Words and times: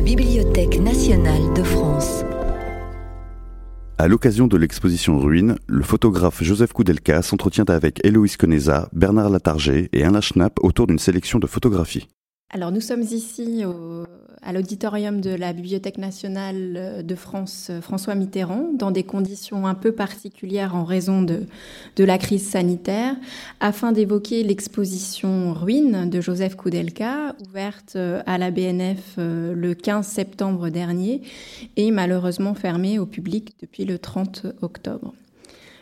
Bibliothèque 0.00 0.80
nationale 0.80 1.52
de 1.54 1.62
France. 1.62 2.24
À 3.98 4.08
l'occasion 4.08 4.46
de 4.46 4.56
l'exposition 4.56 5.18
Ruines, 5.18 5.56
le 5.66 5.82
photographe 5.82 6.42
Joseph 6.42 6.72
Koudelka 6.72 7.20
s'entretient 7.20 7.66
avec 7.68 8.04
Héloïse 8.04 8.38
Coneza, 8.38 8.88
Bernard 8.92 9.28
Latarger 9.28 9.90
et 9.92 10.02
Alain 10.02 10.22
Schnapp 10.22 10.58
autour 10.62 10.86
d'une 10.86 10.98
sélection 10.98 11.38
de 11.38 11.46
photographies. 11.46 12.08
Alors 12.52 12.72
nous 12.72 12.80
sommes 12.80 13.02
ici 13.02 13.64
à 14.42 14.52
l'auditorium 14.52 15.20
de 15.20 15.30
la 15.30 15.52
Bibliothèque 15.52 15.98
nationale 15.98 17.04
de 17.04 17.14
France 17.14 17.68
euh, 17.70 17.80
François 17.80 18.14
Mitterrand, 18.14 18.70
dans 18.74 18.90
des 18.90 19.02
conditions 19.02 19.66
un 19.66 19.74
peu 19.74 19.92
particulières 19.92 20.74
en 20.74 20.84
raison 20.84 21.22
de, 21.22 21.42
de 21.96 22.04
la 22.04 22.18
crise 22.18 22.48
sanitaire, 22.48 23.14
afin 23.60 23.92
d'évoquer 23.92 24.42
l'exposition 24.42 25.52
Ruines 25.52 26.08
de 26.08 26.20
Joseph 26.20 26.56
Koudelka, 26.56 27.36
ouverte 27.46 27.96
euh, 27.96 28.22
à 28.26 28.38
la 28.38 28.50
BNF 28.50 29.16
euh, 29.18 29.54
le 29.54 29.74
15 29.74 30.06
septembre 30.06 30.70
dernier 30.70 31.20
et 31.76 31.90
malheureusement 31.90 32.54
fermée 32.54 32.98
au 32.98 33.06
public 33.06 33.54
depuis 33.60 33.84
le 33.84 33.98
30 33.98 34.46
octobre. 34.62 35.12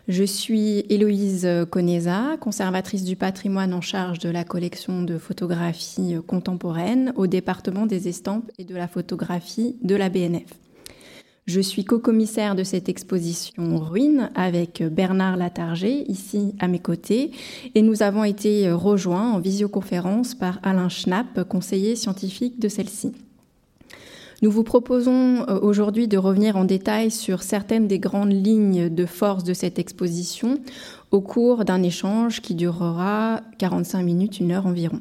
Je 0.09 0.25
suis 0.25 0.87
Héloïse 0.89 1.47
Coneza, 1.71 2.39
conservatrice 2.41 3.05
du 3.05 3.15
patrimoine 3.15 3.75
en 3.75 3.83
charge 3.83 4.19
de 4.19 4.31
la 4.31 4.43
collection 4.43 5.03
de 5.03 5.19
photographie 5.19 6.17
contemporaine 6.27 7.13
au 7.17 7.27
département 7.27 7.85
des 7.85 8.09
estampes 8.09 8.51
et 8.59 8.65
de 8.65 8.75
la 8.75 8.89
photographie 8.89 9.77
de 9.83 9.95
la 9.95 10.09
BNF. 10.09 10.49
Je 11.45 11.61
suis 11.61 11.85
co-commissaire 11.85 12.55
de 12.55 12.65
cette 12.65 12.89
exposition 12.89 13.79
Ruines 13.79 14.31
avec 14.35 14.83
Bernard 14.83 15.37
Latarger, 15.37 16.11
ici 16.11 16.55
à 16.59 16.69
mes 16.69 16.79
côtés, 16.79 17.31
et 17.75 17.83
nous 17.83 18.03
avons 18.03 18.25
été 18.25 18.73
rejoints 18.73 19.33
en 19.33 19.41
visioconférence 19.41 20.35
par 20.35 20.59
Alain 20.63 20.89
Schnapp, 20.89 21.47
conseiller 21.47 21.97
scientifique 21.97 22.59
de 22.59 22.69
celle-ci. 22.69 23.13
Nous 24.41 24.53
vous 24.53 24.63
proposons 24.63 25.45
euh, 25.49 25.59
aujourd'hui 25.61 26.07
de 26.07 26.17
revenir 26.17 26.57
en 26.57 26.65
détail 26.65 27.11
sur 27.11 27.43
certaines 27.43 27.89
des 27.89 27.99
grandes 27.99 28.33
lignes 28.33 28.89
de 28.89 29.05
force 29.05 29.43
de 29.43 29.53
cette 29.53 29.81
exposition 29.81 30.61
au 31.11 31.21
cours 31.21 31.65
d'un 31.65 31.83
échange 31.83 32.41
qui 32.41 32.55
durera 32.55 33.41
45 33.59 34.03
minutes, 34.03 34.39
une 34.39 34.53
heure 34.53 34.67
environ. 34.67 35.01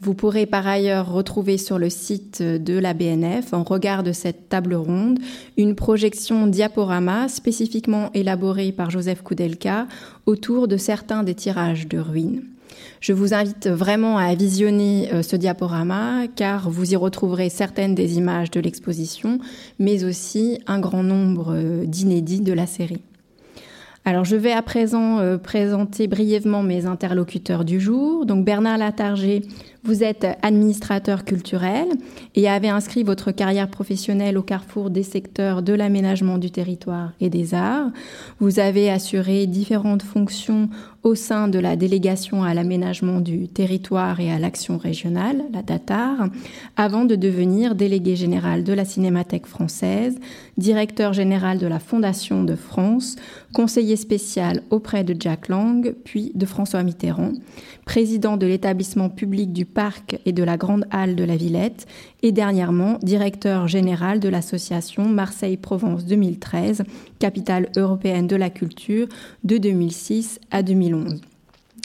Vous 0.00 0.14
pourrez 0.14 0.46
par 0.46 0.66
ailleurs 0.66 1.12
retrouver 1.12 1.58
sur 1.58 1.78
le 1.78 1.90
site 1.90 2.42
de 2.42 2.78
la 2.78 2.94
BNF, 2.94 3.52
en 3.52 3.62
regard 3.62 4.02
de 4.02 4.12
cette 4.12 4.48
table 4.48 4.74
ronde, 4.74 5.20
une 5.56 5.76
projection 5.76 6.46
diaporama 6.46 7.28
spécifiquement 7.28 8.10
élaborée 8.14 8.72
par 8.72 8.90
Joseph 8.90 9.22
Koudelka 9.22 9.86
autour 10.26 10.68
de 10.68 10.78
certains 10.78 11.22
des 11.22 11.34
tirages 11.34 11.86
de 11.86 11.98
ruines. 11.98 12.42
Je 13.00 13.14
vous 13.14 13.32
invite 13.32 13.66
vraiment 13.66 14.18
à 14.18 14.34
visionner 14.34 15.10
euh, 15.12 15.22
ce 15.22 15.34
diaporama 15.34 16.26
car 16.36 16.68
vous 16.68 16.92
y 16.92 16.96
retrouverez 16.96 17.48
certaines 17.48 17.94
des 17.94 18.18
images 18.18 18.50
de 18.50 18.60
l'exposition, 18.60 19.38
mais 19.78 20.04
aussi 20.04 20.60
un 20.66 20.80
grand 20.80 21.02
nombre 21.02 21.54
euh, 21.54 21.86
d'inédits 21.86 22.42
de 22.42 22.52
la 22.52 22.66
série. 22.66 23.00
Alors 24.06 24.24
je 24.24 24.36
vais 24.36 24.52
à 24.52 24.62
présent 24.62 25.18
euh, 25.18 25.36
présenter 25.36 26.08
brièvement 26.08 26.62
mes 26.62 26.86
interlocuteurs 26.86 27.64
du 27.64 27.80
jour. 27.80 28.24
Donc 28.24 28.46
Bernard 28.46 28.78
Latarger, 28.78 29.42
vous 29.82 30.02
êtes 30.02 30.26
administrateur 30.42 31.24
culturel 31.24 31.88
et 32.34 32.48
avez 32.48 32.68
inscrit 32.68 33.02
votre 33.02 33.30
carrière 33.30 33.68
professionnelle 33.68 34.36
au 34.36 34.42
carrefour 34.42 34.90
des 34.90 35.02
secteurs 35.02 35.62
de 35.62 35.72
l'aménagement 35.72 36.38
du 36.38 36.50
territoire 36.50 37.12
et 37.20 37.30
des 37.30 37.54
arts. 37.54 37.90
Vous 38.40 38.58
avez 38.58 38.90
assuré 38.90 39.46
différentes 39.46 40.02
fonctions 40.02 40.68
au 41.02 41.14
sein 41.14 41.48
de 41.48 41.58
la 41.58 41.76
délégation 41.76 42.44
à 42.44 42.52
l'aménagement 42.52 43.20
du 43.20 43.48
territoire 43.48 44.20
et 44.20 44.30
à 44.30 44.38
l'action 44.38 44.76
régionale, 44.76 45.44
la 45.50 45.62
DATAR, 45.62 46.28
avant 46.76 47.06
de 47.06 47.14
devenir 47.14 47.74
délégué 47.74 48.16
général 48.16 48.64
de 48.64 48.74
la 48.74 48.84
Cinémathèque 48.84 49.46
française, 49.46 50.18
directeur 50.58 51.14
général 51.14 51.58
de 51.58 51.66
la 51.66 51.78
Fondation 51.78 52.44
de 52.44 52.54
France, 52.54 53.16
conseiller 53.52 53.96
spécial 53.96 54.62
auprès 54.70 55.04
de 55.04 55.14
Jack 55.18 55.48
Lang, 55.48 55.94
puis 56.04 56.32
de 56.34 56.46
François 56.46 56.82
Mitterrand, 56.82 57.32
président 57.84 58.36
de 58.36 58.46
l'établissement 58.46 59.08
public 59.08 59.52
du 59.52 59.64
parc 59.64 60.18
et 60.26 60.32
de 60.32 60.42
la 60.42 60.56
Grande 60.56 60.84
Halle 60.90 61.16
de 61.16 61.24
la 61.24 61.36
Villette, 61.36 61.86
et 62.22 62.32
dernièrement 62.32 62.98
directeur 63.02 63.68
général 63.68 64.20
de 64.20 64.28
l'association 64.28 65.08
Marseille-Provence 65.08 66.04
2013, 66.04 66.84
capitale 67.18 67.68
européenne 67.76 68.26
de 68.26 68.36
la 68.36 68.50
culture, 68.50 69.08
de 69.44 69.58
2006 69.58 70.40
à 70.50 70.62
2011. 70.62 71.20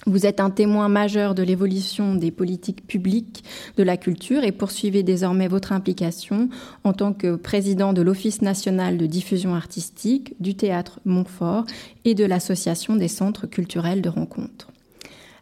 Vous 0.06 0.26
êtes 0.26 0.40
un 0.40 0.50
témoin 0.50 0.88
majeur 0.88 1.34
de 1.34 1.44
l'évolution 1.44 2.16
des 2.16 2.32
politiques 2.32 2.86
publiques 2.86 3.44
de 3.78 3.84
la 3.84 3.98
culture 3.98 4.44
et 4.44 4.52
poursuivez 4.52 5.04
désormais 5.04 5.48
votre 5.48 5.72
implication 5.72 6.50
en 6.84 6.94
tant 6.94 7.14
que 7.14 7.36
président 7.36 7.92
de 7.92 8.02
l'Office 8.02 8.42
national 8.42 8.98
de 8.98 9.06
diffusion 9.06 9.56
artistique, 9.56 10.36
du 10.40 10.56
théâtre 10.56 11.00
Montfort 11.06 11.66
et 12.04 12.14
de 12.14 12.26
l'Association 12.26 12.96
des 12.96 13.08
centres 13.08 13.48
culturels 13.48 14.02
de 14.02 14.10
rencontre. 14.10 14.72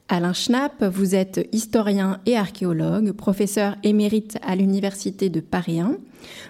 Alain 0.09 0.33
Schnapp, 0.33 0.83
vous 0.83 1.15
êtes 1.15 1.47
historien 1.51 2.19
et 2.25 2.37
archéologue, 2.37 3.13
professeur 3.13 3.77
émérite 3.83 4.37
à 4.43 4.55
l'Université 4.55 5.29
de 5.29 5.39
Paris 5.39 5.79
1. 5.79 5.97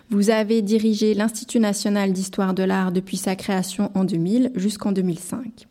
Vous 0.09 0.29
avez 0.29 0.61
dirigé 0.61 1.13
l'Institut 1.13 1.59
national 1.59 2.13
d'histoire 2.13 2.53
de 2.53 2.63
l'art 2.63 2.91
depuis 2.91 3.17
sa 3.17 3.35
création 3.35 3.91
en 3.95 4.03
2000 4.03 4.51
jusqu'en 4.55 4.91
2005. 4.91 5.67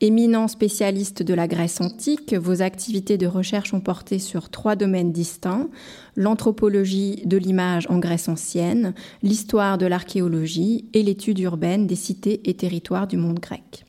Éminent 0.00 0.46
spécialiste 0.46 1.24
de 1.24 1.34
la 1.34 1.48
Grèce 1.48 1.80
antique, 1.80 2.32
vos 2.32 2.62
activités 2.62 3.18
de 3.18 3.26
recherche 3.26 3.74
ont 3.74 3.80
porté 3.80 4.20
sur 4.20 4.48
trois 4.48 4.76
domaines 4.76 5.10
distincts, 5.10 5.68
l'anthropologie 6.14 7.22
de 7.24 7.36
l'image 7.36 7.88
en 7.90 7.98
Grèce 7.98 8.28
ancienne, 8.28 8.94
l'histoire 9.24 9.76
de 9.76 9.86
l'archéologie 9.86 10.84
et 10.94 11.02
l'étude 11.02 11.40
urbaine 11.40 11.88
des 11.88 11.96
cités 11.96 12.40
et 12.48 12.54
territoires 12.54 13.08
du 13.08 13.16
monde 13.16 13.40
grec. 13.40 13.84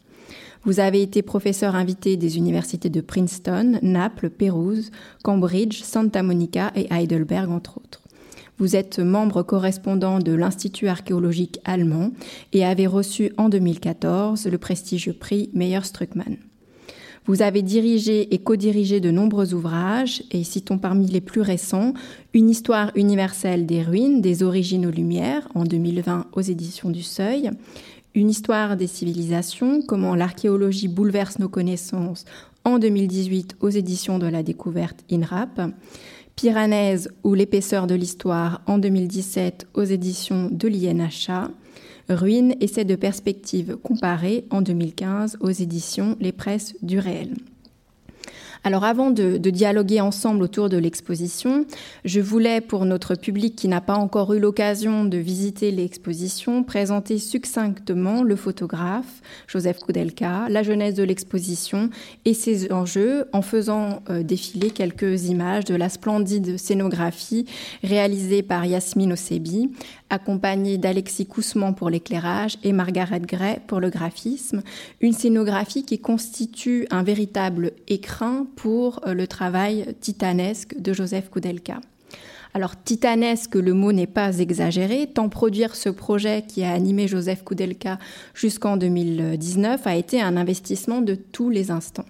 Vous 0.64 0.80
avez 0.80 1.04
été 1.04 1.22
professeur 1.22 1.76
invité 1.76 2.18
des 2.18 2.38
universités 2.38 2.90
de 2.90 3.02
Princeton, 3.02 3.78
Naples, 3.84 4.32
Pérouse, 4.32 4.90
Cambridge, 5.24 5.84
Santa 5.84 6.24
Monica 6.24 6.72
et 6.76 6.88
Heidelberg, 6.92 7.52
entre 7.52 7.78
autres. 7.78 8.02
Vous 8.60 8.76
êtes 8.76 9.00
membre 9.00 9.42
correspondant 9.42 10.20
de 10.20 10.34
l'Institut 10.34 10.90
archéologique 10.90 11.62
allemand 11.64 12.12
et 12.52 12.66
avez 12.66 12.88
reçu 12.88 13.32
en 13.38 13.48
2014 13.48 14.48
le 14.48 14.58
prestigieux 14.58 15.14
prix 15.14 15.50
Meyer 15.54 15.80
Struckmann. 15.84 16.36
Vous 17.26 17.42
avez 17.42 17.62
dirigé 17.62 18.34
et 18.34 18.40
co-dirigé 18.40 19.00
de 19.00 19.12
nombreux 19.12 19.54
ouvrages, 19.54 20.24
et 20.32 20.44
citons 20.44 20.78
parmi 20.78 21.08
les 21.08 21.22
plus 21.22 21.42
récents 21.42 21.94
Une 22.34 22.50
histoire 22.50 22.92
universelle 22.96 23.66
des 23.66 23.82
ruines, 23.82 24.20
des 24.20 24.44
origines 24.44 24.86
aux 24.86 24.92
Lumières, 24.92 25.48
en 25.56 25.64
2020 25.64 26.28
aux 26.34 26.42
éditions 26.42 26.90
du 26.90 27.04
Seuil, 27.04 27.52
une 28.14 28.30
histoire 28.30 28.76
des 28.76 28.88
civilisations, 28.88 29.82
comment 29.88 30.16
l'archéologie 30.16 30.88
bouleverse 30.90 31.40
nos 31.40 31.50
connaissances 31.50 32.26
en 32.66 32.80
2018 32.80 33.56
aux 33.62 33.70
éditions 33.70 34.20
de 34.20 34.28
la 34.28 34.44
découverte 34.44 35.06
INRAP. 35.12 35.62
Piranèse 36.40 37.10
ou 37.26 37.34
l'épaisseur 37.34 37.86
de 37.86 37.96
l'histoire 37.96 38.62
en 38.66 38.78
2017 38.78 39.68
aux 39.74 39.84
éditions 39.84 40.48
de 40.50 40.70
l'INHA. 40.70 41.52
Ruines, 42.08 42.56
essai 42.62 42.86
de 42.86 42.96
perspective 42.96 43.76
comparée 43.84 44.46
en 44.50 44.62
2015 44.62 45.36
aux 45.42 45.50
éditions 45.50 46.16
Les 46.22 46.32
Presses 46.32 46.76
du 46.82 46.98
réel. 46.98 47.34
Alors 48.64 48.84
avant 48.84 49.10
de, 49.10 49.38
dialoguer 49.38 50.02
ensemble 50.02 50.44
autour 50.44 50.70
de 50.70 50.78
l'exposition, 50.78 51.66
je 52.04 52.20
voulais 52.20 52.60
pour 52.60 52.86
notre 52.86 53.16
public 53.16 53.56
qui 53.56 53.68
n'a 53.68 53.82
pas 53.82 53.96
encore 53.96 54.34
eu 54.34 54.40
l'occasion 54.40 55.06
de 55.06 55.18
visiter 55.18 55.72
l'exposition 55.72 56.64
présenter 56.64 57.20
succinctement 57.20 58.22
le 58.22 58.36
photographe 58.36 59.22
Joseph 59.48 59.80
Koudelka, 59.80 60.48
la 60.50 60.64
jeunesse 60.64 60.96
de 60.96 61.04
l'exposition 61.04 61.90
et 62.26 62.34
ses 62.34 62.72
enjeux 62.72 63.26
en 63.32 63.42
faisant 63.42 64.04
euh, 64.10 64.24
défiler 64.24 64.72
quelques 64.72 65.30
images 65.30 65.66
de 65.66 65.76
la 65.76 65.90
splendide 65.90 66.58
scénographie 66.58 67.46
réalisée 67.84 68.44
par 68.44 68.66
Yasmine 68.66 69.14
Osebi 69.14 69.72
accompagnée 70.10 70.78
d'Alexis 70.78 71.26
Coussement 71.26 71.74
pour 71.74 71.90
l'éclairage 71.90 72.58
et 72.64 72.74
Margaret 72.74 73.22
Gray 73.22 73.60
pour 73.68 73.80
le 73.80 73.90
graphisme, 73.90 74.62
une 75.02 75.14
scénographie 75.14 75.84
qui 75.84 76.00
constitue 76.00 76.88
un 76.90 77.04
véritable 77.04 77.72
écrin 77.88 78.48
pour 78.56 79.02
euh, 79.08 79.14
le 79.14 79.28
travail 79.28 79.96
titanesque 80.02 80.80
de 80.80 80.94
Joseph 80.94 81.30
Koudelka. 81.30 81.80
Alors 82.54 82.82
titanesque, 82.82 83.56
le 83.56 83.74
mot 83.74 83.92
n'est 83.92 84.08
pas 84.08 84.40
exagéré, 84.40 85.08
tant 85.08 85.30
produire 85.30 85.76
ce 85.76 85.90
projet 85.90 86.44
qui 86.48 86.64
a 86.64 86.72
animé 86.72 87.08
Joseph 87.08 87.44
Koudelka 87.44 88.00
jusqu'en 88.34 88.76
2019 88.76 89.86
a 89.86 89.96
été 89.96 90.20
un 90.20 90.36
investissement 90.36 91.02
de 91.02 91.14
tous 91.14 91.50
les 91.50 91.70
instants. 91.70 92.06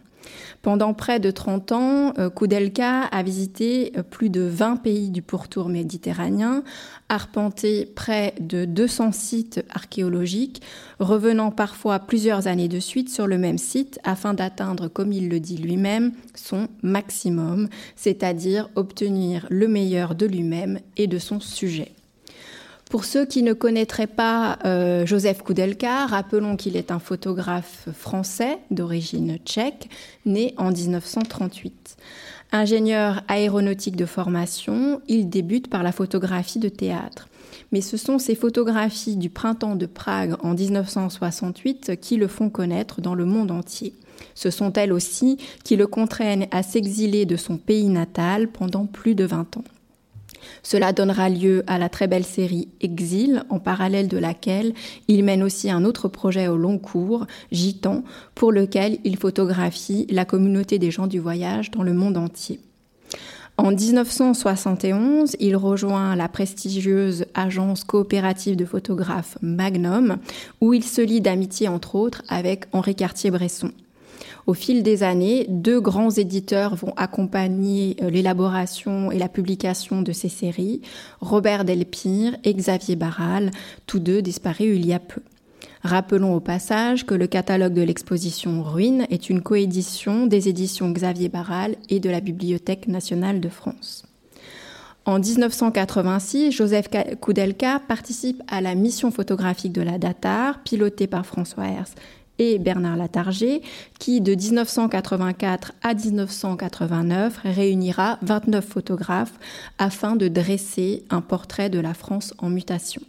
Pendant 0.62 0.94
près 0.94 1.20
de 1.20 1.32
30 1.32 1.72
ans, 1.72 2.14
euh, 2.18 2.30
Koudelka 2.30 3.04
a 3.04 3.24
visité 3.24 3.94
euh, 3.98 4.04
plus 4.04 4.30
de 4.30 4.42
20 4.42 4.78
pays 4.78 5.10
du 5.10 5.22
pourtour 5.22 5.70
méditerranéen, 5.70 6.64
arpenté 7.08 7.86
près 7.86 8.34
de 8.40 8.66
200 8.66 9.12
sites 9.12 9.64
archéologiques, 9.70 10.62
revenant 11.00 11.52
parfois 11.52 12.00
plusieurs 12.00 12.48
années 12.48 12.68
de 12.68 12.80
suite 12.80 13.10
sur 13.10 13.28
le 13.28 13.38
même 13.38 13.58
site 13.58 14.00
afin 14.04 14.34
d'atteindre, 14.34 14.88
comme 14.88 15.14
il 15.14 15.30
le 15.30 15.40
dit 15.40 15.58
lui-même, 15.58 16.12
son 16.36 16.68
maximum, 16.82 17.70
c'est-à-dire 17.96 18.70
obtenir 18.76 19.48
le 19.50 19.68
meilleur 19.68 20.16
de 20.16 20.26
lui-même 20.26 20.80
et 20.98 21.08
de 21.08 21.20
son 21.20 21.40
sujet. 21.40 21.94
Pour 22.90 23.06
ceux 23.06 23.24
qui 23.24 23.44
ne 23.44 23.54
connaîtraient 23.54 24.08
pas 24.08 24.58
euh, 24.66 25.06
Joseph 25.06 25.44
Koudelka, 25.44 26.08
rappelons 26.08 26.56
qu'il 26.56 26.76
est 26.76 26.90
un 26.90 26.98
photographe 26.98 27.88
français 27.94 28.58
d'origine 28.72 29.38
tchèque, 29.46 29.90
né 30.26 30.56
en 30.58 30.72
1938. 30.72 31.98
Ingénieur 32.52 33.22
aéronautique 33.28 33.96
de 33.96 34.08
formation, 34.08 35.02
il 35.08 35.30
débute 35.30 35.70
par 35.70 35.84
la 35.84 35.92
photographie 35.92 36.58
de 36.58 36.68
théâtre. 36.68 37.30
Mais 37.72 37.82
ce 37.82 37.96
sont 37.96 38.18
ces 38.18 38.34
photographies 38.34 39.18
du 39.18 39.30
printemps 39.30 39.76
de 39.76 39.86
Prague 39.86 40.36
en 40.42 40.56
1968 40.56 42.00
qui 42.02 42.18
le 42.18 42.28
font 42.28 42.50
connaître 42.50 43.02
dans 43.02 43.14
le 43.14 43.26
monde 43.26 43.52
entier. 43.52 43.94
Ce 44.34 44.50
sont 44.50 44.74
elles 44.74 44.94
aussi 44.94 45.38
qui 45.64 45.76
le 45.76 45.86
contraignent 45.86 46.48
à 46.50 46.64
s'exiler 46.64 47.28
de 47.28 47.36
son 47.36 47.58
pays 47.58 47.90
natal 47.90 48.48
pendant 48.48 48.88
plus 48.88 49.14
de 49.14 49.26
20 49.26 49.58
ans. 49.58 49.64
Cela 50.64 50.94
donnera 50.94 51.30
lieu 51.30 51.64
à 51.68 51.78
la 51.78 51.90
très 51.90 52.08
belle 52.08 52.26
série 52.26 52.70
Exil, 52.82 53.44
en 53.50 53.60
parallèle 53.60 54.08
de 54.08 54.18
laquelle 54.18 54.74
il 55.08 55.24
mène 55.24 55.44
aussi 55.44 55.70
un 55.70 55.86
autre 55.86 56.08
projet 56.08 56.48
au 56.48 56.58
long 56.58 56.78
cours, 56.78 57.26
Gitan, 57.52 58.04
pour 58.36 58.52
lequel 58.52 59.00
il 59.04 59.18
photographie 59.18 60.08
la 60.10 60.26
communauté 60.26 60.80
des 60.80 60.92
gens 60.92 61.08
du 61.08 61.20
voyage 61.20 61.72
dans 61.72 61.84
le 61.84 61.94
monde 61.94 62.18
entier. 62.18 62.60
En 63.58 63.72
1971, 63.72 65.36
il 65.42 65.58
rejoint 65.58 66.16
la 66.16 66.30
prestigieuse 66.30 67.26
agence 67.34 67.84
coopérative 67.84 68.56
de 68.56 68.64
photographes 68.64 69.38
Magnum, 69.42 70.16
où 70.62 70.74
il 70.74 70.84
se 70.86 71.02
lie 71.02 71.20
d'amitié 71.20 71.68
entre 71.68 71.96
autres 71.96 72.24
avec 72.30 72.68
Henri 72.72 72.96
Cartier-Bresson. 72.96 73.72
Au 74.50 74.56
fil 74.56 74.82
des 74.82 75.04
années, 75.04 75.46
deux 75.48 75.80
grands 75.80 76.10
éditeurs 76.10 76.74
vont 76.74 76.96
accompagner 76.98 77.96
euh, 78.02 78.10
l'élaboration 78.10 79.12
et 79.12 79.20
la 79.20 79.30
publication 79.30 80.02
de 80.02 80.12
ces 80.12 80.28
séries, 80.28 80.82
Robert 81.22 81.66
Delpire 81.66 82.36
et 82.44 82.56
Xavier 82.56 82.96
Barral, 82.96 83.52
tous 83.86 84.00
deux 84.00 84.24
disparus 84.24 84.76
il 84.76 84.88
y 84.88 84.94
a 84.94 84.98
peu. 84.98 85.22
Rappelons 85.84 86.34
au 86.34 86.40
passage 86.40 87.06
que 87.06 87.14
le 87.14 87.28
catalogue 87.28 87.76
de 87.76 87.84
l'exposition 87.84 88.64
Ruines 88.64 89.06
est 89.12 89.30
une 89.30 89.44
coédition 89.44 90.26
des 90.26 90.50
éditions 90.50 90.90
Xavier 90.90 91.30
Barral 91.30 91.76
et 91.90 92.00
de 92.00 92.10
la 92.10 92.20
Bibliothèque 92.20 92.88
nationale 92.88 93.42
de 93.42 93.50
France. 93.50 94.04
En 95.06 95.20
1986, 95.20 96.52
Joseph 96.52 96.88
Koudelka 97.20 97.82
participe 97.88 98.44
à 98.48 98.62
la 98.62 98.76
mission 98.76 99.12
photographique 99.12 99.74
de 99.74 99.82
la 99.82 99.98
Datar, 99.98 100.62
pilotée 100.64 101.08
par 101.08 101.26
François 101.26 101.68
Hers 101.68 101.94
et 102.40 102.58
Bernard 102.58 102.98
Latarger, 102.98 103.62
qui 104.00 104.22
de 104.22 104.34
1984 104.34 105.74
à 105.84 105.94
1989 105.94 107.40
réunira 107.44 108.18
29 108.24 108.66
photographes 108.66 109.34
afin 109.78 110.16
de 110.16 110.28
dresser 110.28 111.04
un 111.10 111.22
portrait 111.22 111.70
de 111.70 111.80
la 111.80 111.94
France 111.94 112.34
en 112.40 112.50
mutation. 112.50 113.02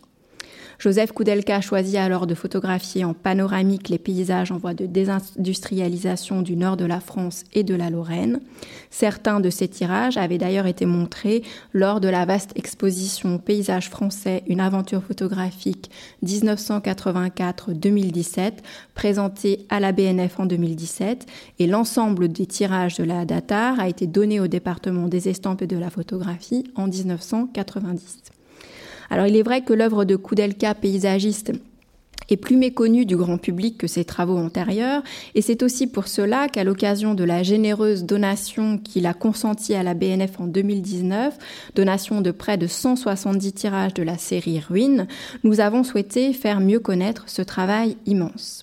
Joseph 0.81 1.12
Koudelka 1.12 1.61
choisit 1.61 1.99
alors 1.99 2.27
de 2.27 2.35
photographier 2.35 3.05
en 3.05 3.12
panoramique 3.12 3.91
les 3.91 3.99
paysages 3.99 4.50
en 4.50 4.56
voie 4.56 4.73
de 4.73 4.87
désindustrialisation 4.87 6.41
du 6.41 6.56
nord 6.56 6.79
de 6.79 6.87
la 6.87 7.00
France 7.00 7.44
et 7.53 7.65
de 7.65 7.75
la 7.75 7.91
Lorraine. 7.91 8.41
Certains 8.88 9.41
de 9.41 9.50
ces 9.50 9.69
tirages 9.69 10.17
avaient 10.17 10.38
d'ailleurs 10.38 10.65
été 10.65 10.87
montrés 10.87 11.43
lors 11.75 12.00
de 12.00 12.09
la 12.09 12.25
vaste 12.25 12.53
exposition 12.55 13.37
Paysages 13.37 13.91
français, 13.91 14.43
une 14.47 14.61
aventure 14.61 15.03
photographique 15.03 15.91
1984-2017, 16.25 18.53
présentée 18.94 19.67
à 19.69 19.81
la 19.81 19.93
BNF 19.93 20.41
en 20.41 20.47
2017, 20.47 21.27
et 21.59 21.67
l'ensemble 21.67 22.29
des 22.29 22.47
tirages 22.47 22.97
de 22.97 23.05
la 23.05 23.27
Datar 23.27 23.79
a 23.79 23.87
été 23.87 24.06
donné 24.06 24.41
au 24.41 24.47
département 24.47 25.09
des 25.09 25.29
estampes 25.29 25.61
et 25.61 25.67
de 25.67 25.77
la 25.77 25.91
photographie 25.91 26.65
en 26.75 26.87
1990. 26.87 28.40
Alors 29.11 29.27
il 29.27 29.37
est 29.37 29.43
vrai 29.43 29.62
que 29.62 29.73
l'œuvre 29.73 30.05
de 30.05 30.17
Koudelka, 30.17 30.75
paysagiste, 30.75 31.53
est 32.29 32.37
plus 32.37 32.57
méconnue 32.57 33.07
du 33.07 33.17
grand 33.17 33.39
public 33.39 33.77
que 33.77 33.89
ses 33.89 34.05
travaux 34.05 34.39
antérieurs, 34.39 35.03
et 35.35 35.43
c'est 35.43 35.62
aussi 35.65 35.89
pour 35.89 36.07
cela 36.07 36.49
qu'à 36.49 36.62
l'occasion 36.62 37.15
de 37.15 37.25
la 37.25 37.43
généreuse 37.43 38.05
donation 38.05 38.79
qu'il 38.79 39.07
a 39.07 39.15
consentie 39.15 39.75
à 39.75 39.83
la 39.83 39.95
BNF 39.95 40.39
en 40.39 40.47
2019, 40.47 41.37
donation 41.75 42.21
de 42.21 42.31
près 42.31 42.57
de 42.57 42.69
170 42.69 43.53
tirages 43.53 43.95
de 43.95 44.05
la 44.05 44.17
série 44.17 44.61
Ruines, 44.61 45.09
nous 45.43 45.61
avons 45.61 45.83
souhaité 45.83 46.33
faire 46.33 46.61
mieux 46.61 46.79
connaître 46.79 47.25
ce 47.27 47.43
travail 47.43 47.97
immense. 48.06 48.63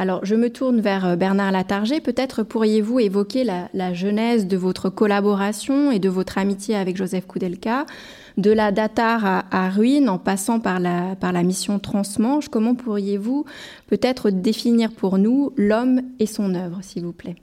Alors, 0.00 0.24
je 0.24 0.34
me 0.34 0.48
tourne 0.48 0.80
vers 0.80 1.04
euh, 1.04 1.16
Bernard 1.16 1.52
Latarger. 1.52 2.00
Peut-être 2.00 2.42
pourriez-vous 2.42 3.00
évoquer 3.00 3.44
la, 3.44 3.68
la, 3.74 3.92
genèse 3.92 4.46
de 4.46 4.56
votre 4.56 4.88
collaboration 4.88 5.90
et 5.90 5.98
de 5.98 6.08
votre 6.08 6.38
amitié 6.38 6.74
avec 6.74 6.96
Joseph 6.96 7.26
Koudelka 7.26 7.84
de 8.36 8.50
la 8.50 8.72
Datar 8.72 9.24
à, 9.24 9.44
à 9.50 9.70
Ruine 9.70 10.08
en 10.08 10.18
passant 10.18 10.60
par 10.60 10.80
la, 10.80 11.16
par 11.16 11.32
la 11.32 11.42
mission 11.42 11.78
Transmanche. 11.78 12.48
Comment 12.48 12.74
pourriez-vous 12.74 13.44
peut-être 13.86 14.30
définir 14.30 14.92
pour 14.92 15.18
nous 15.18 15.52
l'homme 15.56 16.00
et 16.18 16.26
son 16.26 16.54
œuvre, 16.54 16.78
s'il 16.82 17.04
vous 17.04 17.12
plaît? 17.12 17.36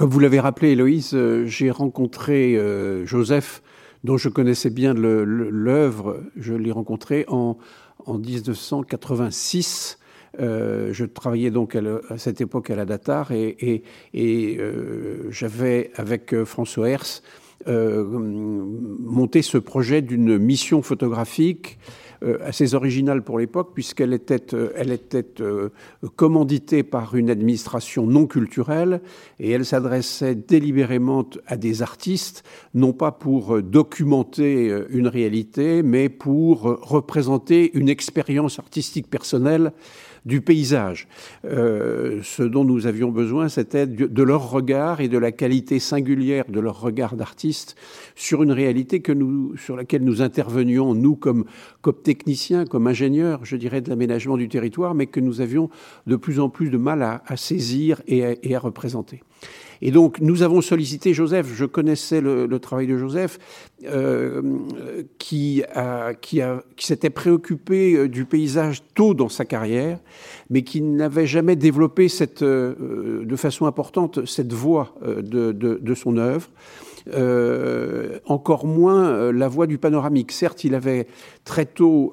Comme 0.00 0.08
vous 0.08 0.20
l'avez 0.20 0.40
rappelé, 0.40 0.70
Héloïse, 0.70 1.10
euh, 1.12 1.44
j'ai 1.44 1.70
rencontré 1.70 2.56
euh, 2.56 3.04
Joseph, 3.04 3.62
dont 4.02 4.16
je 4.16 4.30
connaissais 4.30 4.70
bien 4.70 4.94
l'œuvre. 4.94 6.22
Je 6.36 6.54
l'ai 6.54 6.72
rencontré 6.72 7.26
en, 7.28 7.58
en 8.06 8.16
1986. 8.16 9.98
Euh, 10.40 10.90
je 10.94 11.04
travaillais 11.04 11.50
donc 11.50 11.76
à, 11.76 12.16
cette 12.16 12.40
époque 12.40 12.70
à 12.70 12.76
la 12.76 12.86
Datar 12.86 13.32
et, 13.32 13.82
et, 14.14 14.58
j'avais 15.28 15.90
avec 15.96 16.44
François 16.44 16.88
Hers 16.88 17.20
euh, 17.68 18.04
monter 18.06 19.42
ce 19.42 19.58
projet 19.58 20.00
d'une 20.00 20.38
mission 20.38 20.80
photographique 20.80 21.78
euh, 22.22 22.38
assez 22.42 22.74
originale 22.74 23.22
pour 23.22 23.38
l'époque, 23.38 23.72
puisqu'elle 23.74 24.14
était, 24.14 24.54
euh, 24.54 24.72
elle 24.76 24.92
était 24.92 25.26
commanditée 26.16 26.82
par 26.82 27.16
une 27.16 27.28
administration 27.28 28.06
non 28.06 28.26
culturelle 28.26 29.02
et 29.38 29.50
elle 29.50 29.66
s'adressait 29.66 30.34
délibérément 30.34 31.28
à 31.46 31.58
des 31.58 31.82
artistes, 31.82 32.44
non 32.72 32.94
pas 32.94 33.12
pour 33.12 33.62
documenter 33.62 34.74
une 34.88 35.08
réalité, 35.08 35.82
mais 35.82 36.08
pour 36.08 36.62
représenter 36.62 37.76
une 37.76 37.90
expérience 37.90 38.58
artistique 38.58 39.10
personnelle 39.10 39.72
du 40.24 40.40
paysage. 40.40 41.08
Euh, 41.44 42.20
ce 42.22 42.42
dont 42.42 42.64
nous 42.64 42.86
avions 42.86 43.10
besoin, 43.10 43.48
c'était 43.48 43.86
de 43.86 44.22
leur 44.22 44.50
regard 44.50 45.00
et 45.00 45.08
de 45.08 45.18
la 45.18 45.32
qualité 45.32 45.78
singulière 45.78 46.44
de 46.48 46.60
leur 46.60 46.80
regard 46.80 47.16
d'artiste 47.16 47.76
sur 48.14 48.42
une 48.42 48.52
réalité 48.52 49.00
que 49.00 49.12
nous, 49.12 49.56
sur 49.56 49.76
laquelle 49.76 50.04
nous 50.04 50.22
intervenions, 50.22 50.94
nous, 50.94 51.16
comme, 51.16 51.44
comme 51.80 51.96
techniciens, 52.02 52.64
comme 52.64 52.86
ingénieurs, 52.86 53.44
je 53.44 53.56
dirais, 53.56 53.80
de 53.80 53.88
l'aménagement 53.88 54.36
du 54.36 54.48
territoire, 54.48 54.94
mais 54.94 55.06
que 55.06 55.20
nous 55.20 55.40
avions 55.40 55.70
de 56.06 56.16
plus 56.16 56.40
en 56.40 56.48
plus 56.48 56.70
de 56.70 56.78
mal 56.78 57.02
à, 57.02 57.36
saisir 57.36 58.02
et 58.06 58.54
à 58.54 58.58
représenter. 58.58 59.22
Et 59.82 59.90
donc, 59.90 60.20
nous 60.20 60.42
avons 60.42 60.60
sollicité 60.60 61.14
Joseph. 61.14 61.46
Je 61.54 61.64
connaissais 61.64 62.20
le, 62.20 62.58
travail 62.58 62.86
de 62.86 62.98
Joseph, 62.98 63.38
euh, 63.86 64.42
qui, 65.18 65.62
s'était 66.76 67.10
préoccupé 67.10 67.94
euh, 67.94 68.08
du 68.08 68.24
paysage 68.26 68.82
tôt 68.94 69.14
dans 69.14 69.30
sa 69.30 69.44
carrière, 69.44 69.98
mais 70.50 70.62
qui 70.62 70.82
n'avait 70.82 71.26
jamais 71.26 71.56
développé 71.56 72.08
euh, 72.42 73.24
de 73.24 73.36
façon 73.36 73.66
importante 73.66 74.26
cette 74.26 74.52
voie 74.52 74.94
de, 75.02 75.94
son 75.94 76.18
œuvre. 76.18 76.50
Encore 78.26 78.66
moins 78.66 79.32
la 79.32 79.48
voie 79.48 79.66
du 79.66 79.78
panoramique. 79.78 80.32
Certes, 80.32 80.64
il 80.64 80.74
avait 80.74 81.06
très 81.44 81.64
tôt 81.64 82.12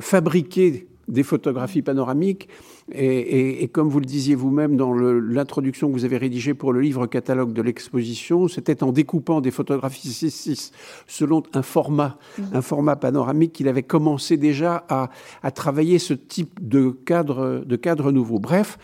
fabriqué 0.00 0.86
des 1.08 1.22
photographies 1.22 1.82
panoramiques, 1.82 2.48
et, 2.90 3.04
et, 3.04 3.62
et, 3.62 3.68
comme 3.68 3.88
vous 3.88 4.00
le 4.00 4.06
disiez 4.06 4.34
vous-même 4.34 4.76
dans 4.76 4.92
l'introduction 4.92 5.88
que 5.88 5.92
vous 5.92 6.04
avez 6.04 6.16
rédigée 6.16 6.54
pour 6.54 6.72
le 6.72 6.80
livre 6.80 7.06
catalogue 7.06 7.52
de 7.52 7.62
l'exposition, 7.62 8.48
c'était 8.48 8.82
en 8.82 8.92
découpant 8.92 9.40
des 9.40 9.50
photographies 9.50 10.08
6-6 10.08 10.72
selon 11.06 11.42
un 11.54 11.62
format, 11.62 12.18
mmh. 12.38 12.42
un 12.54 12.62
format 12.62 12.96
panoramique 12.96 13.52
qu'il 13.52 13.68
avait 13.68 13.82
commencé 13.82 14.36
déjà 14.36 14.84
à, 14.88 15.10
à, 15.42 15.50
travailler 15.50 15.98
ce 15.98 16.14
type 16.14 16.58
de 16.60 16.90
cadre, 16.90 17.62
de 17.64 17.76
cadre 17.76 18.10
nouveau. 18.10 18.38
Bref, 18.38 18.78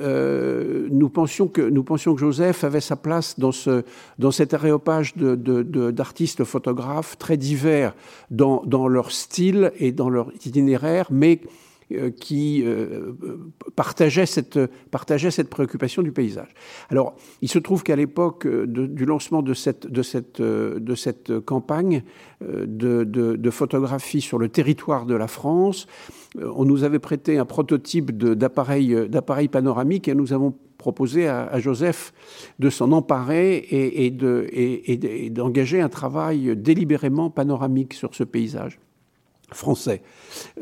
euh, 0.00 0.88
nous, 0.90 1.08
pensions 1.08 1.48
que, 1.48 1.62
nous 1.62 1.82
pensions 1.82 2.14
que 2.14 2.20
Joseph 2.20 2.64
avait 2.64 2.80
sa 2.80 2.96
place 2.96 3.38
dans, 3.38 3.52
ce, 3.52 3.82
dans 4.18 4.30
cet 4.30 4.52
aréopage 4.52 5.16
d'artistes 5.16 6.38
de, 6.40 6.44
photographes 6.44 7.16
très 7.18 7.36
divers 7.36 7.94
dans, 8.30 8.62
dans 8.66 8.88
leur 8.88 9.10
style 9.10 9.72
et 9.78 9.92
dans 9.92 10.10
leur 10.10 10.32
itinéraire, 10.34 11.06
mais 11.10 11.40
qui 12.18 12.64
euh, 12.64 13.12
partageait 13.76 14.26
cette, 14.26 14.58
partageait 14.90 15.30
cette 15.30 15.48
préoccupation 15.48 16.02
du 16.02 16.10
paysage. 16.10 16.48
Alors, 16.90 17.14
il 17.42 17.48
se 17.48 17.60
trouve 17.60 17.84
qu'à 17.84 17.94
l'époque 17.94 18.46
du 18.46 19.04
lancement 19.04 19.40
de 19.42 19.54
cette, 19.54 19.86
de 19.86 20.02
cette, 20.02 20.42
de 20.42 20.94
cette 20.94 21.38
campagne 21.40 22.02
de, 22.40 23.04
de, 23.04 23.36
de, 23.36 23.50
photographie 23.50 24.20
sur 24.20 24.38
le 24.38 24.48
territoire 24.48 25.06
de 25.06 25.14
la 25.14 25.28
France, 25.28 25.86
on 26.40 26.64
nous 26.64 26.82
avait 26.82 26.98
prêté 26.98 27.38
un 27.38 27.44
prototype 27.44 28.10
d'appareil 28.10 29.48
panoramique 29.48 30.08
et 30.08 30.14
nous 30.14 30.32
avons 30.32 30.54
proposé 30.78 31.28
à, 31.28 31.58
Joseph 31.60 32.12
de 32.58 32.68
s'en 32.68 32.90
emparer 32.92 33.56
et, 33.56 34.06
et 34.06 35.30
d'engager 35.30 35.80
un 35.80 35.88
travail 35.88 36.56
délibérément 36.56 37.30
panoramique 37.30 37.94
sur 37.94 38.14
ce 38.14 38.24
paysage 38.24 38.80
français. 39.52 40.02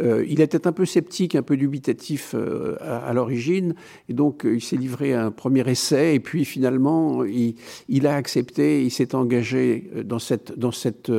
Euh, 0.01 0.25
il 0.29 0.41
était 0.41 0.67
un 0.67 0.73
peu 0.73 0.85
sceptique, 0.85 1.35
un 1.35 1.43
peu 1.43 1.57
dubitatif 1.57 2.35
euh, 2.35 2.77
à, 2.81 3.13
l'origine, 3.15 3.75
et 4.09 4.13
donc 4.13 4.45
euh, 4.45 4.57
il 4.57 4.61
s'est 4.61 4.77
livré 4.77 5.15
à 5.15 5.25
un 5.25 5.31
premier 5.31 5.69
essai, 5.69 6.15
et 6.15 6.21
puis 6.21 6.45
finalement 6.45 7.25
il, 7.25 8.07
a 8.07 8.15
accepté, 8.15 8.85
il 8.85 8.91
s'est 8.91 9.15
engagé 9.15 9.91
dans 10.05 10.19
cette, 10.19 10.59
dans, 10.59 10.73
cette, 10.73 11.11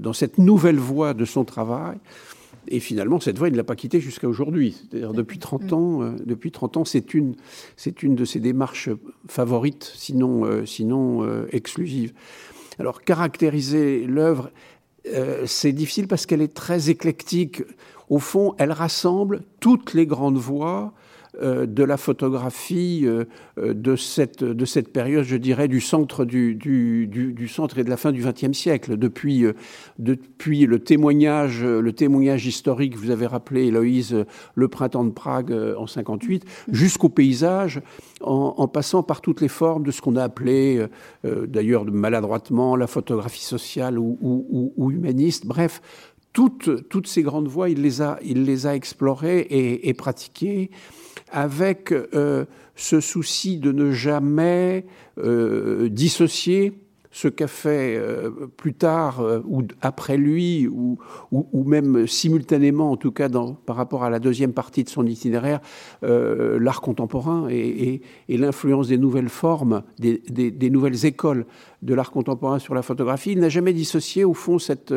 dans 0.00 0.12
cette 0.12 0.38
nouvelle 0.38 0.78
voie 0.78 1.14
de 1.14 1.24
son 1.24 1.44
travail. 1.44 1.98
Et 2.68 2.80
finalement, 2.80 3.20
cette 3.20 3.38
voie, 3.38 3.46
il 3.46 3.52
ne 3.52 3.56
l'a 3.56 3.64
pas 3.64 3.76
quittée 3.76 4.00
jusqu'à 4.00 4.28
aujourd'hui. 4.28 4.74
C'est-à-dire 4.90 5.12
depuis 5.12 5.38
30 5.38 5.72
ans, 5.72 6.14
depuis 6.24 6.50
30 6.50 6.78
ans, 6.78 6.84
c'est 6.84 7.14
une, 7.14 7.36
c'est 7.76 8.02
une 8.02 8.16
de 8.16 8.24
ses 8.24 8.40
démarches 8.40 8.88
favorites, 9.28 9.92
sinon, 9.94 10.66
sinon 10.66 11.46
exclusives. 11.52 12.12
Alors, 12.80 13.02
caractériser 13.02 14.04
l'œuvre, 14.04 14.50
euh, 15.08 15.46
c'est 15.46 15.72
difficile 15.72 16.08
parce 16.08 16.26
qu'elle 16.26 16.42
est 16.42 16.54
très 16.54 16.90
éclectique. 16.90 17.62
Au 18.08 18.18
fond, 18.18 18.54
elle 18.58 18.72
rassemble 18.72 19.42
toutes 19.60 19.94
les 19.94 20.06
grandes 20.06 20.38
voix 20.38 20.92
de 21.42 21.84
la 21.84 21.96
photographie 21.96 23.04
euh, 23.06 23.24
de, 23.58 23.96
cette, 23.96 24.44
de 24.44 24.64
cette 24.64 24.92
période, 24.92 25.24
je 25.24 25.36
dirais, 25.36 25.68
du 25.68 25.80
centre, 25.80 26.24
du, 26.24 26.54
du, 26.54 27.48
centre 27.48 27.78
et 27.78 27.84
de 27.84 27.90
la 27.90 27.96
fin 27.96 28.12
du 28.12 28.22
XXe 28.22 28.56
siècle, 28.56 28.96
depuis, 28.96 29.44
depuis 29.98 30.66
le, 30.66 30.78
témoignage, 30.78 31.64
le 31.64 31.92
témoignage 31.92 32.46
historique, 32.46 32.96
vous 32.96 33.10
avez 33.10 33.26
rappelé, 33.26 33.66
Héloïse, 33.66 34.24
le 34.54 34.68
printemps 34.68 35.04
de 35.04 35.10
Prague 35.10 35.52
en 35.76 35.86
58, 35.86 36.44
jusqu'au 36.70 37.08
paysage, 37.08 37.80
en, 38.20 38.68
passant 38.68 39.02
par 39.02 39.20
toutes 39.20 39.40
les 39.40 39.48
formes 39.48 39.84
de 39.84 39.90
ce 39.90 40.00
qu'on 40.00 40.16
a 40.16 40.22
appelé, 40.24 40.84
d'ailleurs 41.24 41.84
maladroitement, 41.84 42.76
la 42.76 42.86
photographie 42.86 43.44
sociale 43.44 43.98
ou, 43.98 44.18
ou 44.76 44.90
humaniste, 44.90 45.46
bref, 45.46 45.80
toutes, 46.32 46.88
toutes, 46.90 47.06
ces 47.06 47.22
grandes 47.22 47.48
voies, 47.48 47.70
il 47.70 47.80
les 47.80 48.02
a, 48.02 48.18
il 48.22 48.44
les 48.44 48.66
a 48.66 48.74
explorées 48.74 49.40
et, 49.40 49.88
et 49.88 49.94
pratiquées 49.94 50.70
avec 51.30 51.92
euh, 51.92 52.44
ce 52.74 53.00
souci 53.00 53.58
de 53.58 53.72
ne 53.72 53.92
jamais 53.92 54.86
euh, 55.18 55.88
dissocier 55.88 56.80
ce 57.10 57.28
qu'a 57.28 57.46
fait 57.46 57.96
euh, 57.96 58.30
plus 58.58 58.74
tard 58.74 59.24
ou 59.46 59.62
après 59.80 60.18
lui, 60.18 60.68
ou, 60.68 60.98
ou, 61.32 61.64
même 61.64 62.06
simultanément, 62.06 62.90
en 62.90 62.98
tout 62.98 63.10
cas 63.10 63.30
par 63.64 63.76
rapport 63.76 64.04
à 64.04 64.10
la 64.10 64.18
deuxième 64.18 64.52
partie 64.52 64.84
de 64.84 64.90
son 64.90 65.06
itinéraire, 65.06 65.60
l'art 66.02 66.82
contemporain 66.82 67.48
et, 67.48 68.02
l'influence 68.28 68.88
des 68.88 68.98
nouvelles 68.98 69.30
formes, 69.30 69.82
des, 69.98 70.20
des, 70.28 70.70
nouvelles 70.70 71.06
écoles 71.06 71.46
de 71.80 71.94
l'art 71.94 72.10
contemporain 72.10 72.58
sur 72.58 72.74
la 72.74 72.82
photographie. 72.82 73.32
Il 73.32 73.40
n'a 73.40 73.48
jamais 73.48 73.72
dissocié, 73.72 74.24
au 74.24 74.34
fond, 74.34 74.58
cette 74.58 74.92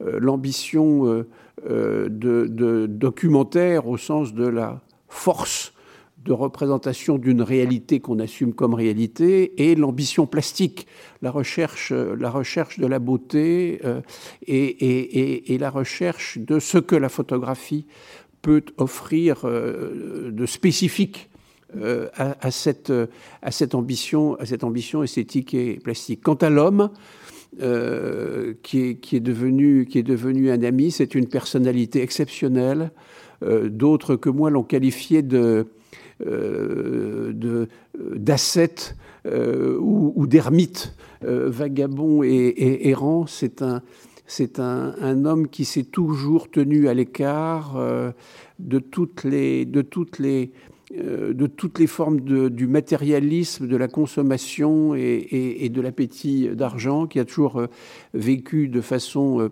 l'ambition 0.00 1.26
de 1.68 2.86
documentaire 2.86 3.88
au 3.88 3.98
sens 3.98 4.32
de 4.32 4.46
la 4.46 4.80
force 5.12 5.72
de 6.24 6.32
représentation 6.32 7.18
d'une 7.18 7.42
réalité 7.42 8.00
qu'on 8.00 8.18
assume 8.18 8.54
comme 8.54 8.74
réalité 8.74 9.70
et 9.70 9.74
l'ambition 9.74 10.26
plastique, 10.26 10.86
la 11.20 11.30
recherche, 11.30 11.92
la 11.92 12.30
recherche 12.30 12.78
de 12.78 12.86
la 12.86 12.98
beauté 12.98 13.80
euh, 13.84 14.00
et, 14.46 15.56
la 15.58 15.70
recherche 15.70 16.38
de 16.38 16.58
ce 16.58 16.78
que 16.78 16.96
la 16.96 17.08
photographie 17.08 17.86
peut 18.40 18.64
offrir 18.78 19.42
euh, 19.44 20.30
de 20.30 20.46
spécifique 20.46 21.28
euh, 21.76 22.08
à, 22.14 22.50
cette, 22.50 22.92
à, 23.42 23.50
cette 23.50 23.74
ambition, 23.74 24.36
à 24.36 24.46
cette 24.46 24.64
ambition 24.64 25.02
esthétique 25.02 25.54
et 25.54 25.80
plastique. 25.82 26.20
Quant 26.22 26.34
à 26.34 26.50
l'homme, 26.50 26.90
qui, 28.62 28.80
est, 28.80 28.94
qui, 28.96 29.16
est 29.16 29.20
devenu, 29.20 29.84
qui 29.84 29.98
est 29.98 30.02
devenu 30.02 30.50
un 30.50 30.62
ami, 30.62 30.90
c'est 30.90 31.14
une 31.14 31.28
personnalité 31.28 32.00
exceptionnelle, 32.00 32.92
d'autres 33.42 34.16
que 34.16 34.30
moi 34.30 34.50
l'ont 34.50 34.62
qualifié 34.62 35.22
de 35.22 35.66
euh, 36.26 37.66
d'ascète 38.14 38.96
euh, 39.26 39.76
ou, 39.80 40.26
d'ermite 40.26 40.94
vagabond 41.22 42.22
et, 42.22 42.88
errant. 42.88 43.26
C'est 43.26 43.62
un, 43.62 43.82
c'est 44.26 44.60
un, 44.60 45.24
homme 45.24 45.48
qui 45.48 45.64
s'est 45.64 45.84
toujours 45.84 46.50
tenu 46.50 46.88
à 46.88 46.94
l'écart 46.94 47.76
de 48.58 48.78
toutes 48.78 49.24
les, 49.24 49.64
de 49.64 49.82
toutes 49.82 50.18
les, 50.18 50.52
de 50.92 51.46
toutes 51.46 51.78
les 51.78 51.86
formes 51.86 52.20
de, 52.20 52.48
du 52.48 52.66
matérialisme, 52.66 53.66
de 53.66 53.76
la 53.76 53.88
consommation 53.88 54.94
et 54.94 55.68
de 55.68 55.80
l'appétit 55.80 56.48
d'argent, 56.50 57.06
qui 57.06 57.18
a 57.20 57.24
toujours 57.24 57.62
vécu 58.14 58.68
de 58.68 58.80
façon 58.80 59.50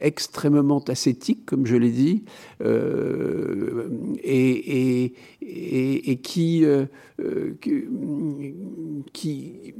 extrêmement 0.00 0.82
ascétique, 0.88 1.44
comme 1.46 1.66
je 1.66 1.76
l'ai 1.76 1.90
dit, 1.90 2.24
euh, 2.62 3.88
et, 4.22 5.12
et, 5.42 6.16
qui, 6.16 6.64
euh, 6.64 6.86
qui, 9.12 9.74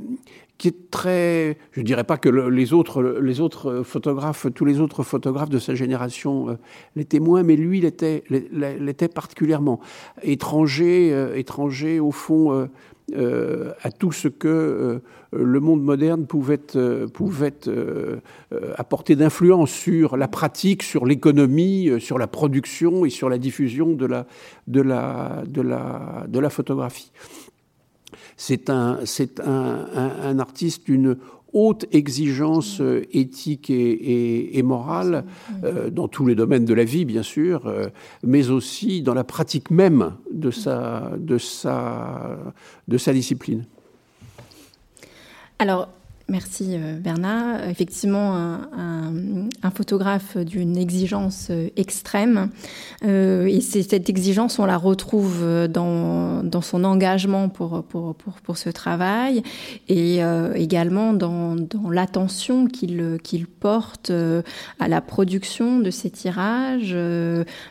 qui 0.59 0.69
est 0.69 0.91
très, 0.91 1.57
je 1.73 1.83
dirais 1.83 2.05
pas 2.05 2.19
que 2.19 2.29
les 2.29 2.73
autres, 2.73 3.03
les 3.03 3.41
autres 3.41 3.83
photographes, 3.83 4.47
tous 4.55 4.65
les 4.65 4.81
autres 4.81 5.03
photographes 5.03 5.51
de 5.51 5.59
sa 5.59 5.75
génération 5.75 6.51
euh, 6.51 6.55
l'étaient 6.97 7.21
moins, 7.21 7.43
mais 7.43 7.57
lui 7.57 7.81
l'était, 7.81 8.25
l'était 8.29 9.09
particulièrement. 9.09 9.81
Étranger, 10.23 11.39
étranger 11.39 12.01
au 12.01 12.11
fond 12.11 12.69
euh, 13.15 13.73
à 13.83 13.91
tout 13.91 14.13
ce 14.13 14.29
que 14.29 14.49
euh, 14.49 15.01
le 15.33 15.61
monde 15.61 15.83
moderne 15.83 16.27
pouvait, 16.27 16.61
euh, 16.77 17.09
apporter 18.77 19.17
d'influence 19.17 19.71
sur 19.71 20.17
la 20.17 20.29
pratique, 20.29 20.83
sur 20.83 21.07
l'économie, 21.07 21.91
sur 21.99 22.19
la 22.19 22.27
production 22.27 23.05
et 23.05 23.11
sur 23.11 23.29
la 23.29 23.39
diffusion 23.39 23.93
de 23.95 24.07
la, 24.07 24.27
photographie. 26.51 27.11
C'est 28.37 28.71
un, 28.71 28.99
un, 29.45 30.39
artiste 30.39 30.87
d'une 30.87 31.17
haute 31.53 31.87
exigence 31.93 32.81
euh, 32.81 33.03
éthique 33.13 33.71
et, 33.71 34.63
morale 34.63 35.25
euh, 35.65 35.91
dans 35.91 36.09
tous 36.09 36.27
les 36.27 36.35
domaines 36.35 36.65
de 36.65 36.75
la 36.75 36.85
vie, 36.85 37.05
bien 37.05 37.23
sûr, 37.23 37.67
euh, 37.67 37.89
mais 38.23 38.51
aussi 38.51 39.03
dans 39.03 39.15
la 39.15 39.25
pratique 39.25 39.71
même 39.71 40.13
de 40.33 40.51
sa, 40.51 41.13
de 41.17 41.39
sa, 41.39 42.39
de 42.89 42.99
sa 42.99 43.13
discipline. 43.13 43.65
Alors, 45.59 45.89
Merci 46.31 46.77
euh, 46.77 46.97
Bernard. 47.01 47.69
Effectivement, 47.69 48.37
un, 48.37 49.71
photographe 49.75 50.37
d'une 50.37 50.77
exigence 50.77 51.49
euh, 51.51 51.71
extrême. 51.77 52.51
Euh, 53.05 53.47
et 53.47 53.61
cette 53.61 54.09
exigence, 54.09 54.61
on 54.61 54.65
la 54.65 54.77
retrouve 54.77 55.45
dans, 55.69 56.45
dans 56.45 56.61
son 56.61 56.85
engagement 56.85 57.49
pour, 57.49 57.83
pour, 57.83 58.15
pour, 58.15 58.57
ce 58.57 58.69
travail 58.69 59.43
et 59.89 60.21
également 60.55 61.13
dans, 61.13 61.55
dans 61.55 61.89
l'attention 61.89 62.67
qu'il 62.67 63.19
qu'il 63.23 63.47
porte 63.47 64.11
à 64.81 64.89
la 64.89 65.01
production 65.01 65.79
de 65.79 65.91
ses 65.91 66.11
tirages, 66.11 66.97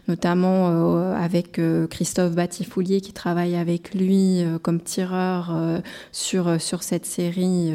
notamment 0.07 1.13
avec 1.13 1.59
Christophe 1.89 2.33
Batifoulier 2.33 3.01
qui 3.01 3.13
travaille 3.13 3.55
avec 3.55 3.93
lui 3.93 4.41
comme 4.61 4.79
tireur 4.79 5.53
sur, 6.11 6.61
sur 6.61 6.81
cette 6.81 7.05
série 7.05 7.73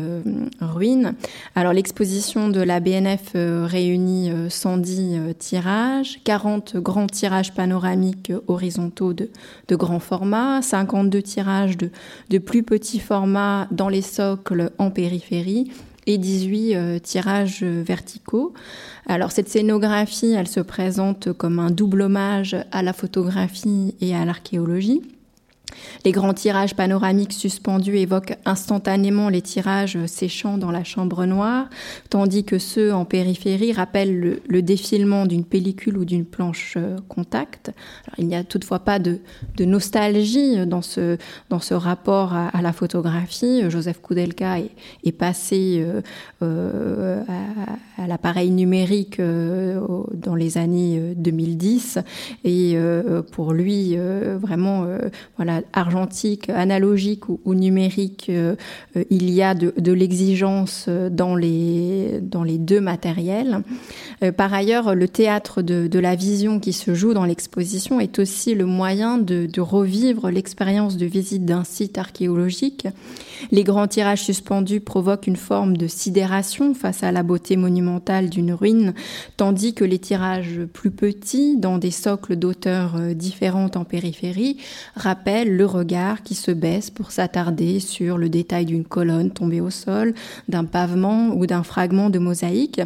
alors 1.54 1.72
l'exposition 1.72 2.48
de 2.48 2.60
la 2.60 2.80
BNF 2.80 3.32
euh, 3.34 3.66
réunit 3.66 4.30
110 4.48 4.98
euh, 4.98 5.18
euh, 5.18 5.32
tirages, 5.32 6.20
40 6.24 6.76
grands 6.76 7.06
tirages 7.06 7.54
panoramiques 7.54 8.32
horizontaux 8.48 9.12
de, 9.12 9.30
de 9.68 9.76
grand 9.76 10.00
format, 10.00 10.62
52 10.62 11.22
tirages 11.22 11.76
de, 11.76 11.90
de 12.30 12.38
plus 12.38 12.62
petits 12.62 13.00
formats 13.00 13.68
dans 13.70 13.88
les 13.88 14.02
socles 14.02 14.70
en 14.78 14.90
périphérie 14.90 15.70
et 16.06 16.18
18 16.18 17.00
tirages 17.02 17.64
verticaux. 17.64 18.52
Alors 19.06 19.32
cette 19.32 19.48
scénographie, 19.48 20.32
elle 20.32 20.48
se 20.48 20.60
présente 20.60 21.32
comme 21.32 21.58
un 21.58 21.70
double 21.70 22.02
hommage 22.02 22.56
à 22.72 22.82
la 22.82 22.92
photographie 22.92 23.94
et 24.02 24.14
à 24.14 24.26
l'archéologie. 24.26 25.02
Les 26.04 26.12
grands 26.12 26.34
tirages 26.34 26.74
panoramiques 26.74 27.32
suspendus 27.32 27.96
évoquent 27.96 28.36
instantanément 28.44 29.28
les 29.28 29.42
tirages 29.42 29.98
séchant 30.06 30.58
dans 30.58 30.70
la 30.70 30.84
chambre 30.84 31.24
noire, 31.24 31.68
tandis 32.10 32.44
que 32.44 32.58
ceux 32.58 32.92
en 32.92 33.04
périphérie 33.04 33.72
rappellent 33.72 34.40
le, 34.46 34.62
défilement 34.62 35.26
d'une 35.26 35.44
pellicule 35.44 35.98
ou 35.98 36.04
d'une 36.04 36.24
planche 36.24 36.74
euh, 36.76 36.96
contact. 37.08 37.72
il 38.18 38.26
n'y 38.26 38.34
a 38.34 38.44
toutefois 38.44 38.78
pas 38.78 38.98
de, 38.98 39.18
nostalgie 39.60 40.66
dans 40.66 40.82
ce, 40.82 41.18
dans 41.50 41.60
ce 41.60 41.74
rapport 41.74 42.32
à, 42.34 42.62
la 42.62 42.72
photographie. 42.72 43.62
Joseph 43.68 44.00
Koudelka 44.00 44.58
est, 44.58 45.12
passé 45.12 45.84
euh, 45.84 46.00
euh, 46.42 47.22
à, 47.98 48.06
l'appareil 48.06 48.50
numérique 48.50 49.20
dans 49.20 50.34
les 50.34 50.58
années 50.58 51.14
2010 51.16 51.98
et 52.44 52.76
pour 53.32 53.52
lui, 53.52 53.96
vraiment, 53.96 54.86
voilà, 55.36 55.60
argentique, 55.72 56.50
analogique 56.50 57.28
ou, 57.28 57.54
numérique, 57.54 58.30
il 59.10 59.30
y 59.30 59.42
a 59.42 59.54
de, 59.54 59.92
l'exigence 59.92 60.88
dans 60.88 61.36
les, 61.36 62.20
dans 62.20 62.42
les 62.42 62.58
deux 62.58 62.80
matériels. 62.80 63.62
par 64.36 64.52
ailleurs, 64.52 64.94
le 64.94 65.08
théâtre 65.08 65.62
de, 65.62 65.98
la 65.98 66.14
vision 66.14 66.60
qui 66.60 66.72
se 66.72 66.94
joue 66.94 67.14
dans 67.14 67.24
l'exposition 67.24 68.00
est 68.00 68.18
aussi 68.18 68.54
le 68.54 68.66
moyen 68.66 69.18
de 69.18 69.60
revivre 69.60 70.30
l'expérience 70.30 70.96
de 70.96 71.06
visite 71.06 71.44
d'un 71.44 71.64
site 71.64 71.98
archéologique. 71.98 72.86
Les 73.50 73.64
grands 73.64 73.86
tirages 73.86 74.22
suspendus 74.22 74.80
provoquent 74.80 75.26
une 75.26 75.36
forme 75.36 75.76
de 75.76 75.86
sidération 75.86 76.74
face 76.74 77.02
à 77.02 77.12
la 77.12 77.22
beauté 77.22 77.56
monumentale 77.56 78.30
d'une 78.30 78.52
ruine, 78.52 78.94
tandis 79.36 79.74
que 79.74 79.84
les 79.84 79.98
tirages 79.98 80.60
plus 80.72 80.90
petits, 80.90 81.56
dans 81.58 81.78
des 81.78 81.90
socles 81.90 82.36
d'auteurs 82.36 82.96
euh, 82.96 83.14
différentes 83.14 83.76
en 83.76 83.84
périphérie, 83.84 84.58
rappellent 84.94 85.56
le 85.56 85.66
regard 85.66 86.22
qui 86.22 86.34
se 86.34 86.50
baisse 86.50 86.90
pour 86.90 87.10
s'attarder 87.10 87.80
sur 87.80 88.18
le 88.18 88.28
détail 88.28 88.66
d'une 88.66 88.84
colonne 88.84 89.30
tombée 89.30 89.60
au 89.60 89.70
sol, 89.70 90.14
d'un 90.48 90.64
pavement 90.64 91.28
ou 91.28 91.46
d'un 91.46 91.62
fragment 91.62 92.10
de 92.10 92.18
mosaïque. 92.18 92.80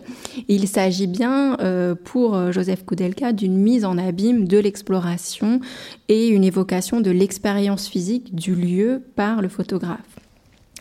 Il 0.48 0.68
s'agit 0.68 1.06
bien 1.06 1.58
euh, 1.60 1.94
pour 1.94 2.34
euh, 2.34 2.52
Joseph 2.52 2.84
Koudelka 2.84 3.32
d'une 3.32 3.56
mise 3.56 3.84
en 3.84 3.98
abîme 3.98 4.46
de 4.46 4.58
l'exploration 4.58 5.60
et 6.08 6.28
une 6.28 6.44
évocation 6.44 7.00
de 7.00 7.10
l'expérience 7.10 7.88
physique 7.88 8.34
du 8.34 8.54
lieu 8.54 9.02
par 9.16 9.42
le 9.42 9.48
photographe. 9.48 10.17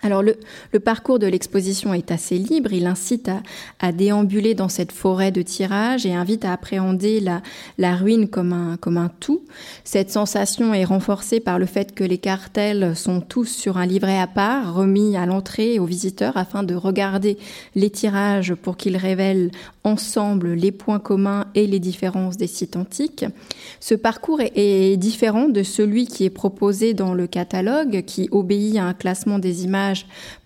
Alors 0.04 0.22
le, 0.22 0.36
parcours 0.80 1.18
de 1.18 1.26
l'exposition 1.26 1.94
est 1.94 2.12
assez 2.12 2.38
libre, 2.38 2.72
il 2.72 2.86
incite 2.86 3.32
à, 3.80 3.92
déambuler 3.92 4.54
dans 4.54 4.70
cette 4.70 4.92
forêt 4.92 5.32
de 5.32 5.42
tirage 5.42 6.06
et 6.06 6.14
invite 6.14 6.46
à 6.46 6.54
appréhender 6.54 7.20
la, 7.78 7.96
ruine 7.96 8.28
comme 8.28 8.54
un, 8.54 9.10
tout. 9.20 9.42
Cette 9.84 10.12
sensation 10.12 10.74
est 10.74 10.86
renforcée 10.86 11.40
par 11.40 11.58
le 11.58 11.66
fait 11.66 11.96
que 11.96 12.04
les 12.04 12.20
cartels 12.20 12.96
sont 12.96 13.22
tous 13.22 13.46
sur 13.46 13.78
un 13.78 13.86
livret 13.86 14.20
à 14.20 14.28
part, 14.28 14.76
remis 14.76 15.18
à 15.18 15.26
l'entrée 15.26 15.80
aux 15.80 15.86
visiteurs 15.86 16.38
afin 16.38 16.62
de 16.62 16.76
regarder 16.76 17.38
les 17.74 17.90
tirages 17.90 18.54
pour 18.54 18.78
qu'ils 18.78 18.98
révèlent 18.98 19.52
ensemble 19.84 20.54
les 20.54 20.72
points 20.72 21.00
communs 21.00 21.46
et 21.56 21.66
les 21.66 21.80
différences 21.80 22.38
des 22.38 22.48
sites 22.48 22.76
antiques. 22.76 23.26
Ce 23.80 23.96
parcours 23.96 24.42
est 24.42 24.98
différent 24.98 25.48
de 25.48 25.64
celui 25.64 26.06
qui 26.06 26.26
est 26.26 26.30
proposé 26.30 26.94
dans 26.94 27.14
le 27.14 27.26
catalogue 27.26 28.04
qui 28.06 28.28
obéit 28.32 28.78
à 28.78 28.84
un 28.84 28.94
classement 28.94 29.40
des 29.40 29.64
images 29.64 29.87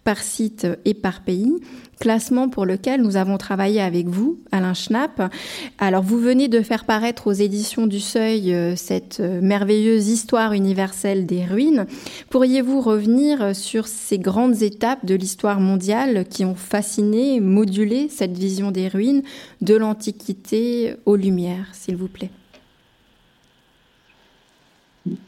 par 0.03 0.19
site 0.19 0.67
et 0.85 0.93
par 0.93 1.21
pays, 1.21 1.53
classement 1.99 2.49
pour 2.49 2.65
lequel 2.65 3.01
nous 3.01 3.15
avons 3.15 3.37
travaillé 3.37 3.79
avec 3.79 4.07
vous, 4.07 4.39
Alain 4.51 4.73
Schnapp. 4.73 5.31
Alors, 5.77 6.01
vous 6.01 6.17
venez 6.17 6.47
de 6.47 6.61
faire 6.61 6.85
paraître 6.85 7.27
aux 7.27 7.33
éditions 7.33 7.85
du 7.85 7.99
Seuil 7.99 8.53
euh, 8.53 8.75
cette 8.75 9.19
euh, 9.19 9.39
merveilleuse 9.41 10.07
histoire 10.07 10.53
universelle 10.53 11.25
des 11.25 11.45
ruines. 11.45 11.85
Pourriez-vous 12.29 12.81
revenir 12.81 13.55
sur 13.55 13.87
ces 13.87 14.17
grandes 14.17 14.63
étapes 14.63 15.05
de 15.05 15.15
l'histoire 15.15 15.59
mondiale 15.59 16.25
qui 16.27 16.45
ont 16.45 16.55
fasciné, 16.55 17.39
modulé 17.39 18.09
cette 18.09 18.37
vision 18.37 18.71
des 18.71 18.87
ruines 18.87 19.21
de 19.61 19.75
l'Antiquité 19.75 20.95
aux 21.05 21.15
Lumières, 21.15 21.67
s'il 21.73 21.95
vous 21.95 22.07
plaît? 22.07 22.31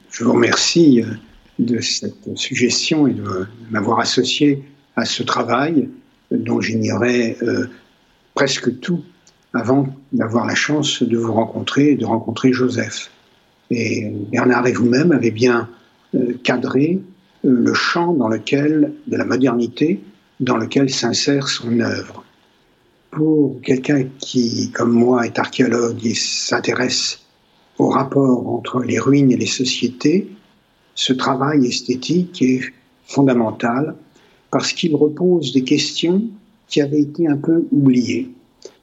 Je 0.10 0.24
vous 0.24 0.34
remercie 0.34 1.03
de 1.60 1.80
cette 1.80 2.36
suggestion 2.36 3.08
et 3.08 3.14
de 3.14 3.48
m'avoir 3.70 4.00
associé 4.00 4.64
à 4.96 5.06
ce 5.06 5.24
travail 5.24 5.90
dont 6.32 6.62
j'ignorais 6.62 7.38
euh, 7.44 7.68
presque 8.34 8.80
tout 8.80 9.04
avant 9.54 9.88
d'avoir 10.12 10.46
la 10.46 10.56
chance 10.56 11.04
de 11.04 11.18
vous 11.18 11.34
rencontrer 11.34 11.92
et 11.92 11.96
de 11.96 12.06
rencontrer 12.06 12.54
Joseph. 12.54 13.12
Et 13.70 14.12
Bernard 14.32 14.68
et 14.68 14.74
vous-même 14.74 15.12
avez 15.12 15.32
bien 15.32 15.70
euh, 16.16 16.34
cadré 16.44 17.00
euh, 17.46 17.50
le 17.50 17.74
champ 17.74 18.14
dans 18.14 18.28
lequel, 18.28 18.94
de 19.08 19.18
la 19.18 19.26
modernité, 19.26 20.02
dans 20.40 20.58
lequel 20.58 20.90
s'insère 20.90 21.48
son 21.48 21.80
œuvre. 21.80 22.24
Pour 23.12 23.62
quelqu'un 23.62 24.06
qui, 24.18 24.72
comme 24.72 24.92
moi, 24.92 25.26
est 25.28 25.38
archéologue 25.38 26.04
et 26.04 26.16
s'intéresse 26.16 27.20
au 27.78 27.89
rapport 27.89 28.50
entre 28.50 28.82
les 28.82 29.00
ruines 29.00 29.32
et 29.32 29.38
les 29.38 29.46
sociétés, 29.46 30.28
ce 30.95 31.13
travail 31.13 31.65
esthétique 31.65 32.41
est 32.41 32.62
fondamental 33.06 33.95
parce 34.51 34.73
qu'il 34.73 34.95
repose 34.95 35.51
des 35.53 35.63
questions 35.63 36.23
qui 36.67 36.82
avaient 36.82 37.01
été 37.01 37.27
un 37.27 37.38
peu 37.38 37.67
oubliées. 37.71 38.29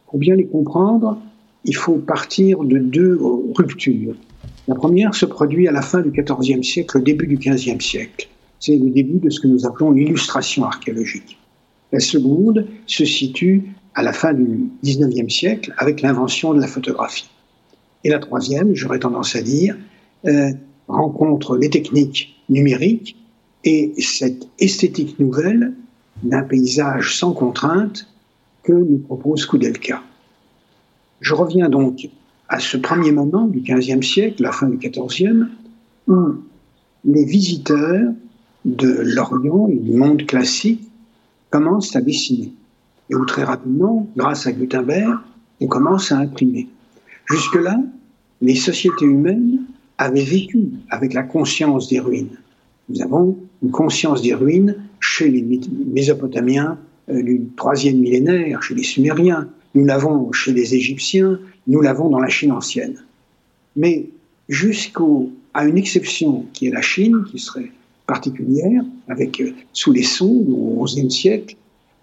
Pour 0.07 0.19
bien 0.19 0.35
les 0.35 0.47
comprendre, 0.47 1.19
il 1.65 1.77
faut 1.77 1.97
partir 1.97 2.61
de 2.65 2.79
deux 2.79 3.19
ruptures. 3.55 4.15
La 4.67 4.75
première 4.75 5.15
se 5.15 5.27
produit 5.27 5.69
à 5.69 5.73
la 5.73 5.83
fin 5.83 6.01
du 6.01 6.11
XIVe 6.11 6.63
siècle, 6.63 6.99
au 6.99 7.01
début 7.01 7.27
du 7.27 7.37
XVe 7.37 7.81
siècle. 7.81 8.29
C'est 8.59 8.77
le 8.77 8.91
début 8.91 9.19
de 9.19 9.31
ce 9.31 9.41
que 9.41 9.47
nous 9.47 9.67
appelons 9.67 9.91
l'illustration 9.91 10.65
archéologique. 10.65 11.39
La 11.93 12.01
seconde 12.01 12.67
se 12.87 13.05
situe 13.05 13.73
à 13.95 14.03
la 14.03 14.13
fin 14.13 14.33
du 14.33 14.71
XIXe 14.85 15.33
siècle 15.33 15.75
avec 15.79 16.03
l'invention 16.03 16.55
de 16.55 16.61
la 16.61 16.67
photographie. 16.67 17.29
Et 18.05 18.11
la 18.11 18.19
troisième, 18.19 18.75
j'aurais 18.75 18.99
tendance 18.99 19.35
à 19.37 19.43
dire, 19.43 19.77
euh, 20.27 20.53
rencontre 20.91 21.57
les 21.57 21.71
techniques 21.71 22.37
numériques 22.49 23.17
et 23.65 23.93
cette 23.99 24.49
esthétique 24.59 25.19
nouvelle 25.19 25.75
d'un 26.23 26.43
paysage 26.43 27.17
sans 27.17 27.33
contrainte 27.33 28.07
que 28.63 28.73
nous 28.73 28.99
propose 28.99 29.47
Koudelka. 29.47 30.03
Je 31.21 31.35
reviens 31.35 31.69
donc 31.69 32.09
à 32.49 32.59
ce 32.59 32.77
premier 32.77 33.13
moment 33.13 33.47
du 33.47 33.61
XVe 33.61 34.03
siècle, 34.03 34.43
la 34.43 34.53
fin 34.53 34.69
du 34.69 34.77
XIVe, 34.77 35.47
où 36.09 36.17
les 37.05 37.25
visiteurs 37.25 38.13
de 38.65 38.89
l'Orient 39.03 39.69
et 39.69 39.77
du 39.77 39.93
monde 39.93 40.27
classique 40.27 40.83
commencent 41.51 41.97
à 41.97 42.01
dessiner. 42.01 42.53
Et 43.09 43.15
où 43.15 43.25
très 43.25 43.45
rapidement, 43.45 44.07
grâce 44.17 44.47
à 44.47 44.53
Gutenberg, 44.53 45.19
on 45.61 45.67
commence 45.67 46.13
à 46.13 46.19
imprimer. 46.19 46.69
Jusque-là, 47.27 47.79
les 48.41 48.55
sociétés 48.55 49.05
humaines 49.05 49.61
avait 50.01 50.25
vécu 50.25 50.71
avec 50.89 51.13
la 51.13 51.23
conscience 51.23 51.89
des 51.89 52.01
ruines. 52.01 52.39
Nous 52.89 53.03
avons 53.03 53.37
une 53.63 53.71
conscience 53.71 54.23
des 54.23 54.35
ruines 54.35 54.77
chez 54.99 55.29
les 55.29 55.43
Mésopotamiens 55.43 56.79
euh, 57.11 57.23
du 57.23 57.43
troisième 57.55 57.99
millénaire, 57.99 58.63
chez 58.63 58.75
les 58.75 58.83
Sumériens, 58.83 59.49
nous 59.75 59.85
l'avons 59.85 60.33
chez 60.33 60.53
les 60.53 60.75
Égyptiens, 60.75 61.39
nous 61.67 61.83
l'avons 61.83 62.09
dans 62.09 62.19
la 62.19 62.31
Chine 62.31 62.51
ancienne. 62.51 62.97
Mais 63.77 64.07
jusqu'à 64.49 65.05
une 65.55 65.77
exception 65.77 66.47
qui 66.55 66.69
est 66.69 66.73
la 66.73 66.83
Chine, 66.83 67.23
qui 67.31 67.39
serait 67.39 67.71
particulière, 68.07 68.83
avec 69.07 69.39
euh, 69.41 69.53
sous 69.75 69.93
les 69.93 70.03
Song 70.03 70.47
au 70.49 70.83
XIe 70.85 71.11
siècle, 71.11 71.57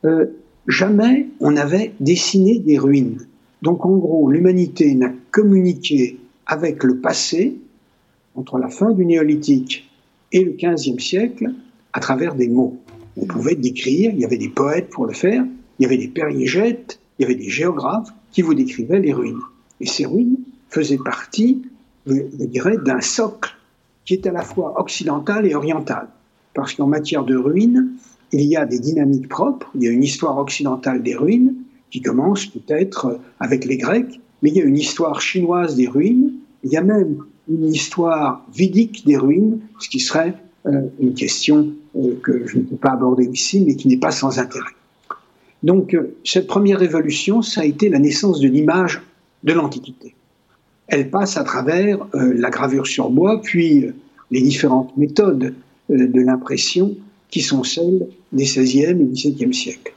euh, 0.06 0.28
jamais 0.68 1.26
on 1.40 1.52
n'avait 1.52 1.94
dessiné 2.00 2.60
des 2.60 2.78
ruines. 2.78 3.26
Donc 3.64 3.88
en 3.88 3.98
gros, 3.98 4.30
l'humanité 4.30 4.94
n'a 4.94 5.12
communiqué 5.32 6.20
avec 6.46 6.84
le 6.84 6.98
passé 6.98 7.58
entre 8.38 8.60
la 8.60 8.70
fin 8.70 8.92
du 8.92 9.06
néolithique 9.06 9.90
et 10.32 10.44
le 10.44 10.52
XVe 10.52 11.00
siècle 11.00 11.52
à 11.92 12.00
travers 12.00 12.36
des 12.36 12.48
mots. 12.48 12.78
On 13.18 13.26
pouvait 13.26 13.56
décrire, 13.56 14.12
il 14.14 14.20
y 14.20 14.26
avait 14.26 14.38
des 14.38 14.50
poètes 14.50 14.90
pour 14.90 15.06
le 15.06 15.14
faire, 15.14 15.44
il 15.80 15.84
y 15.84 15.86
avait 15.86 15.98
des 15.98 16.08
périégètes, 16.08 17.00
il 17.18 17.24
y 17.24 17.26
avait 17.26 17.36
des 17.36 17.50
géographes 17.50 18.10
qui 18.32 18.44
vous 18.44 18.54
décrivaient 18.54 19.00
les 19.00 19.14
ruines. 19.14 19.42
Et 19.82 19.88
ces 19.88 20.06
ruines 20.06 20.38
faisaient 20.70 21.00
partie, 21.04 21.64
je 22.06 22.46
dirais, 22.46 22.78
d'un 22.78 23.02
socle 23.02 23.56
qui 24.06 24.14
est 24.14 24.28
à 24.28 24.32
la 24.32 24.44
fois 24.44 24.80
occidental 24.80 25.46
et 25.48 25.56
oriental. 25.56 26.08
Parce 26.54 26.74
qu'en 26.74 26.88
matière 26.88 27.24
de 27.24 27.36
ruines, 27.36 27.92
il 28.32 28.42
y 28.42 28.56
a 28.56 28.66
des 28.66 28.80
dynamiques 28.80 29.30
propres, 29.30 29.70
il 29.76 29.84
y 29.84 29.88
a 29.88 29.92
une 29.92 30.04
histoire 30.04 30.38
occidentale 30.38 31.02
des 31.02 31.16
ruines 31.16 31.56
qui 31.90 32.02
commence 32.02 32.46
peut-être 32.46 33.20
avec 33.40 33.66
les 33.66 33.78
Grecs, 33.78 34.20
mais 34.42 34.50
il 34.50 34.58
y 34.58 34.62
a 34.62 34.66
une 34.66 34.78
histoire 34.78 35.22
chinoise 35.22 35.76
des 35.76 35.88
ruines, 35.88 36.34
il 36.64 36.72
y 36.72 36.78
a 36.78 36.82
même 36.82 37.24
une 37.50 37.74
histoire 37.74 38.46
védique 38.54 39.06
des 39.06 39.18
ruines, 39.18 39.60
ce 39.80 39.90
qui 39.90 40.00
serait 40.00 40.34
euh, 40.66 40.82
une 41.00 41.14
question 41.14 41.70
euh, 41.96 42.16
que 42.22 42.46
je 42.48 42.58
ne 42.58 42.64
peux 42.64 42.76
pas 42.76 42.92
aborder 42.92 43.26
ici, 43.26 43.64
mais 43.66 43.76
qui 43.76 43.88
n'est 43.88 43.98
pas 43.98 44.12
sans 44.12 44.40
intérêt. 44.40 44.72
Donc, 45.64 45.94
euh, 45.94 46.16
cette 46.24 46.48
première 46.48 46.80
révolution, 46.80 47.42
ça 47.42 47.62
a 47.62 47.66
été 47.66 47.90
la 47.90 48.00
naissance 48.00 48.40
de 48.40 48.48
l'image 48.48 49.02
de 49.44 49.54
l'Antiquité. 49.54 50.14
Elle 50.88 51.10
passe 51.10 51.38
à 51.38 51.44
travers 51.44 52.08
la 52.14 52.50
gravure 52.50 52.88
sur 52.88 53.10
bois, 53.10 53.42
puis 53.42 53.88
les 54.32 54.42
différentes 54.42 54.96
méthodes 54.96 55.54
de 55.90 56.22
l'impression 56.22 56.96
qui 57.30 57.42
sont 57.42 57.64
celles 57.64 58.08
des 58.32 58.46
XVIe 58.46 58.92
et 58.92 58.96
XVIIe 58.96 59.54
siècles. 59.54 59.94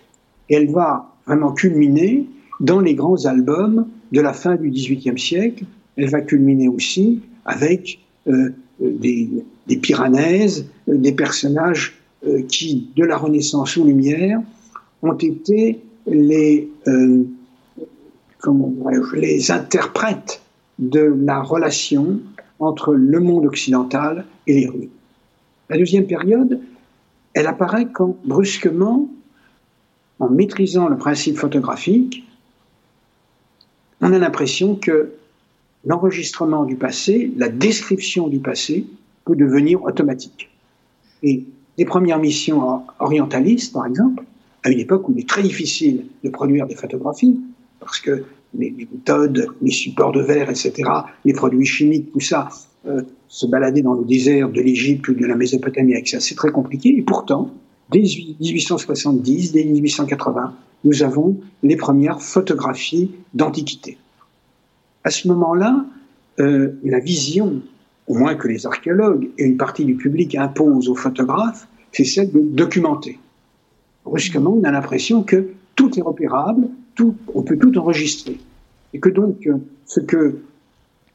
Et 0.48 0.56
elle 0.56 0.70
va 0.70 1.14
vraiment 1.26 1.52
culminer 1.52 2.26
dans 2.58 2.80
les 2.80 2.94
grands 2.94 3.24
albums 3.26 3.86
de 4.10 4.20
la 4.20 4.32
fin 4.32 4.56
du 4.56 4.70
XVIIIe 4.70 5.18
siècle. 5.18 5.64
Elle 5.96 6.10
va 6.10 6.20
culminer 6.20 6.66
aussi 6.66 7.20
avec 7.50 8.00
euh, 8.28 8.50
des, 8.80 9.28
des 9.66 9.80
euh, 9.92 10.96
des 10.96 11.12
personnages 11.12 11.98
euh, 12.26 12.42
qui, 12.42 12.90
de 12.96 13.04
la 13.04 13.16
Renaissance 13.16 13.76
aux 13.76 13.84
Lumières, 13.84 14.40
ont 15.02 15.14
été 15.14 15.80
les, 16.06 16.68
comment 18.38 18.72
les 19.14 19.50
interprètes 19.50 20.42
de 20.78 21.00
la 21.00 21.40
relation 21.40 22.20
entre 22.58 22.92
le 22.94 23.20
monde 23.20 23.46
occidental 23.46 24.26
et 24.46 24.54
les 24.54 24.66
ruines. 24.66 24.90
La 25.70 25.78
deuxième 25.78 26.06
période, 26.06 26.60
elle 27.32 27.46
apparaît 27.46 27.86
quand, 27.90 28.16
brusquement, 28.24 29.08
en 30.18 30.28
maîtrisant 30.28 30.88
le 30.88 30.98
principe 30.98 31.38
photographique, 31.38 32.24
on 34.02 34.12
a 34.12 34.18
l'impression 34.18 34.74
que 34.74 35.12
l'enregistrement 35.84 36.64
du 36.64 36.76
passé, 36.76 37.32
la 37.36 37.48
description 37.48 38.28
du 38.28 38.38
passé, 38.38 38.86
peut 39.24 39.36
devenir 39.36 39.82
automatique. 39.82 40.50
Et 41.22 41.44
les 41.78 41.84
premières 41.84 42.18
missions 42.18 42.82
orientalistes, 42.98 43.72
par 43.72 43.86
exemple, 43.86 44.24
à 44.62 44.70
une 44.70 44.80
époque 44.80 45.08
où 45.08 45.12
il 45.12 45.20
est 45.20 45.28
très 45.28 45.42
difficile 45.42 46.04
de 46.22 46.30
produire 46.30 46.66
des 46.66 46.74
photographies, 46.74 47.40
parce 47.78 48.00
que 48.00 48.24
les, 48.58 48.70
méthodes, 48.70 49.46
les 49.62 49.70
supports 49.70 50.12
de 50.12 50.20
verre, 50.20 50.50
etc., 50.50 50.72
les 51.24 51.32
produits 51.32 51.66
chimiques, 51.66 52.12
tout 52.12 52.20
ça, 52.20 52.48
euh, 52.86 53.02
se 53.28 53.46
balader 53.46 53.82
dans 53.82 53.94
le 53.94 54.04
désert 54.04 54.48
de 54.48 54.60
l'Égypte 54.60 55.08
ou 55.08 55.14
de 55.14 55.24
la 55.24 55.36
Mésopotamie 55.36 55.94
avec 55.94 56.08
ça, 56.08 56.20
c'est 56.20 56.34
très 56.34 56.50
compliqué. 56.50 56.96
Et 56.96 57.02
pourtant, 57.02 57.50
dès 57.90 58.00
1870, 58.00 59.52
dès 59.52 59.64
1880, 59.64 60.54
nous 60.84 61.02
avons 61.02 61.38
les 61.62 61.76
premières 61.76 62.20
photographies 62.20 63.10
d'Antiquité. 63.34 63.98
À 65.04 65.10
ce 65.10 65.28
moment-là, 65.28 65.84
euh, 66.38 66.72
la 66.84 66.98
vision, 66.98 67.62
au 68.06 68.14
moins 68.14 68.34
que 68.34 68.48
les 68.48 68.66
archéologues 68.66 69.28
et 69.38 69.44
une 69.44 69.56
partie 69.56 69.84
du 69.84 69.94
public 69.94 70.34
imposent 70.34 70.88
aux 70.88 70.94
photographes, 70.94 71.66
c'est 71.92 72.04
celle 72.04 72.30
de 72.32 72.40
documenter. 72.40 73.18
Brusquement, 74.04 74.58
on 74.60 74.64
a 74.64 74.70
l'impression 74.70 75.22
que 75.22 75.48
tout 75.76 75.98
est 75.98 76.02
repérable, 76.02 76.68
tout, 76.94 77.14
on 77.34 77.42
peut 77.42 77.56
tout 77.56 77.76
enregistrer. 77.78 78.38
Et 78.92 79.00
que 79.00 79.08
donc, 79.08 79.46
euh, 79.46 79.56
ce 79.86 80.00
que 80.00 80.38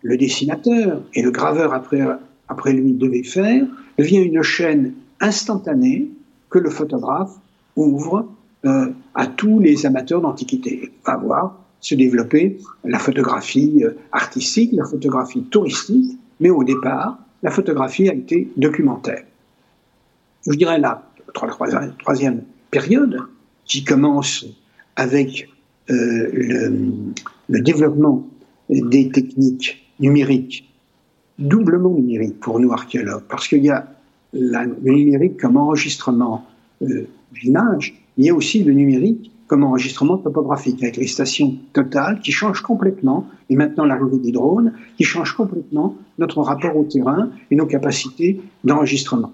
le 0.02 0.18
dessinateur 0.18 1.02
et 1.14 1.22
le 1.22 1.32
graveur 1.32 1.74
après, 1.74 2.74
lui 2.74 2.94
devaient 2.94 3.24
faire 3.24 3.66
devient 3.98 4.22
une 4.22 4.42
chaîne 4.44 4.94
instantanée 5.20 6.10
que 6.50 6.60
le 6.60 6.70
photographe 6.70 7.34
ouvre 7.76 8.28
euh, 8.66 8.92
à 9.16 9.28
tous 9.28 9.60
les 9.60 9.86
amateurs 9.86 10.22
d'antiquité. 10.22 10.92
Va 11.06 11.18
voir 11.18 11.65
se 11.86 11.94
développer 11.94 12.58
la 12.84 12.98
photographie 12.98 13.84
euh, 13.84 13.92
artistique, 14.12 14.72
la 14.74 14.86
photographie 14.86 15.44
touristique, 15.44 16.18
mais 16.40 16.50
au 16.50 16.64
départ, 16.64 17.20
la 17.44 17.52
photographie 17.52 18.10
a 18.10 18.14
été 18.16 18.52
documentaire. 18.58 19.24
Je 20.48 20.58
dirais 20.58 20.80
la 20.80 21.08
troisième 22.00 22.42
période, 22.72 23.20
qui 23.66 23.84
commence 23.84 24.48
avec 24.96 25.48
euh, 25.92 27.12
le, 27.50 27.62
développement 27.62 28.28
des 28.70 29.10
techniques 29.12 29.86
numériques, 30.00 30.68
doublement 31.38 31.92
numériques 31.92 32.40
pour 32.40 32.60
nous 32.60 32.72
archéologues, 32.72 33.26
parce 33.30 33.48
qu'il 33.48 33.64
y 33.64 33.70
a 33.70 33.88
le 34.34 34.92
numérique 34.92 35.38
comme 35.40 35.58
enregistrement 35.58 36.48
euh, 36.82 37.08
d'image, 37.40 37.94
il 38.18 38.26
y 38.26 38.30
a 38.30 38.34
aussi 38.34 38.64
le 38.64 38.74
numérique 38.74 39.32
comme 39.48 39.64
enregistrement 39.64 40.18
topographique, 40.18 40.82
avec 40.82 40.98
les 40.98 41.08
stations 41.08 41.56
totales 41.74 42.20
qui 42.22 42.32
changent 42.32 42.62
complètement, 42.62 43.28
et 43.50 43.56
maintenant 43.56 43.86
l'arrivée 43.86 44.18
des 44.18 44.32
drones, 44.32 44.74
qui 44.98 45.04
changent 45.04 45.36
complètement 45.36 45.96
notre 46.18 46.42
rapport 46.42 46.76
au 46.76 46.84
terrain 46.84 47.30
et 47.52 47.56
nos 47.56 47.68
capacités 47.68 48.42
d'enregistrement. 48.64 49.32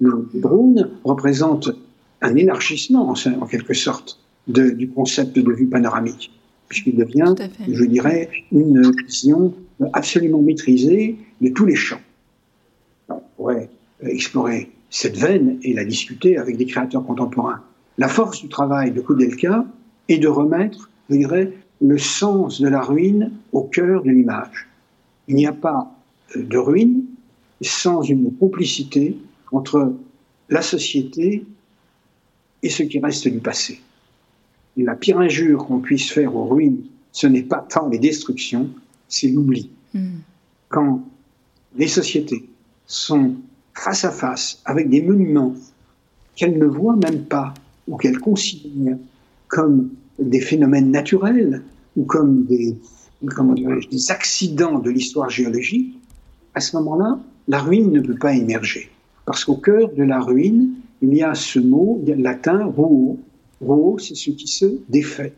Le 0.00 0.28
drone 0.34 0.90
représente 1.04 1.70
un 2.22 2.36
élargissement, 2.36 3.10
en, 3.10 3.46
quelque 3.46 3.74
sorte, 3.74 4.20
de, 4.46 4.70
du 4.70 4.88
concept 4.88 5.36
de 5.38 5.52
vue 5.52 5.66
panoramique, 5.66 6.32
puisqu'il 6.68 6.96
devient, 6.96 7.34
je 7.68 7.84
dirais, 7.84 8.30
une 8.52 8.92
vision 9.06 9.54
absolument 9.92 10.40
maîtrisée 10.40 11.16
de 11.40 11.48
tous 11.48 11.66
les 11.66 11.74
champs. 11.74 12.00
on 13.08 13.20
pourrait 13.36 13.70
explorer 14.02 14.70
cette 14.90 15.16
veine 15.16 15.58
et 15.62 15.74
la 15.74 15.84
discuter 15.84 16.38
avec 16.38 16.56
des 16.56 16.66
créateurs 16.66 17.04
contemporains. 17.04 17.62
La 17.98 18.08
force 18.08 18.42
du 18.42 18.48
travail 18.48 18.92
de 18.92 19.00
Koudelka 19.00 19.64
est 20.08 20.18
de 20.18 20.28
remettre, 20.28 20.90
je 21.08 21.16
dirais, 21.16 21.52
le 21.80 21.98
sens 21.98 22.60
de 22.60 22.68
la 22.68 22.80
ruine 22.80 23.32
au 23.52 23.62
cœur 23.62 24.02
de 24.02 24.10
l'image. 24.10 24.68
Il 25.28 25.36
n'y 25.36 25.46
a 25.46 25.52
pas 25.52 25.90
euh, 26.36 26.42
de 26.42 26.58
ruine 26.58 27.04
sans 27.60 28.02
une 28.02 28.34
complicité 28.36 29.16
entre 29.52 29.94
la 30.48 30.62
société 30.62 31.44
et 32.62 32.68
ce 32.68 32.82
qui 32.82 32.98
reste 32.98 33.28
du 33.28 33.38
passé. 33.38 33.80
la 34.76 34.94
pire 34.94 35.18
injure 35.18 35.66
qu'on 35.66 35.80
puisse 35.80 36.10
faire 36.10 36.36
aux 36.36 36.46
ruines, 36.46 36.84
ce 37.12 37.26
n'est 37.26 37.42
pas 37.42 37.64
tant 37.68 37.88
les 37.88 37.98
destructions, 37.98 38.68
c'est 39.08 39.28
l'oubli. 39.28 39.70
Hmm. 39.94 40.18
Quand 40.68 41.02
les 41.76 41.88
sociétés 41.88 42.48
sont 42.86 43.36
face 43.74 44.04
à 44.04 44.10
face 44.10 44.60
avec 44.64 44.90
des 44.90 45.02
monuments 45.02 45.54
qu'elles 46.34 46.58
ne 46.58 46.66
voient 46.66 46.96
même 46.96 47.24
pas 47.24 47.54
ou 47.88 47.96
qu'elles 47.96 48.18
considèrent 48.18 48.98
comme 49.48 49.90
des 50.18 50.40
phénomènes 50.40 50.90
naturels 50.90 51.62
ou 51.96 52.04
comme 52.04 52.44
des, 52.44 52.76
comment 53.34 53.54
des 53.54 54.10
accidents 54.10 54.78
de 54.78 54.90
l'histoire 54.90 55.30
géologique, 55.30 55.98
à 56.54 56.60
ce 56.60 56.76
moment-là, 56.76 57.18
la 57.48 57.58
ruine 57.58 57.92
ne 57.92 58.00
peut 58.00 58.16
pas 58.16 58.34
émerger. 58.34 58.90
Parce 59.24 59.44
qu'au 59.44 59.56
cœur 59.56 59.90
de 59.92 60.02
la 60.02 60.20
ruine, 60.20 60.74
il 61.02 61.14
y 61.14 61.22
a 61.22 61.34
ce 61.34 61.58
mot 61.58 62.02
latin 62.06 62.72
ruo. 62.76 63.18
Ruo, 63.60 63.98
c'est 63.98 64.14
ce 64.14 64.30
qui 64.30 64.46
se 64.46 64.66
défait. 64.88 65.32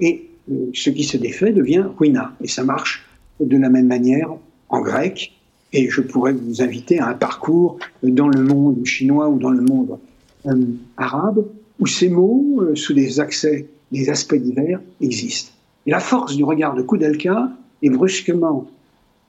Et 0.00 0.28
euh, 0.50 0.70
ce 0.74 0.90
qui 0.90 1.04
se 1.04 1.16
défait 1.16 1.52
devient 1.52 1.84
ruina. 1.98 2.34
Et 2.42 2.48
ça 2.48 2.64
marche 2.64 3.06
de 3.40 3.56
la 3.56 3.68
même 3.68 3.86
manière 3.86 4.30
en 4.68 4.80
grec. 4.80 5.32
Et 5.72 5.88
je 5.88 6.00
pourrais 6.00 6.32
vous 6.32 6.62
inviter 6.62 6.98
à 6.98 7.08
un 7.08 7.14
parcours 7.14 7.78
dans 8.02 8.28
le 8.28 8.42
monde 8.42 8.84
chinois 8.84 9.28
ou 9.28 9.38
dans 9.38 9.50
le 9.50 9.62
monde 9.62 9.98
euh, 10.46 10.64
arabe 10.96 11.44
où 11.80 11.86
ces 11.86 12.08
mots, 12.08 12.60
euh, 12.60 12.76
sous 12.76 12.94
des 12.94 13.18
accès, 13.20 13.66
des 13.90 14.10
aspects 14.10 14.34
divers, 14.34 14.80
existent. 15.00 15.52
Et 15.86 15.90
la 15.90 16.00
force 16.00 16.36
du 16.36 16.44
regard 16.44 16.74
de 16.74 16.82
Koudelka 16.82 17.50
est 17.82 17.90
brusquement, 17.90 18.68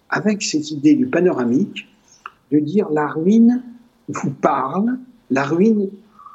avec 0.10 0.44
cette 0.44 0.70
idée 0.70 0.94
du 0.94 1.08
panoramique, 1.08 1.88
de 2.52 2.60
dire 2.60 2.90
la 2.90 3.08
ruine 3.08 3.64
vous 4.10 4.32
parle, 4.32 4.98
la 5.30 5.44
ruine 5.44 5.90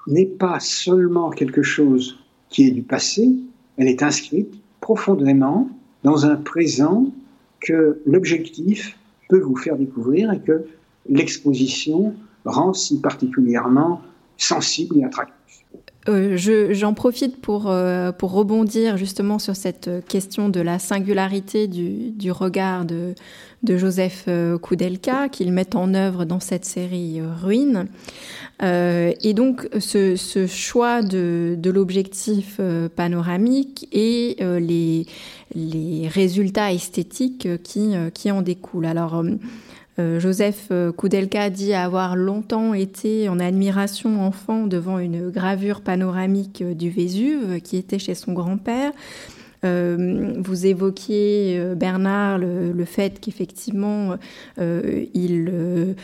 n'est 0.06 0.24
pas 0.24 0.58
seulement 0.60 1.30
quelque 1.30 1.62
chose 1.62 2.18
qui 2.48 2.66
est 2.66 2.70
du 2.70 2.82
passé, 2.82 3.28
elle 3.76 3.88
est 3.88 4.02
inscrite 4.02 4.54
profondément 4.80 5.68
dans 6.04 6.24
un 6.24 6.36
présent 6.36 7.12
que 7.60 8.00
l'objectif 8.06 8.96
peut 9.28 9.40
vous 9.40 9.56
faire 9.56 9.76
découvrir 9.76 10.32
et 10.32 10.40
que 10.40 10.64
l'exposition 11.08 12.14
rend 12.44 12.72
si 12.72 13.00
particulièrement 13.00 14.00
sensible 14.38 14.98
et 14.98 15.04
attractif. 15.04 15.35
Euh, 16.08 16.36
j'en 16.72 16.94
profite 16.94 17.40
pour, 17.40 17.68
euh, 17.68 18.12
pour 18.12 18.32
rebondir 18.32 18.96
justement 18.96 19.38
sur 19.38 19.56
cette 19.56 19.90
question 20.08 20.48
de 20.48 20.60
la 20.60 20.78
singularité 20.78 21.66
du, 21.66 22.10
du 22.12 22.30
regard 22.30 22.84
de, 22.84 23.14
de 23.64 23.76
Joseph 23.76 24.24
euh, 24.28 24.56
Koudelka 24.56 25.28
qu'il 25.28 25.52
met 25.52 25.74
en 25.74 25.94
œuvre 25.94 26.24
dans 26.24 26.38
cette 26.38 26.64
série 26.64 27.20
Ruines. 27.42 27.86
et 28.62 29.34
donc 29.34 29.68
ce, 29.78 30.16
ce 30.16 30.46
choix 30.46 31.02
de, 31.02 31.56
de 31.58 31.70
l'objectif 31.70 32.60
panoramique 32.94 33.88
et 33.92 34.36
les, 34.40 35.06
les 35.54 36.08
résultats 36.08 36.72
esthétiques 36.72 37.48
qui, 37.62 37.92
qui 38.14 38.30
en 38.30 38.42
découlent. 38.42 38.86
Alors 38.86 39.22
Joseph 39.98 40.68
euh, 40.70 40.92
Koudelka 40.92 41.48
dit 41.48 41.72
avoir 41.72 42.16
longtemps 42.16 42.74
été 42.74 43.28
en 43.28 43.38
admiration 43.38 44.22
enfant 44.22 44.66
devant 44.66 44.98
une 44.98 45.30
gravure 45.30 45.80
panoramique 45.80 46.62
euh, 46.62 46.74
du 46.74 46.90
Vésuve 46.90 47.60
qui 47.62 47.76
était 47.78 47.98
chez 47.98 48.14
son 48.14 48.32
grand-père. 48.32 48.92
vous 49.62 50.66
évoquiez, 50.66 51.60
Bernard, 51.74 52.38
le, 52.38 52.84
fait 52.84 53.18
qu'effectivement, 53.18 54.16
il 54.60 55.96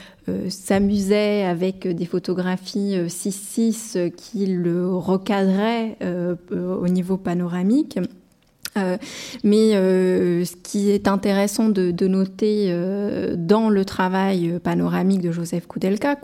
s'amusait 0.49 1.45
avec 1.45 1.87
des 1.87 2.07
photographies 2.07 2.97
6-6 3.07 4.11
qu'il 4.11 4.69
recadrait 4.69 5.97
au 6.51 6.89
niveau 6.89 7.17
panoramique. 7.19 8.01
Euh, 8.79 8.97
mais 9.45 9.75
euh, 9.75 10.45
ce 10.47 10.57
qui 10.57 10.91
est 10.91 11.07
intéressant 11.07 11.69
de, 11.69 11.91
de 11.91 12.07
noter 12.07 12.67
euh, 12.69 13.35
dans 13.37 13.69
le 13.69 13.85
travail 13.85 14.59
panoramique 14.63 15.21
de 15.21 15.31
Joseph 15.31 15.67
Koudelka, 15.67 16.17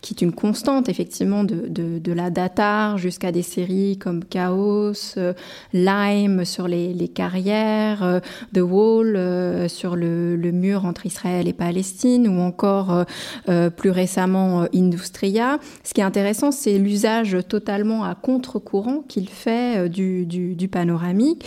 qui 0.00 0.14
est 0.14 0.22
une 0.22 0.32
constante 0.32 0.88
effectivement 0.88 1.42
de, 1.42 1.66
de, 1.68 1.98
de 1.98 2.12
la 2.12 2.30
datar 2.30 2.96
jusqu'à 2.98 3.32
des 3.32 3.42
séries 3.42 3.98
comme 3.98 4.24
Chaos, 4.24 5.16
Lime 5.72 6.44
sur 6.44 6.68
les, 6.68 6.92
les 6.92 7.08
carrières, 7.08 8.20
The 8.54 8.60
Wall 8.60 9.68
sur 9.68 9.96
le, 9.96 10.36
le, 10.36 10.52
mur 10.52 10.84
entre 10.84 11.06
Israël 11.06 11.48
et 11.48 11.52
Palestine, 11.52 12.28
ou 12.28 12.40
encore 12.40 13.04
plus 13.76 13.90
récemment 13.90 14.66
Industria. 14.74 15.58
Ce 15.82 15.92
qui 15.92 16.00
est 16.00 16.04
intéressant, 16.04 16.50
c'est 16.50 16.78
l'usage 16.78 17.36
totalement 17.48 18.04
à 18.04 18.14
contre-courant 18.14 19.02
qu'il 19.08 19.28
fait 19.28 19.88
du, 19.88 20.26
du, 20.26 20.54
du 20.54 20.68
panoramique. 20.68 21.44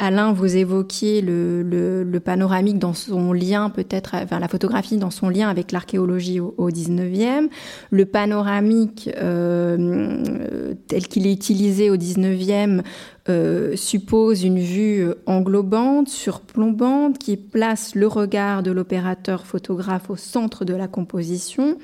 Alain, 0.00 0.32
vous 0.32 0.56
évoquiez 0.56 1.20
le, 1.20 2.20
panoramique 2.24 2.78
dans 2.78 2.94
son 2.94 3.32
lien 3.32 3.70
peut-être, 3.70 4.14
enfin 4.14 4.40
la 4.40 4.48
photographie 4.48 4.96
dans 4.96 5.10
son 5.10 5.28
lien 5.28 5.48
avec 5.48 5.72
l'archéologie 5.72 6.40
au, 6.40 6.54
au, 6.58 6.70
19e. 6.70 7.48
Le 7.90 8.04
panoramique 8.04 9.10
euh, 9.16 10.74
tel 10.88 11.06
qu'il 11.06 11.26
est 11.26 11.32
utilisé 11.32 11.90
au 11.90 11.96
19e 11.96 12.82
euh, 13.28 13.74
suppose 13.74 14.44
une 14.44 14.58
vue 14.58 15.06
englobante, 15.24 16.08
surplombante, 16.08 17.18
qui 17.18 17.36
place 17.38 17.94
le 17.94 18.06
regard 18.06 18.62
de 18.62 18.70
l'opérateur 18.70 19.46
photographe 19.46 20.10
au 20.10 20.16
centre 20.16 20.64
de 20.64 20.74
la 20.74 20.88
composition. 20.88 21.78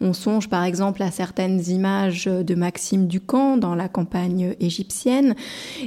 On 0.00 0.12
songe 0.12 0.48
par 0.48 0.62
exemple 0.64 1.02
à 1.02 1.10
certaines 1.10 1.60
images 1.68 2.26
de 2.26 2.54
Maxime 2.54 3.08
Ducamp 3.08 3.56
dans 3.56 3.74
la 3.74 3.88
campagne 3.88 4.54
égyptienne. 4.60 5.34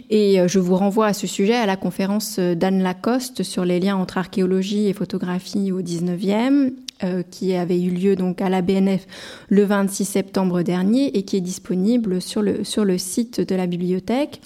Et 0.09 0.41
euh, 0.41 0.47
je 0.47 0.59
vous 0.59 0.75
renvoie 0.75 1.07
à 1.07 1.13
ce 1.13 1.27
sujet 1.27 1.55
à 1.55 1.65
la 1.65 1.77
conférence 1.77 2.39
d'Anne 2.39 2.83
Lacoste 2.83 3.43
sur 3.43 3.63
les 3.63 3.79
liens 3.79 3.95
entre 3.95 4.17
archéologie 4.17 4.87
et 4.87 4.93
photographie 4.93 5.71
au 5.71 5.81
19e. 5.81 6.73
Euh, 7.03 7.21
qui 7.21 7.53
avait 7.53 7.79
eu 7.79 7.91
lieu 7.91 8.15
donc 8.15 8.41
à 8.41 8.49
la 8.49 8.63
BNF 8.63 9.05
le 9.49 9.63
26 9.65 10.03
septembre 10.03 10.63
dernier 10.63 11.15
et 11.15 11.21
qui 11.21 11.37
est 11.37 11.41
disponible 11.41 12.19
sur 12.23 12.41
le, 12.41 12.63
sur 12.63 12.85
le 12.85 12.97
site 12.97 13.39
de 13.39 13.53
la 13.53 13.67
bibliothèque. 13.67 14.41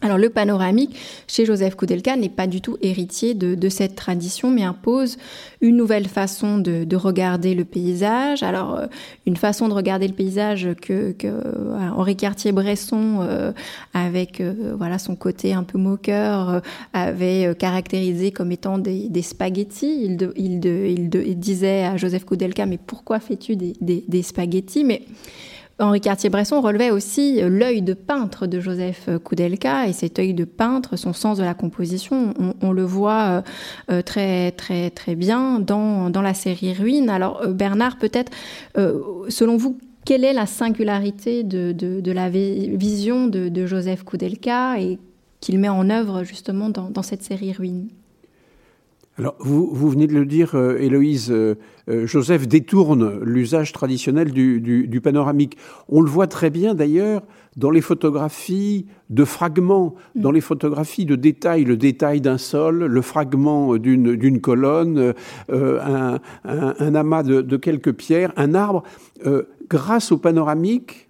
Alors 0.00 0.16
le 0.16 0.30
panoramique 0.30 0.96
chez 1.26 1.44
Joseph 1.44 1.74
Koudelka 1.74 2.16
n'est 2.16 2.28
pas 2.28 2.46
du 2.46 2.60
tout 2.60 2.76
héritier 2.82 3.34
de, 3.34 3.68
cette 3.68 3.96
tradition, 3.96 4.50
mais 4.50 4.62
impose 4.62 5.18
une 5.60 5.76
nouvelle 5.76 6.06
façon 6.06 6.58
de, 6.58 6.96
regarder 6.96 7.54
le 7.54 7.64
paysage. 7.64 8.42
Alors 8.42 8.76
euh, 8.76 8.86
une 9.26 9.36
façon 9.36 9.68
de 9.68 9.74
regarder 9.74 10.06
le 10.06 10.14
paysage 10.14 10.68
que, 10.80 11.14
euh, 11.24 11.90
Henri 11.96 12.16
Cartier-Bresson, 12.16 13.18
euh, 13.22 13.52
avec 13.92 14.40
voilà 14.76 14.98
son 14.98 15.16
côté 15.16 15.52
un 15.52 15.64
peu 15.64 15.78
moqueur, 15.78 16.62
avait 16.92 17.54
caractérisé 17.56 18.30
comme 18.30 18.52
étant 18.52 18.78
des, 18.78 19.22
spaghettis. 19.22 20.16
Il, 20.36 21.38
disait 21.38 21.84
à 21.84 21.96
Joseph 21.96 22.24
Koudelka 22.24 22.66
mais 22.66 22.78
pourquoi 22.78 23.18
fais-tu 23.18 23.56
des, 23.56 23.74
des 23.80 24.22
spaghettis? 24.22 24.84
Mais 24.84 25.02
Henri 25.80 26.00
Cartier-Bresson 26.00 26.60
relevait 26.60 26.90
aussi 26.90 27.40
l'œil 27.40 27.82
de 27.82 27.94
peintre 27.94 28.46
de 28.46 28.58
Joseph 28.58 29.08
Koudelka 29.22 29.86
et 29.86 29.92
cet 29.92 30.18
œil 30.18 30.34
de 30.34 30.44
peintre, 30.44 30.96
son 30.96 31.12
sens 31.12 31.38
de 31.38 31.44
la 31.44 31.54
composition, 31.54 32.34
on, 32.60 32.72
le 32.72 32.82
voit 32.82 33.22
euh, 33.22 33.42
euh, 33.90 34.02
très 34.02 34.50
très 34.52 34.90
très 34.90 35.14
bien 35.14 35.60
dans, 35.60 36.10
la 36.20 36.34
série 36.34 36.72
Ruine. 36.72 37.10
Alors 37.10 37.42
euh, 37.42 37.52
Bernard, 37.52 37.98
peut-être, 37.98 38.32
selon 38.74 39.56
vous, 39.56 39.78
quelle 40.04 40.24
est 40.24 40.32
la 40.32 40.46
singularité 40.46 41.44
de, 41.44 42.12
la 42.12 42.28
vision 42.28 43.26
de, 43.28 43.48
de, 43.48 43.66
Joseph 43.66 44.02
Koudelka 44.02 44.80
et 44.80 44.98
qu'il 45.40 45.58
met 45.60 45.68
en 45.68 45.90
œuvre 45.90 46.24
justement 46.24 46.70
dans, 46.70 46.90
dans 46.90 47.02
cette 47.02 47.22
série 47.22 47.52
Ruine 47.52 47.88
alors, 49.18 49.34
vous, 49.40 49.68
vous, 49.72 49.90
venez 49.90 50.06
de 50.06 50.14
le 50.14 50.24
dire, 50.24 50.54
euh, 50.54 50.78
Héloïse, 50.78 51.32
euh, 51.32 51.56
euh, 51.88 52.06
Joseph 52.06 52.46
détourne 52.46 53.18
l'usage 53.24 53.72
traditionnel 53.72 54.30
du, 54.30 54.60
du, 54.60 55.00
panoramique. 55.00 55.56
On 55.88 56.02
le 56.02 56.08
voit 56.08 56.28
très 56.28 56.50
bien 56.50 56.76
d'ailleurs 56.76 57.22
dans 57.56 57.70
les 57.70 57.80
photographies 57.80 58.86
de 59.10 59.24
fragments, 59.24 59.96
mm. 60.14 60.20
dans 60.20 60.30
les 60.30 60.40
photographies 60.40 61.04
de 61.04 61.16
détails, 61.16 61.64
le 61.64 61.76
détail 61.76 62.20
d'un 62.20 62.38
sol, 62.38 62.84
le 62.84 63.02
fragment 63.02 63.76
d'une 63.76 64.40
colonne, 64.40 65.14
un, 65.50 66.20
un, 66.44 66.94
amas 66.94 67.24
de, 67.24 67.40
de, 67.40 67.56
quelques 67.56 67.92
pierres, 67.94 68.32
un 68.36 68.54
arbre. 68.54 68.84
grâce 69.68 70.12
au 70.12 70.18
panoramique, 70.18 71.08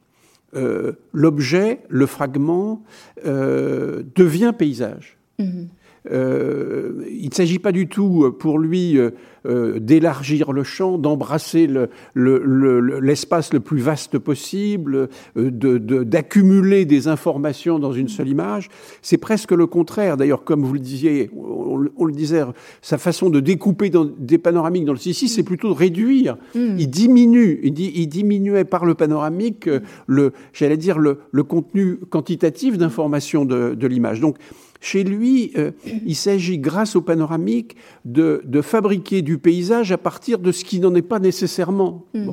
l'objet, 1.12 1.80
le 1.90 2.06
fragment, 2.06 2.82
devient 3.22 4.54
paysage. 4.56 5.18
Mm-hmm. 5.38 5.66
Euh, 6.10 7.04
il 7.10 7.28
ne 7.28 7.34
s'agit 7.34 7.58
pas 7.58 7.72
du 7.72 7.88
tout 7.88 8.24
euh, 8.24 8.30
pour 8.30 8.58
lui 8.58 8.98
euh, 8.98 9.78
d'élargir 9.78 10.52
le 10.52 10.62
champ, 10.62 10.98
d'embrasser 10.98 11.68
l'espace 12.14 13.52
le, 13.52 13.60
plus 13.60 13.78
vaste 13.78 14.18
possible, 14.18 15.08
d'accumuler 15.36 16.84
des 16.84 17.08
informations 17.08 17.78
dans 17.78 17.92
une 17.92 18.08
seule 18.08 18.28
image. 18.28 18.68
C'est 19.02 19.18
presque 19.18 19.52
le 19.52 19.66
contraire. 19.66 20.16
D'ailleurs, 20.16 20.44
comme 20.44 20.64
vous 20.64 20.74
le 20.74 20.80
disiez, 20.80 21.30
on, 21.36 22.04
le 22.04 22.12
disait, 22.12 22.42
sa 22.82 22.98
façon 22.98 23.30
de 23.30 23.40
découper 23.40 23.90
dans, 23.90 24.04
des 24.04 24.38
panoramiques 24.38 24.84
dans 24.84 24.92
le 24.92 24.98
Sissi, 24.98 25.28
c'est 25.28 25.42
plutôt 25.42 25.68
de 25.68 25.78
réduire. 25.78 26.36
Hmm. 26.54 26.76
Il 26.78 26.90
diminue, 26.90 27.60
il, 27.62 27.78
il, 27.78 28.06
diminuait 28.06 28.64
par 28.64 28.84
le 28.84 28.94
panoramique 28.94 29.68
le, 30.06 30.32
j'allais 30.52 30.76
dire, 30.76 30.98
le, 30.98 31.18
contenu 31.42 31.96
quantitatif 32.10 32.76
d'information 32.76 33.44
de, 33.44 33.74
de 33.74 33.86
l'image. 33.86 34.20
Donc, 34.20 34.36
chez 34.80 35.02
lui, 35.02 35.52
euh, 35.56 35.72
il 36.06 36.14
s'agit, 36.14 36.58
grâce 36.58 36.94
au 36.94 37.00
panoramique, 37.00 37.76
de, 38.04 38.40
fabriquer 38.62 39.22
du 39.22 39.38
paysage 39.38 39.92
à 39.92 39.98
partir 39.98 40.38
de 40.38 40.52
ce 40.52 40.64
qui 40.64 40.78
n'en 40.78 40.94
est 40.94 41.02
pas 41.02 41.18
nécessairement. 41.18 42.06
Hmm. 42.14 42.30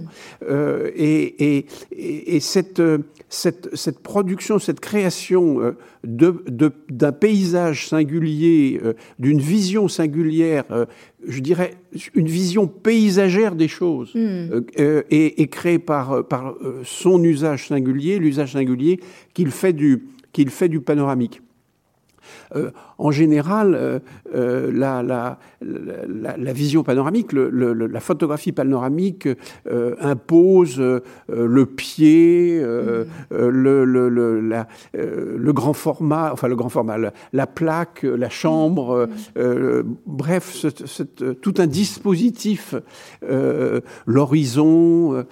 Euh, 0.48 0.92
et, 0.96 1.66
cette, 2.40 2.82
cette, 3.30 4.00
production, 4.00 4.60
cette 4.60 4.80
création 4.80 5.60
euh, 5.60 5.72
d'un 6.04 7.12
paysage 7.12 7.88
singulier, 7.88 8.80
d'une 9.18 9.40
vision 9.40 9.88
singulière, 9.88 10.66
je 11.28 11.40
dirais 11.40 11.76
une 12.14 12.28
vision 12.28 12.68
paysagère 12.68 13.56
des 13.56 13.68
choses, 13.68 14.14
hmm. 14.14 14.62
est, 14.78 15.52
créée 15.52 15.80
par, 15.80 16.28
par 16.28 16.56
son 16.84 17.24
usage 17.24 17.68
singulier, 17.68 18.20
l'usage 18.20 18.54
singulier 18.54 19.00
qu'il 19.34 19.52
fait, 19.52 19.74
du, 19.74 20.08
qu'il 20.32 20.50
fait 20.50 20.70
du 20.70 20.80
panoramique. 20.80 21.42
Euh, 22.56 22.72
en 22.98 23.12
général, 23.12 23.76
euh, 23.76 24.00
euh, 24.34 24.72
la, 24.74 25.04
la, 25.04 25.38
la, 25.62 26.54
vision 26.54 26.84
panoramique, 26.84 27.34
la 27.34 28.00
photographie 28.00 28.52
panoramique 28.52 29.28
impose 30.00 30.80
le 30.80 31.66
pied, 31.66 32.62
le, 32.62 33.86
le, 33.86 35.54
grand 35.54 35.74
format, 35.74 36.32
enfin 36.32 36.48
le 36.48 36.56
grand 36.56 36.70
format, 36.70 36.98
la, 37.34 37.48
plaque, 37.48 38.04
la 38.04 38.30
chambre, 38.30 39.10
bref, 40.06 40.66
tout 41.42 41.54
un 41.58 41.68
dispositif, 41.68 42.76
l'horizon. 44.06 45.26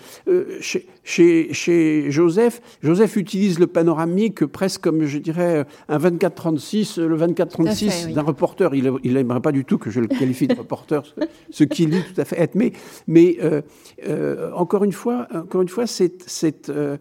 Chez, 0.60 0.88
chez, 1.04 1.54
chez, 1.54 2.12
Joseph, 2.12 2.62
Joseph 2.82 3.16
utilise 3.16 3.60
le 3.60 3.68
panoramique 3.68 4.46
presque 4.46 4.82
comme, 4.82 5.06
je 5.06 5.18
dirais, 5.18 5.66
un 5.88 5.98
24-36 5.98 7.02
le 7.02 7.18
24-36 7.18 8.14
d'un 8.14 8.22
reporter. 8.22 8.74
Il 8.76 9.14
n'aimerait 9.14 9.42
pas 9.42 9.52
du 9.52 9.66
tout 9.66 9.78
que 9.78 9.90
je 9.90 10.00
le 10.00 10.08
qualifie 10.08 10.48
de 10.48 10.56
reporter, 10.56 11.04
ce 11.50 11.64
qu'il 11.64 11.90
dit 11.90 12.02
tout 12.02 12.20
à 12.20 12.26
fait 12.26 12.40
être. 12.40 12.56
Mais, 12.56 12.74
mais 13.08 13.38
euh, 13.42 13.62
euh, 14.08 14.52
encore 14.54 14.84
une 14.84 14.92
fois, 14.92 15.28
encore 15.34 15.62
une 15.62 15.70
fois, 15.70 15.88
c'est 15.88 16.70
euh, 16.70 16.98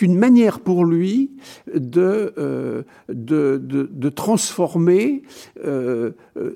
une 0.00 0.18
manière 0.18 0.60
pour 0.60 0.84
lui 0.84 1.30
de 1.74 2.34
de, 3.08 3.56
de, 3.58 3.90
de, 3.92 4.08
transformer 4.08 5.22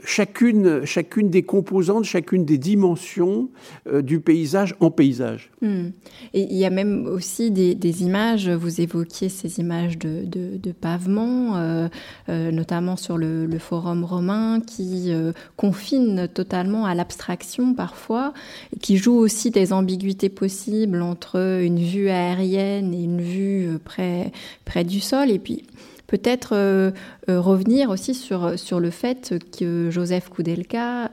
chacune 0.04 0.84
chacune 0.84 1.30
des 1.30 1.42
composantes, 1.42 2.04
chacune 2.04 2.44
des 2.44 2.58
dimensions 2.58 3.50
du 3.90 4.20
paysage 4.20 4.74
en 4.80 4.90
paysage. 4.90 5.50
Hmm. 5.60 5.88
Et 6.34 6.42
il 6.42 6.56
y 6.62 6.66
a 6.66 6.70
même 6.70 7.06
aussi 7.06 7.50
des, 7.50 8.02
images. 8.02 8.48
Vous 8.48 8.80
évoquiez 8.80 9.28
ces 9.28 9.60
images 9.60 9.98
de, 9.98 10.24
de, 10.24 10.56
de 10.56 10.72
pavement, 10.72 11.88
notamment 12.28 12.96
sur 12.96 13.18
le, 13.18 13.58
forum 13.58 14.04
romain, 14.04 14.60
qui 14.60 15.12
euh, 15.12 15.32
confine 15.56 16.28
totalement 16.28 16.84
à 16.84 16.94
l'abstraction 16.94 17.74
parfois, 17.74 18.32
qui 18.80 18.96
joue 18.96 19.14
aussi 19.14 19.50
des 19.50 19.72
ambiguïtés 19.72 20.28
possibles 20.28 21.02
entre 21.02 21.60
une 21.62 21.78
vue 21.78 22.08
aérienne 22.08 22.92
et 22.92 23.04
une 23.04 23.20
vue 23.20 23.68
euh, 23.68 24.32
près, 24.64 24.84
du 24.84 25.00
sol. 25.00 25.30
Et 25.30 25.38
puis 25.38 25.64
peut-être 26.06 26.54
euh, 26.54 26.90
revenir 27.28 27.90
aussi 27.90 28.14
sur, 28.14 28.58
sur 28.58 28.80
le 28.80 28.90
fait 28.90 29.34
que 29.58 29.90
Joseph 29.90 30.28
Koudelka, 30.28 31.10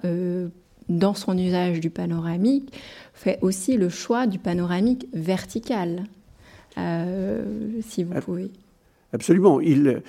dans 0.89 1.13
son 1.13 1.37
usage 1.37 1.79
du 1.79 1.89
panoramique, 1.89 2.73
fait 3.19 3.37
aussi 3.41 3.77
le 3.77 3.89
choix 3.89 4.27
du 4.27 4.39
panoramique 4.39 5.07
vertical. 5.13 6.05
si 6.75 8.03
vous 8.03 8.13
pouvez. 8.21 8.51
Absolument. 9.11 9.59
Il, 9.59 10.03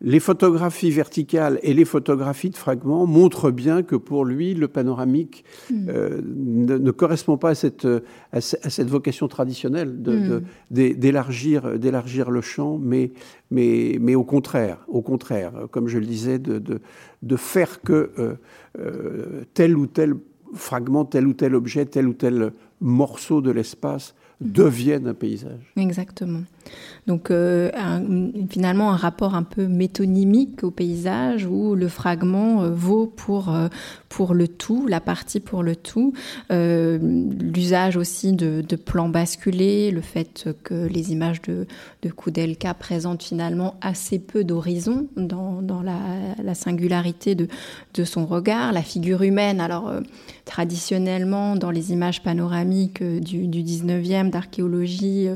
les 0.00 0.20
photographies 0.20 0.92
verticales 0.92 1.58
et 1.64 1.74
les 1.74 1.84
photographies 1.84 2.50
de 2.50 2.56
fragments 2.56 3.04
montrent 3.04 3.50
bien 3.50 3.82
que 3.82 3.96
pour 3.96 4.24
lui, 4.24 4.54
le 4.54 4.68
panoramique 4.68 5.44
mm. 5.70 5.88
euh, 5.88 6.20
ne, 6.24 6.90
correspond 6.92 7.36
pas 7.36 7.50
à 7.50 7.54
cette, 7.56 7.86
à, 8.32 8.40
cette 8.40 8.88
vocation 8.88 9.26
traditionnelle 9.26 9.90
mm. 9.90 10.40
d'élargir 10.70 11.76
d'élargir 11.78 12.30
le 12.30 12.42
champ, 12.42 12.78
mais, 12.78 13.10
mais, 13.50 13.98
mais 14.00 14.14
au 14.14 14.24
contraire, 14.24 14.78
au 14.86 15.02
contraire, 15.02 15.52
comme 15.72 15.88
je 15.88 15.98
le 15.98 16.06
disais, 16.06 16.38
de, 16.38 16.60
de, 16.60 16.80
de 17.22 17.36
faire 17.36 17.80
que 17.82 18.10
euh, 18.18 18.34
euh, 18.78 19.42
tel 19.52 19.76
ou 19.76 19.86
tel 19.86 20.14
fragment, 20.54 21.04
tel 21.04 21.26
ou 21.26 21.32
tel 21.32 21.54
objet, 21.54 21.86
tel 21.86 22.08
ou 22.08 22.12
tel 22.12 22.52
morceau 22.80 23.40
de 23.40 23.50
l'espace 23.50 24.14
devienne 24.40 25.06
un 25.06 25.14
paysage. 25.14 25.72
Exactement. 25.76 26.42
Donc 27.08 27.32
euh, 27.32 27.70
finalement 28.48 28.92
un 28.92 28.96
rapport 28.96 29.34
un 29.34 29.42
peu 29.42 29.66
métonymique 29.66 30.62
au 30.62 30.70
paysage 30.70 31.46
où 31.46 31.74
le 31.74 31.88
fragment 31.88 32.62
euh, 32.62 32.70
vaut 32.70 33.06
pour, 33.06 33.52
euh, 33.52 33.66
pour 34.08 34.34
le 34.34 34.46
tout, 34.46 34.86
la 34.86 35.00
partie 35.00 35.40
pour 35.40 35.64
le 35.64 35.74
tout. 35.74 36.12
L'usage 36.50 37.96
aussi 37.96 38.32
de, 38.32 38.76
plans 38.76 39.08
basculés, 39.08 39.90
le 39.90 40.00
fait 40.00 40.48
que 40.62 40.86
les 40.86 41.12
images 41.12 41.42
de, 41.42 41.66
de 42.02 42.08
Koudelka 42.10 42.74
présentent 42.74 43.22
finalement 43.22 43.74
assez 43.80 44.18
peu 44.18 44.44
d'horizon 44.44 45.08
dans, 45.16 45.82
la, 45.82 46.54
singularité 46.54 47.34
de, 47.34 47.48
de 47.94 48.04
son 48.04 48.26
regard, 48.26 48.72
la 48.72 48.82
figure 48.82 49.22
humaine. 49.22 49.60
Alors 49.60 49.92
traditionnellement 50.44 51.56
dans 51.56 51.70
les 51.70 51.92
images 51.92 52.22
panoramiques 52.22 53.02
du, 53.02 53.48
du 53.48 53.62
19e 53.62 54.30
d'archéologie, 54.30 55.28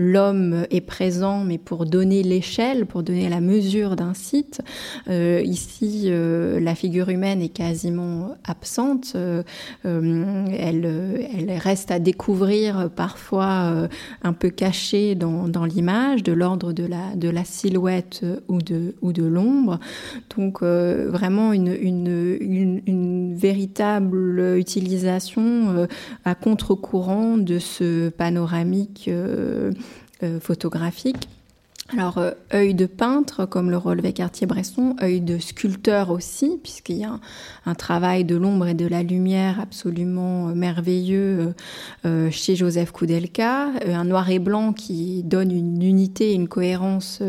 l'homme 0.00 0.64
est 0.70 0.80
présent, 0.80 1.44
mais 1.44 1.58
pour 1.58 1.84
donner 1.84 2.22
l'échelle, 2.22 2.86
pour 2.86 3.02
donner 3.02 3.28
la 3.28 3.42
mesure 3.42 3.96
d'un 3.96 4.14
site. 4.14 4.62
Euh, 5.08 5.42
ici, 5.44 6.04
euh, 6.06 6.58
la 6.58 6.74
figure 6.74 7.10
humaine 7.10 7.42
est 7.42 7.50
quasiment 7.50 8.30
absente. 8.44 9.12
Euh, 9.14 9.42
elle, 9.84 11.58
reste 11.58 11.90
à 11.90 11.98
découvrir 11.98 12.88
parfois 12.96 13.88
un 14.22 14.32
peu 14.32 14.48
cachée 14.48 15.14
dans, 15.14 15.64
l'image, 15.66 16.22
de 16.22 16.32
l'ordre 16.32 16.72
de 16.72 16.86
la, 17.28 17.44
silhouette 17.44 18.24
ou 18.48 18.62
de, 18.62 19.22
l'ombre. 19.22 19.78
Donc 20.36 20.62
vraiment 20.62 21.52
une, 21.52 23.34
véritable 23.34 24.56
utilisation 24.56 25.86
à 26.24 26.34
contre-courant 26.34 27.36
de 27.36 27.58
ce 27.58 28.08
panoramique 28.08 29.10
euh, 30.22 30.40
photographique. 30.40 31.28
Alors, 31.92 32.18
euh, 32.18 32.32
œil 32.54 32.74
de 32.74 32.86
peintre, 32.86 33.46
comme 33.46 33.70
le 33.70 33.76
relevait 33.76 34.12
Cartier-Bresson, 34.12 34.94
œil 35.02 35.20
de 35.20 35.38
sculpteur 35.38 36.10
aussi, 36.10 36.58
puisqu'il 36.62 36.98
y 36.98 37.04
a 37.04 37.18
un, 37.66 37.74
travail 37.74 38.24
de 38.24 38.36
l'ombre 38.36 38.68
et 38.68 38.74
de 38.74 38.86
la 38.86 39.02
lumière 39.02 39.58
absolument 39.60 40.48
euh, 40.48 40.54
merveilleux 40.54 41.54
chez 42.30 42.54
Joseph 42.54 42.92
Koudelka, 42.92 43.70
un 43.86 44.04
noir 44.04 44.30
et 44.30 44.38
blanc 44.38 44.72
qui 44.72 45.22
donne 45.24 45.50
une 45.50 45.82
unité, 45.82 46.32
une 46.32 46.48
cohérence 46.48 47.22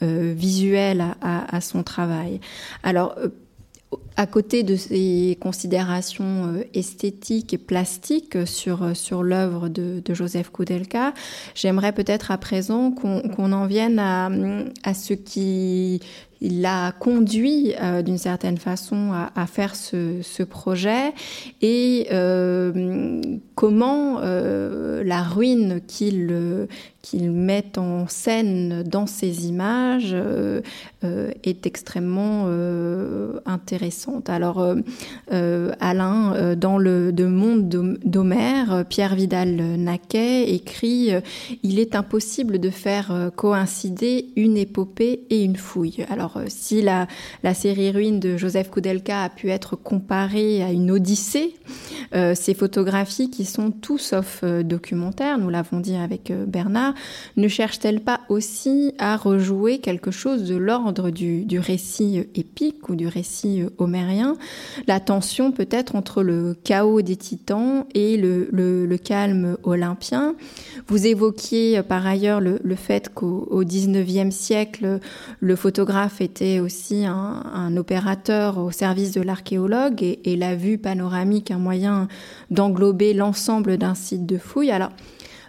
visuelle 0.00 1.04
à, 1.22 1.56
à, 1.56 1.60
son 1.60 1.82
travail. 1.82 2.40
Alors, 2.82 3.16
à 4.16 4.26
côté 4.26 4.62
de 4.62 4.76
ces 4.76 5.36
considérations 5.40 6.46
euh, 6.46 6.64
esthétiques 6.72 7.52
et 7.52 7.58
plastiques 7.58 8.46
sur, 8.46 8.82
euh, 8.82 8.94
sur 8.94 9.22
l'œuvre 9.22 9.68
de, 9.68 10.02
Joseph 10.08 10.50
Koudelka, 10.50 11.14
j'aimerais 11.54 11.92
peut-être 11.92 12.30
à 12.30 12.38
présent 12.38 12.92
qu'on 12.92 13.52
en 13.52 13.66
vienne 13.66 13.98
à, 13.98 14.30
à 14.84 14.94
ce 14.94 15.14
qui 15.14 16.00
l'a 16.40 16.92
conduit 16.92 17.74
euh, 17.80 18.02
d'une 18.02 18.18
certaine 18.18 18.58
façon 18.58 19.12
à, 19.34 19.46
faire 19.46 19.74
ce, 19.74 20.20
ce, 20.22 20.42
projet 20.42 21.12
et 21.62 22.06
comment 23.54 24.20
la 24.20 25.22
ruine 25.22 25.80
qu'il 25.86 26.68
qu'il 27.04 27.30
met 27.32 27.78
en 27.78 28.08
scène 28.08 28.82
dans 28.82 29.06
ses 29.06 29.46
images 29.46 30.12
euh, 30.14 30.62
euh, 31.04 31.30
est 31.42 31.66
extrêmement 31.66 32.44
euh, 32.46 33.40
intéressante. 33.44 34.30
Alors, 34.30 34.74
Alain, 35.30 36.54
dans 36.56 36.78
le 36.78 37.12
de 37.12 37.26
Monde 37.26 37.68
d'Homère, 38.04 38.84
Pierre 38.88 39.14
Vidal-Naquet 39.14 40.50
écrit 40.54 41.10
Il 41.62 41.78
est 41.78 41.94
impossible 41.94 42.58
de 42.58 42.70
faire 42.70 43.30
coïncider 43.36 44.28
une 44.36 44.56
épopée 44.56 45.26
et 45.28 45.42
une 45.42 45.56
fouille. 45.56 46.06
Alors, 46.08 46.40
si 46.48 46.80
la, 46.80 47.06
la 47.42 47.52
série 47.52 47.90
Ruine 47.90 48.20
de 48.20 48.38
Joseph 48.38 48.70
Koudelka 48.70 49.24
a 49.24 49.28
pu 49.28 49.50
être 49.50 49.76
comparée 49.76 50.62
à 50.62 50.72
une 50.72 50.90
odyssée, 50.90 51.54
ces 52.12 52.54
photographies 52.54 53.28
qui 53.28 53.44
sont 53.44 53.70
tout 53.70 53.98
sauf 53.98 54.42
documentaires, 54.44 55.38
nous 55.38 55.50
l'avons 55.50 55.80
dit 55.80 55.96
avec 55.96 56.32
Bernard, 56.46 56.93
ne 57.36 57.48
cherche-t-elle 57.48 58.00
pas 58.00 58.20
aussi 58.28 58.92
à 58.98 59.16
rejouer 59.16 59.78
quelque 59.78 60.10
chose 60.10 60.44
de 60.44 60.56
l'ordre 60.56 61.10
du, 61.10 61.46
récit 61.58 62.26
épique 62.34 62.88
ou 62.88 62.96
du 62.96 63.06
récit 63.06 63.64
homérien? 63.78 64.36
La 64.86 65.00
tension 65.00 65.52
peut-être 65.52 65.96
entre 65.96 66.22
le 66.22 66.56
chaos 66.64 67.02
des 67.02 67.16
titans 67.16 67.84
et 67.94 68.16
le, 68.16 68.96
calme 68.96 69.56
olympien. 69.64 70.34
Vous 70.86 71.06
évoquiez 71.06 71.82
par 71.82 72.06
ailleurs 72.06 72.40
le, 72.40 72.58
fait 72.76 73.12
qu'au 73.12 73.62
XIXe 73.64 74.34
siècle, 74.34 75.00
le 75.40 75.56
photographe 75.56 76.20
était 76.20 76.60
aussi 76.60 77.04
un, 77.06 77.76
opérateur 77.76 78.58
au 78.58 78.70
service 78.70 79.12
de 79.12 79.20
l'archéologue 79.20 80.02
et, 80.02 80.20
et 80.24 80.36
la 80.36 80.54
vue 80.54 80.78
panoramique 80.78 81.50
un 81.50 81.58
moyen 81.58 82.08
d'englober 82.50 83.14
l'ensemble 83.14 83.78
d'un 83.78 83.94
site 83.94 84.26
de 84.26 84.38
fouille. 84.38 84.70
Alors, 84.70 84.90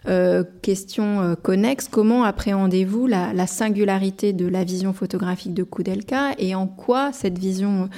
euh, 0.07 0.43
question 0.61 1.21
euh, 1.21 1.35
connexe, 1.35 1.87
comment 1.87 2.23
appréhendez-vous 2.25 3.07
la, 3.07 3.47
singularité 3.47 4.33
de 4.33 4.47
la 4.47 4.63
vision 4.63 4.93
photographique 4.93 5.55
de 5.55 5.63
Koudelka 5.63 6.33
et 6.37 6.53
en 6.53 6.67
quoi 6.67 7.11
cette 7.11 7.39
vision 7.39 7.89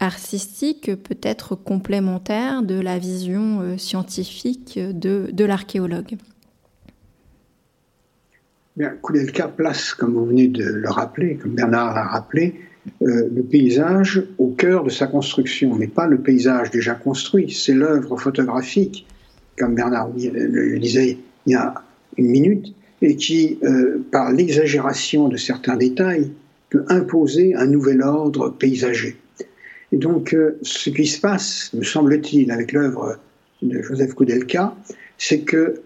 artistique 0.00 0.90
peut 1.04 1.18
être 1.22 1.54
complémentaire 1.54 2.64
de 2.64 2.80
la 2.80 2.98
vision 2.98 3.60
euh, 3.60 3.76
scientifique 3.76 4.76
de, 4.76 5.44
l'archéologue? 5.44 6.16
Koudelka 9.02 9.46
place, 9.46 9.94
comme 9.94 10.14
vous 10.14 10.26
venez 10.26 10.48
de 10.48 10.64
le 10.64 10.90
rappeler, 10.90 11.36
comme 11.36 11.54
Bernard 11.54 11.94
l'a 11.94 12.04
rappelé, 12.04 12.60
le 13.00 13.42
paysage 13.42 14.24
au 14.38 14.48
cœur 14.48 14.82
de 14.82 14.90
sa 14.90 15.06
construction, 15.06 15.76
mais 15.76 15.86
pas 15.86 16.08
le 16.08 16.18
paysage 16.18 16.70
déjà 16.70 16.94
construit, 16.94 17.52
c'est 17.52 17.74
l'œuvre 17.74 18.16
photographique, 18.16 19.06
comme 19.56 19.76
Bernard 19.76 20.08
le 20.08 20.78
disait 20.78 21.18
il 21.46 21.52
y 21.52 21.54
a 21.54 21.74
une 22.16 22.28
minute, 22.28 22.74
et 23.00 23.16
qui, 23.16 23.58
euh, 23.64 23.98
par 24.10 24.32
l'exagération 24.32 25.28
de 25.28 25.36
certains 25.36 25.76
détails, 25.76 26.30
peut 26.70 26.84
imposer 26.88 27.54
un 27.54 27.66
nouvel 27.66 28.02
ordre 28.02 28.48
paysager. 28.50 29.16
Et 29.90 29.96
donc, 29.96 30.34
euh, 30.34 30.58
ce 30.62 30.90
qui 30.90 31.06
se 31.06 31.20
passe, 31.20 31.70
me 31.74 31.82
semble-t-il, 31.82 32.50
avec 32.50 32.72
l'œuvre 32.72 33.18
de 33.60 33.82
Joseph 33.82 34.14
Koudelka, 34.14 34.74
c'est 35.18 35.40
que 35.40 35.82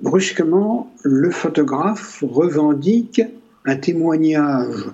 brusquement, 0.00 0.92
le 1.02 1.30
photographe 1.30 2.22
revendique 2.22 3.22
un 3.64 3.76
témoignage, 3.76 4.90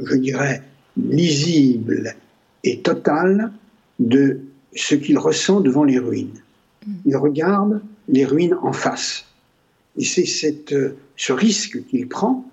je 0.00 0.16
dirais, 0.16 0.62
lisible 0.96 2.14
et 2.64 2.80
total 2.80 3.52
de 3.98 4.40
ce 4.74 4.94
qu'il 4.94 5.18
ressent 5.18 5.60
devant 5.60 5.84
les 5.84 5.98
ruines. 5.98 6.40
Il 7.04 7.16
regarde 7.16 7.80
les 8.08 8.24
ruines 8.24 8.56
en 8.62 8.72
face. 8.72 9.27
Et 9.98 10.04
c'est 10.04 10.72
euh, 10.72 10.94
ce 11.16 11.32
risque 11.32 11.84
qu'il 11.86 12.08
prend 12.08 12.48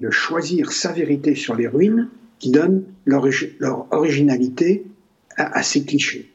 de 0.00 0.10
choisir 0.10 0.72
sa 0.72 0.92
vérité 0.92 1.36
sur 1.36 1.54
les 1.54 1.68
ruines 1.68 2.08
qui 2.40 2.50
donne 2.50 2.82
leur, 3.04 3.24
originalité 3.92 4.84
à, 5.36 5.62
ces 5.62 5.84
clichés. 5.84 6.28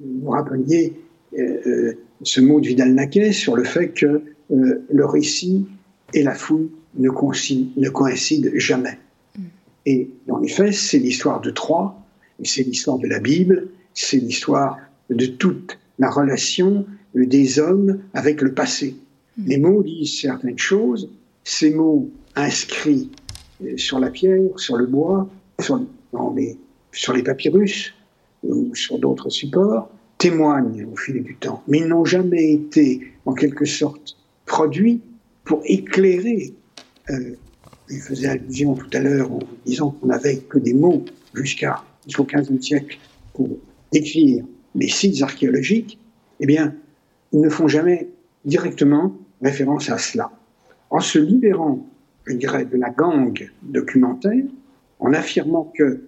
Vous 0.00 0.30
rappeliez 0.30 0.94
euh, 1.38 1.60
euh, 1.66 1.92
ce 2.22 2.40
mot 2.40 2.58
de 2.60 2.68
Vidal-Naquet 2.68 3.32
sur 3.32 3.54
le 3.54 3.64
fait 3.64 3.90
que 3.90 4.22
le 4.48 5.04
récit 5.04 5.66
et 6.14 6.22
la 6.22 6.34
fouille 6.34 6.70
ne, 6.96 7.08
ne 7.08 7.88
coïncident 7.90 8.50
jamais. 8.54 8.98
Mm. 9.36 9.42
Et 9.84 10.10
dans 10.26 10.38
les 10.38 10.48
faits, 10.48 10.72
c'est 10.72 10.98
l'histoire 10.98 11.42
de 11.42 11.50
Troie, 11.50 12.02
c'est 12.42 12.62
l'histoire 12.62 12.98
de 12.98 13.06
la 13.06 13.20
Bible, 13.20 13.68
c'est 13.92 14.16
l'histoire 14.16 14.78
de 15.10 15.26
toute 15.26 15.78
la 15.98 16.10
relation 16.10 16.86
des 17.14 17.58
hommes 17.58 18.00
avec 18.14 18.40
le 18.40 18.54
passé. 18.54 18.96
Les 19.46 19.58
mots 19.58 19.82
disent 19.82 20.20
certaines 20.20 20.58
choses, 20.58 21.10
ces 21.44 21.70
mots 21.70 22.10
inscrits 22.36 23.10
euh, 23.64 23.76
sur 23.76 23.98
la 23.98 24.10
pierre, 24.10 24.40
sur 24.56 24.76
le 24.76 24.86
bois, 24.86 25.28
sur, 25.60 27.12
les, 27.14 27.22
papyrus 27.22 27.92
ou 28.42 28.74
sur 28.74 28.98
d'autres 28.98 29.30
supports, 29.30 29.90
témoignent 30.18 30.86
au 30.90 30.96
fil 30.96 31.22
du 31.22 31.36
temps, 31.36 31.62
mais 31.68 31.78
ils 31.78 31.86
n'ont 31.86 32.04
jamais 32.04 32.52
été 32.52 33.00
en 33.26 33.34
quelque 33.34 33.64
sorte 33.64 34.16
produits 34.46 35.00
pour 35.44 35.62
éclairer. 35.64 36.52
Euh, 37.10 37.36
il 37.88 38.00
faisait 38.00 38.28
allusion 38.28 38.74
tout 38.74 38.90
à 38.92 39.00
l'heure 39.00 39.32
en 39.32 39.40
disant 39.66 39.90
qu'on 39.90 40.06
n'avait 40.06 40.36
que 40.36 40.58
des 40.58 40.74
mots 40.74 41.04
jusqu'à 41.34 41.82
jusqu'au 42.06 42.24
XVe 42.24 42.60
siècle 42.60 42.98
pour 43.34 43.48
décrire 43.92 44.44
les 44.74 44.88
sites 44.88 45.22
archéologiques. 45.22 45.98
Eh 46.40 46.46
bien, 46.46 46.74
ils 47.32 47.40
ne 47.40 47.48
font 47.48 47.68
jamais 47.68 48.08
directement 48.44 49.14
référence 49.42 49.90
à 49.90 49.98
cela. 49.98 50.30
En 50.90 51.00
se 51.00 51.18
libérant, 51.18 51.86
je 52.26 52.34
dirais, 52.34 52.64
de 52.64 52.76
la 52.76 52.90
gangue 52.90 53.50
documentaire, 53.62 54.44
en 54.98 55.12
affirmant 55.12 55.72
que 55.76 56.02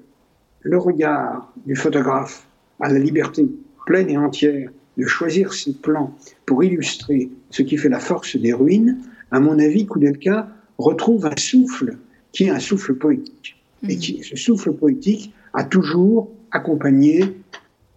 le 0.62 0.78
regard 0.78 1.52
du 1.66 1.74
photographe 1.74 2.46
a 2.80 2.92
la 2.92 2.98
liberté 2.98 3.46
pleine 3.86 4.10
et 4.10 4.18
entière 4.18 4.70
de 4.96 5.06
choisir 5.06 5.54
ses 5.54 5.72
plans 5.72 6.14
pour 6.46 6.62
illustrer 6.62 7.30
ce 7.50 7.62
qui 7.62 7.76
fait 7.76 7.88
la 7.88 7.98
force 7.98 8.36
des 8.36 8.52
ruines, 8.52 8.98
à 9.30 9.40
mon 9.40 9.58
avis, 9.58 9.86
Koudelka 9.86 10.48
retrouve 10.78 11.26
un 11.26 11.36
souffle 11.36 11.96
qui 12.32 12.44
est 12.44 12.50
un 12.50 12.60
souffle 12.60 12.94
poétique. 12.94 13.56
Et 13.88 13.96
qui, 13.96 14.22
ce 14.22 14.36
souffle 14.36 14.72
poétique 14.72 15.34
a 15.54 15.64
toujours 15.64 16.30
accompagné 16.50 17.34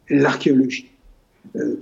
l'archéologie. 0.09 0.89
Euh, 1.55 1.75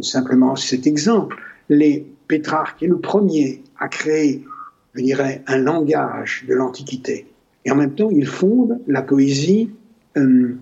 simplement 0.00 0.56
cet 0.56 0.86
exemple. 0.86 1.36
Les 1.68 2.06
Pétrarque 2.30 2.80
est 2.84 2.86
le 2.86 3.00
premier 3.00 3.60
à 3.80 3.88
créer, 3.88 4.44
je 4.94 5.02
dirais, 5.02 5.42
un 5.48 5.58
langage 5.58 6.44
de 6.48 6.54
l'Antiquité. 6.54 7.26
Et 7.64 7.72
en 7.72 7.74
même 7.74 7.96
temps, 7.96 8.08
il 8.08 8.24
fonde 8.24 8.78
la 8.86 9.02
poésie 9.02 9.70
euh, 10.16 10.56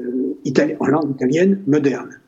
euh, 0.00 0.76
en 0.80 0.86
langue 0.88 1.12
italienne 1.12 1.62
moderne. 1.68 2.18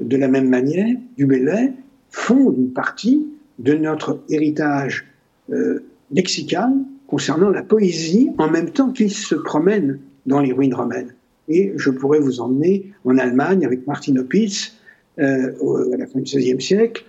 De 0.00 0.16
la 0.16 0.26
même 0.26 0.48
manière, 0.48 0.96
Du 1.16 1.26
Bellay 1.26 1.74
fonde 2.10 2.58
une 2.58 2.72
partie 2.72 3.24
de 3.60 3.74
notre 3.74 4.20
héritage 4.28 5.06
euh, 5.52 5.84
lexical 6.10 6.72
concernant 7.06 7.50
la 7.50 7.62
poésie 7.62 8.32
en 8.38 8.50
même 8.50 8.70
temps 8.70 8.90
qu'il 8.90 9.12
se 9.12 9.36
promène 9.36 10.00
dans 10.26 10.40
les 10.40 10.52
ruines 10.52 10.74
romaines. 10.74 11.14
Et 11.46 11.72
je 11.76 11.90
pourrais 11.90 12.18
vous 12.18 12.40
emmener 12.40 12.92
en 13.04 13.16
Allemagne 13.16 13.64
avec 13.64 13.86
Martin 13.86 14.16
Opitz 14.16 14.76
à 15.18 15.22
la 15.22 16.06
fin 16.08 16.18
du 16.18 16.24
XVIe 16.24 16.60
siècle, 16.60 17.04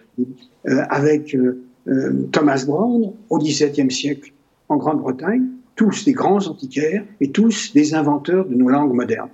avec 0.65 1.35
euh, 1.35 1.65
euh, 1.87 2.27
Thomas 2.31 2.63
Brown 2.65 3.13
au 3.29 3.37
XVIIe 3.37 3.91
siècle 3.91 4.31
en 4.69 4.77
Grande-Bretagne, 4.77 5.43
tous 5.75 6.05
des 6.05 6.13
grands 6.13 6.47
antiquaires 6.47 7.05
et 7.19 7.31
tous 7.31 7.73
des 7.73 7.93
inventeurs 7.93 8.45
de 8.45 8.55
nos 8.55 8.69
langues 8.69 8.93
modernes. 8.93 9.29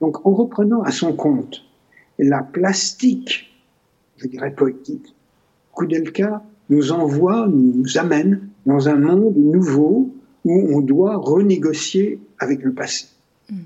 Donc 0.00 0.26
en 0.26 0.32
reprenant 0.32 0.82
à 0.82 0.90
son 0.90 1.12
compte 1.12 1.62
la 2.18 2.42
plastique, 2.42 3.52
je 4.16 4.26
dirais 4.26 4.50
poétique, 4.50 5.14
Koudelka 5.72 6.42
nous 6.68 6.90
envoie, 6.90 7.46
nous 7.48 7.96
amène 7.96 8.48
dans 8.66 8.88
un 8.88 8.96
monde 8.96 9.36
nouveau 9.36 10.12
où 10.44 10.76
on 10.76 10.80
doit 10.80 11.16
renégocier 11.16 12.18
avec 12.40 12.62
le 12.62 12.72
passé. 12.72 13.06
Mm. 13.50 13.56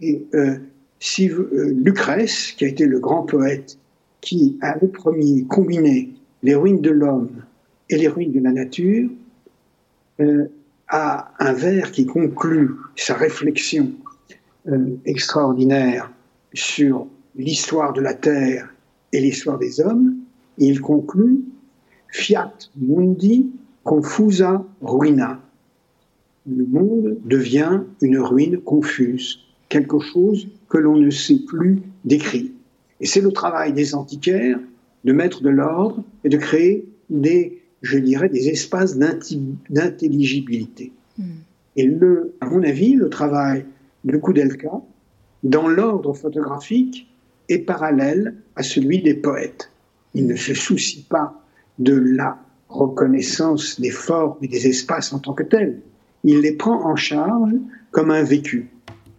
Et 0.00 0.26
euh, 0.34 0.56
si 1.00 1.28
euh, 1.28 1.74
Lucrèce, 1.76 2.52
qui 2.52 2.64
a 2.64 2.68
été 2.68 2.86
le 2.86 3.00
grand 3.00 3.24
poète 3.24 3.78
qui 4.24 4.56
a 4.62 4.78
le 4.80 4.88
premier 4.88 5.44
combiné 5.44 6.14
les 6.42 6.54
ruines 6.54 6.80
de 6.80 6.90
l'homme 6.90 7.42
et 7.90 7.98
les 7.98 8.08
ruines 8.08 8.32
de 8.32 8.40
la 8.40 8.52
nature, 8.52 9.10
euh, 10.20 10.46
a 10.88 11.32
un 11.38 11.52
vers 11.52 11.92
qui 11.92 12.06
conclut 12.06 12.70
sa 12.96 13.14
réflexion 13.14 13.92
euh, 14.68 14.96
extraordinaire 15.04 16.10
sur 16.54 17.06
l'histoire 17.36 17.92
de 17.92 18.00
la 18.00 18.14
terre 18.14 18.72
et 19.12 19.20
l'histoire 19.20 19.58
des 19.58 19.80
hommes. 19.80 20.16
Il 20.56 20.80
conclut 20.80 21.44
Fiat 22.08 22.54
mundi 22.76 23.50
confusa 23.82 24.64
ruina. 24.80 25.40
Le 26.46 26.64
monde 26.64 27.18
devient 27.26 27.82
une 28.00 28.18
ruine 28.18 28.58
confuse, 28.58 29.40
quelque 29.68 29.98
chose 29.98 30.48
que 30.70 30.78
l'on 30.78 30.96
ne 30.96 31.10
sait 31.10 31.40
plus 31.46 31.82
décrire. 32.04 32.53
Et 33.00 33.06
c'est 33.06 33.20
le 33.20 33.32
travail 33.32 33.72
des 33.72 33.94
antiquaires 33.94 34.58
de 35.04 35.12
mettre 35.12 35.42
de 35.42 35.50
l'ordre 35.50 36.02
et 36.24 36.28
de 36.28 36.36
créer 36.36 36.88
des, 37.10 37.62
je 37.82 37.98
dirais, 37.98 38.28
des 38.28 38.48
espaces 38.48 38.96
d'intelligibilité. 38.96 40.92
Hmm. 41.18 41.40
Et 41.76 41.86
le, 41.86 42.34
à 42.40 42.46
mon 42.46 42.62
avis, 42.62 42.94
le 42.94 43.08
travail 43.08 43.66
de 44.04 44.16
Koudelka, 44.16 44.80
dans 45.42 45.68
l'ordre 45.68 46.14
photographique, 46.14 47.08
est 47.48 47.58
parallèle 47.58 48.34
à 48.56 48.62
celui 48.62 49.02
des 49.02 49.14
poètes. 49.14 49.70
Il 50.14 50.26
ne 50.26 50.36
se 50.36 50.54
soucie 50.54 51.04
pas 51.08 51.42
de 51.78 51.94
la 51.94 52.38
reconnaissance 52.68 53.80
des 53.80 53.90
formes 53.90 54.36
et 54.42 54.48
des 54.48 54.66
espaces 54.66 55.12
en 55.12 55.18
tant 55.18 55.34
que 55.34 55.42
tels. 55.42 55.80
Il 56.22 56.40
les 56.40 56.52
prend 56.52 56.84
en 56.84 56.96
charge 56.96 57.52
comme 57.90 58.10
un 58.10 58.22
vécu, 58.22 58.70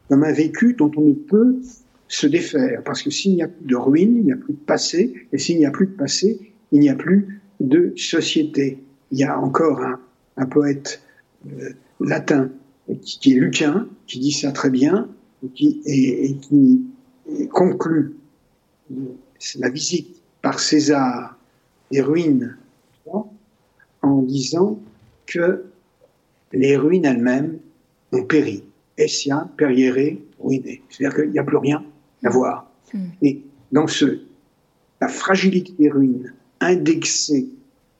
comme 0.10 0.24
un 0.24 0.32
vécu 0.32 0.74
dont 0.74 0.92
on 0.98 1.02
ne 1.02 1.14
peut 1.14 1.60
se 2.08 2.28
défaire, 2.28 2.82
parce 2.84 3.02
que 3.02 3.10
s'il 3.10 3.36
n'y 3.36 3.44
a 3.44 3.48
plus 3.48 3.66
de 3.66 3.76
ruines, 3.76 4.18
il 4.18 4.26
n'y 4.26 4.32
a 4.32 4.38
plus 4.38 4.54
de 4.54 4.60
passé, 4.60 5.28
et 5.32 5.38
s'il 5.38 5.58
n'y 5.58 5.66
a 5.66 5.72
plus 5.72 5.88
de 5.88 5.94
passé, 5.94 6.54
il 6.72 6.80
n'y 6.80 6.90
a 6.90 6.96
plus 6.96 7.42
de 7.60 7.94
société. 7.96 8.80
Il 9.12 9.20
y 9.20 9.24
a 9.24 9.40
encore 9.40 9.82
un, 10.38 10.46
poète 10.46 11.02
euh, 11.48 11.70
latin 12.00 12.52
qui, 13.02 13.34
est 13.34 13.36
Lucain, 13.36 13.88
qui 14.08 14.20
dit 14.20 14.32
ça 14.32 14.52
très 14.52 14.70
bien, 14.70 15.10
et 15.58 16.36
qui, 16.42 16.86
conclut 17.50 18.14
la 19.58 19.70
visite 19.70 20.22
par 20.44 20.60
César 20.60 21.40
des 21.92 22.02
ruines 22.02 22.56
en 24.04 24.22
disant 24.22 24.80
que 25.26 25.66
les 26.54 26.78
ruines 26.78 27.06
elles-mêmes 27.06 27.58
ont 28.12 28.24
péri. 28.24 28.64
Essia, 28.98 29.50
périéré, 29.58 30.24
ruiné. 30.40 30.84
C'est-à-dire 30.90 31.16
qu'il 31.20 31.32
n'y 31.32 31.40
a 31.40 31.44
plus 31.44 31.58
rien 31.58 31.84
Hmm. 32.94 33.08
Et 33.22 33.42
dans 33.72 33.88
ce, 33.88 34.22
la 35.02 35.08
fragilité 35.08 35.74
des 35.78 35.90
ruines 35.90 36.34
indexée 36.60 37.50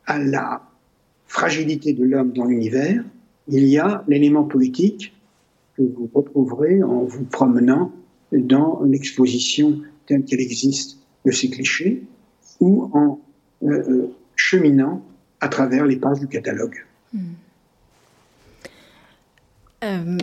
à 0.06 0.20
la 0.20 0.62
fragilité 1.28 1.94
de 1.94 2.04
l'homme 2.04 2.32
dans 2.32 2.46
l'univers, 2.46 3.04
il 3.48 3.66
y 3.66 3.78
a 3.78 4.04
l'élément 4.08 4.44
politique 4.44 5.14
que 5.78 5.82
vous 5.82 6.10
retrouverez 6.14 6.82
en 6.84 7.04
vous 7.04 7.26
promenant 7.26 7.92
dans 8.32 8.82
l'exposition 8.84 9.82
telle 10.06 10.24
qu'elle 10.24 10.42
existe 10.42 10.98
de 11.26 11.32
ces 11.32 11.50
clichés 11.50 12.04
ou 12.60 12.90
en 12.94 13.20
euh, 13.64 13.68
euh, 13.68 14.16
cheminant 14.36 15.04
à 15.42 15.48
travers 15.48 15.86
les 15.86 15.98
pages 15.98 16.20
du 16.20 16.28
catalogue. 16.28 16.86
Hmm. 17.14 17.34
Euh, 19.84 20.18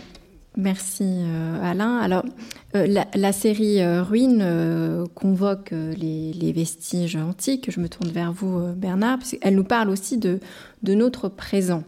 Merci 0.55 1.03
euh, 1.03 1.63
Alain. 1.63 1.97
Alors, 1.97 2.23
euh, 2.75 3.03
la, 3.15 3.31
série 3.31 3.81
euh, 3.81 4.03
Ruines 4.03 5.07
convoque 5.15 5.71
les, 5.71 6.53
vestiges 6.53 7.15
antiques. 7.15 7.71
Je 7.71 7.79
me 7.79 7.89
tourne 7.89 8.11
vers 8.11 8.31
vous, 8.31 8.61
Bernard, 8.75 9.17
parce 9.17 9.35
nous 9.49 9.63
parle 9.63 9.89
aussi 9.89 10.19
de, 10.19 10.39
notre 10.83 11.29
présent 11.29 11.83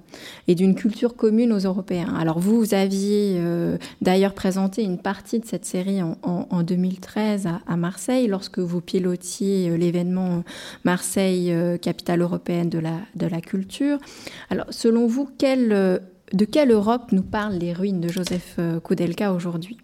et 0.47 0.55
d'une 0.55 0.73
culture 0.73 1.15
commune 1.15 1.53
aux 1.53 1.59
Européens. 1.59 2.15
Alors, 2.17 2.39
vous, 2.39 2.73
aviez 2.73 3.39
d'ailleurs 4.01 4.33
présenté 4.33 4.81
une 4.83 4.97
partie 4.97 5.39
de 5.39 5.45
cette 5.45 5.65
série 5.65 6.01
en, 6.01 6.63
2013 6.63 7.47
à, 7.67 7.77
Marseille, 7.77 8.27
lorsque 8.27 8.57
vous 8.57 8.81
pilotiez 8.81 9.77
l'événement 9.77 10.43
Marseille, 10.83 11.53
capitale 11.81 12.21
européenne 12.21 12.69
de 12.69 13.27
la 13.27 13.41
culture. 13.41 13.99
Alors, 14.49 14.65
selon 14.71 15.05
vous, 15.05 15.29
quelle 15.37 16.01
de 16.33 16.45
quelle 16.45 16.71
Europe 16.71 17.11
nous 17.11 17.23
parlent 17.23 17.57
les 17.57 17.73
ruines 17.73 18.01
de 18.01 18.09
Joseph 18.09 18.55
euh, 18.59 18.79
Koudelka 18.79 19.33
aujourd'hui? 19.33 19.77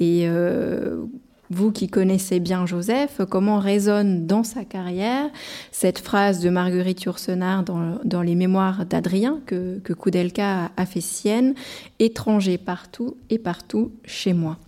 Et 0.00 0.28
euh, 0.28 1.04
vous 1.50 1.72
qui 1.72 1.88
connaissez 1.88 2.40
bien 2.40 2.66
Joseph, 2.66 3.20
comment 3.30 3.58
résonne 3.58 4.26
dans 4.26 4.44
sa 4.44 4.64
carrière 4.64 5.30
cette 5.72 5.98
phrase 5.98 6.40
de 6.40 6.50
Marguerite 6.50 7.02
Yourcenar 7.02 7.64
dans, 7.64 8.22
les 8.22 8.34
mémoires 8.34 8.86
d'Adrien 8.86 9.40
que, 9.46 9.78
Koudelka 9.92 10.70
a 10.76 10.86
fait 10.86 11.00
sienne 11.00 11.54
Étranger 11.98 12.58
partout 12.58 13.16
et 13.30 13.38
partout 13.38 13.92
chez 14.04 14.32
moi. 14.32 14.58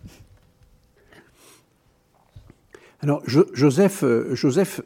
Alors 3.01 3.23
Joseph, 3.27 4.03
euh, 4.05 4.35
Joseph 4.35 4.81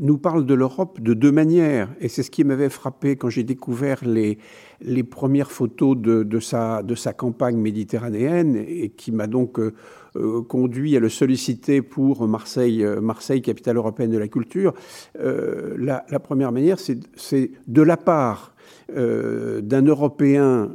nous 0.00 0.18
parle 0.18 0.44
de 0.44 0.54
l'Europe 0.54 1.00
de 1.00 1.14
deux 1.14 1.32
manières. 1.32 1.88
Et 2.00 2.08
c'est 2.08 2.22
ce 2.22 2.30
qui 2.30 2.44
m'avait 2.44 2.68
frappé 2.68 3.16
quand 3.16 3.30
j'ai 3.30 3.44
découvert 3.44 4.04
les, 4.04 4.38
les 4.82 5.02
premières 5.02 5.50
photos 5.50 5.96
de, 5.96 6.22
de, 6.22 6.40
sa, 6.40 6.82
de 6.82 6.94
sa 6.94 7.12
campagne 7.12 7.56
méditerranéenne 7.56 8.56
et 8.56 8.90
qui 8.90 9.10
m'a 9.10 9.26
donc 9.26 9.58
euh, 9.58 9.72
euh, 10.16 10.42
conduit 10.42 10.96
à 10.96 11.00
le 11.00 11.08
solliciter 11.08 11.80
pour 11.82 12.28
Marseille, 12.28 12.84
Marseille 13.00 13.42
capitale 13.42 13.76
européenne 13.76 14.10
de 14.10 14.18
la 14.18 14.28
culture. 14.28 14.74
la, 15.18 16.04
la, 16.08 16.20
première 16.20 16.52
manière, 16.52 16.78
c'est 16.78 17.50
de 17.66 17.82
la 17.82 17.96
part 17.96 18.54
d'un 18.92 19.82
Européen 19.82 20.70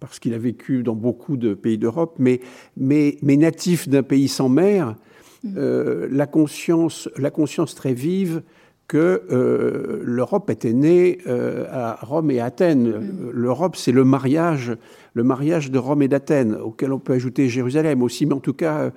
parce 0.00 0.18
qu'il 0.18 0.34
a 0.34 0.38
vécu 0.38 0.82
dans 0.82 0.96
beaucoup 0.96 1.36
de 1.36 1.54
pays 1.54 1.78
d'Europe, 1.78 2.16
mais, 2.18 2.40
mais, 2.76 3.18
mais 3.22 3.36
natif 3.36 3.88
d'un 3.88 4.02
pays 4.02 4.28
sans 4.28 4.48
mer, 4.48 4.96
euh, 5.56 6.08
la, 6.10 6.26
conscience, 6.26 7.08
la 7.16 7.30
conscience 7.30 7.74
très 7.74 7.94
vive 7.94 8.42
que 8.88 9.22
euh, 9.30 10.02
l'Europe 10.04 10.50
était 10.50 10.72
née 10.72 11.18
euh, 11.26 11.66
à 11.70 11.98
Rome 12.04 12.30
et 12.30 12.40
à 12.40 12.46
Athènes. 12.46 12.88
Mm. 12.88 13.30
L'Europe, 13.32 13.76
c'est 13.76 13.92
le 13.92 14.04
mariage, 14.04 14.76
le 15.14 15.22
mariage 15.22 15.70
de 15.70 15.78
Rome 15.78 16.02
et 16.02 16.08
d'Athènes, 16.08 16.54
auquel 16.54 16.92
on 16.92 16.98
peut 16.98 17.14
ajouter 17.14 17.48
Jérusalem 17.48 18.02
aussi, 18.02 18.26
mais 18.26 18.34
en 18.34 18.40
tout 18.40 18.54
cas, 18.54 18.90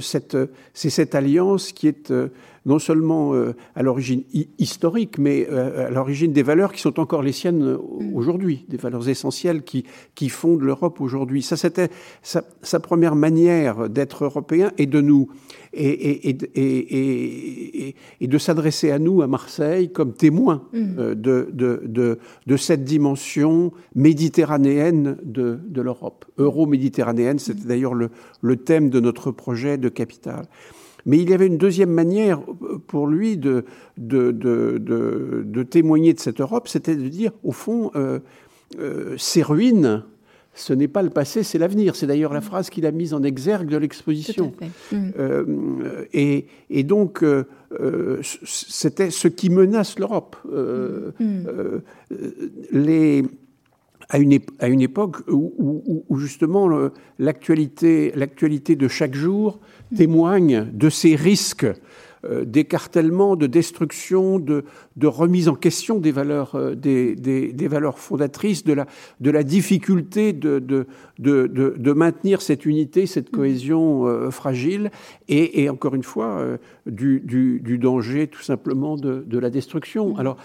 c'est 0.00 0.90
cette 0.90 1.14
alliance 1.14 1.72
qui 1.72 1.86
est 1.86 2.12
non 2.66 2.78
seulement 2.78 3.32
à 3.74 3.82
l'origine 3.82 4.22
historique, 4.58 5.18
mais 5.18 5.48
à 5.48 5.90
l'origine 5.90 6.32
des 6.32 6.42
valeurs 6.42 6.72
qui 6.72 6.80
sont 6.80 7.00
encore 7.00 7.22
les 7.22 7.32
siennes 7.32 7.74
mm. 7.74 8.14
aujourd'hui, 8.14 8.66
des 8.68 8.76
valeurs 8.76 9.08
essentielles 9.08 9.62
qui, 9.62 9.84
qui 10.14 10.28
fondent 10.28 10.62
l'Europe 10.62 11.00
aujourd'hui. 11.00 11.42
Ça, 11.42 11.56
c'était 11.56 11.88
sa, 12.22 12.44
sa, 12.62 12.80
première 12.80 13.16
manière 13.16 13.88
d'être 13.88 14.24
européen 14.24 14.72
et 14.78 14.86
de 14.86 15.00
nous 15.00 15.28
et, 15.72 16.30
et, 16.30 16.36
et, 16.54 17.94
et 18.20 18.26
de 18.26 18.38
s'adresser 18.38 18.90
à 18.90 18.98
nous 18.98 19.22
à 19.22 19.26
Marseille 19.26 19.92
comme 19.92 20.12
témoins 20.12 20.62
mm. 20.72 21.14
de, 21.14 21.14
de, 21.52 21.82
de, 21.84 22.18
de, 22.46 22.56
cette 22.56 22.84
dimension 22.84 23.72
méditerranéenne 23.94 25.16
de, 25.22 25.58
de 25.66 25.82
l'Europe, 25.82 26.24
euro-méditerranéenne. 26.38 27.38
C'était 27.38 27.66
d'ailleurs 27.66 27.94
le, 27.94 28.10
le 28.40 28.56
thème 28.56 28.90
de 28.90 29.00
notre 29.00 29.30
projet 29.30 29.78
de 29.78 29.88
capitale. 29.88 30.46
Mais 31.06 31.18
il 31.18 31.30
y 31.30 31.34
avait 31.34 31.46
une 31.46 31.58
deuxième 31.58 31.90
manière 31.90 32.40
pour 32.88 33.06
lui 33.06 33.36
de, 33.36 33.64
de, 33.96 34.32
de, 34.32 34.78
de 35.46 35.62
témoigner 35.62 36.12
de 36.12 36.20
cette 36.20 36.40
Europe, 36.40 36.68
c'était 36.68 36.96
de 36.96 37.08
dire, 37.08 37.32
au 37.44 37.52
fond, 37.52 37.90
euh, 37.94 38.18
euh, 38.78 39.14
ces 39.16 39.42
ruines, 39.42 40.02
ce 40.56 40.72
n'est 40.72 40.88
pas 40.88 41.02
le 41.02 41.10
passé, 41.10 41.42
c'est 41.42 41.58
l'avenir. 41.58 41.94
C'est 41.96 42.06
d'ailleurs 42.06 42.32
la 42.32 42.40
phrase 42.40 42.70
qu'il 42.70 42.86
a 42.86 42.90
mise 42.90 43.12
en 43.12 43.22
exergue 43.22 43.68
de 43.68 43.76
l'exposition. 43.76 44.52
Mm. 44.90 44.96
Euh, 45.18 46.04
et, 46.14 46.46
et, 46.70 46.82
donc, 46.82 47.22
euh, 47.22 47.44
c'était 48.22 49.10
ce 49.10 49.28
qui 49.28 49.50
menace 49.50 49.98
l'Europe. 49.98 50.36
Euh, 50.50 51.12
mm. 51.20 51.82
les 52.72 53.22
à 54.08 54.18
une, 54.18 54.38
à 54.60 54.68
une 54.68 54.82
époque 54.82 55.16
où, 55.28 55.52
où, 55.58 56.04
où 56.08 56.16
justement 56.16 56.68
l'actualité 57.18 58.12
de 58.12 58.88
chaque 58.88 59.14
jour 59.14 59.58
témoigne 59.94 60.66
de 60.72 60.90
ces 60.90 61.14
risques 61.14 61.66
euh, 62.24 62.44
d'écartèlement, 62.44 63.36
de 63.36 63.46
destruction, 63.46 64.38
de, 64.38 64.64
remise 65.04 65.48
en 65.48 65.54
question 65.54 65.98
des 65.98 66.12
valeurs, 66.12 66.54
euh, 66.54 66.74
des, 66.74 67.68
valeurs 67.68 67.98
fondatrices, 67.98 68.64
de 68.64 68.72
la, 68.72 69.42
difficulté 69.42 70.32
de, 70.32 70.86
maintenir 71.92 72.42
cette 72.42 72.64
unité, 72.64 73.06
cette 73.06 73.30
cohésion 73.30 74.06
euh, 74.06 74.30
fragile, 74.30 74.90
et, 75.28 75.68
encore 75.68 75.94
une 75.94 76.02
fois, 76.02 76.58
du, 76.86 77.20
du, 77.20 77.60
du, 77.60 77.78
danger 77.78 78.26
tout 78.28 78.42
simplement 78.42 78.96
de, 78.96 79.38
la 79.38 79.50
destruction. 79.50 80.16
Alors, 80.16 80.36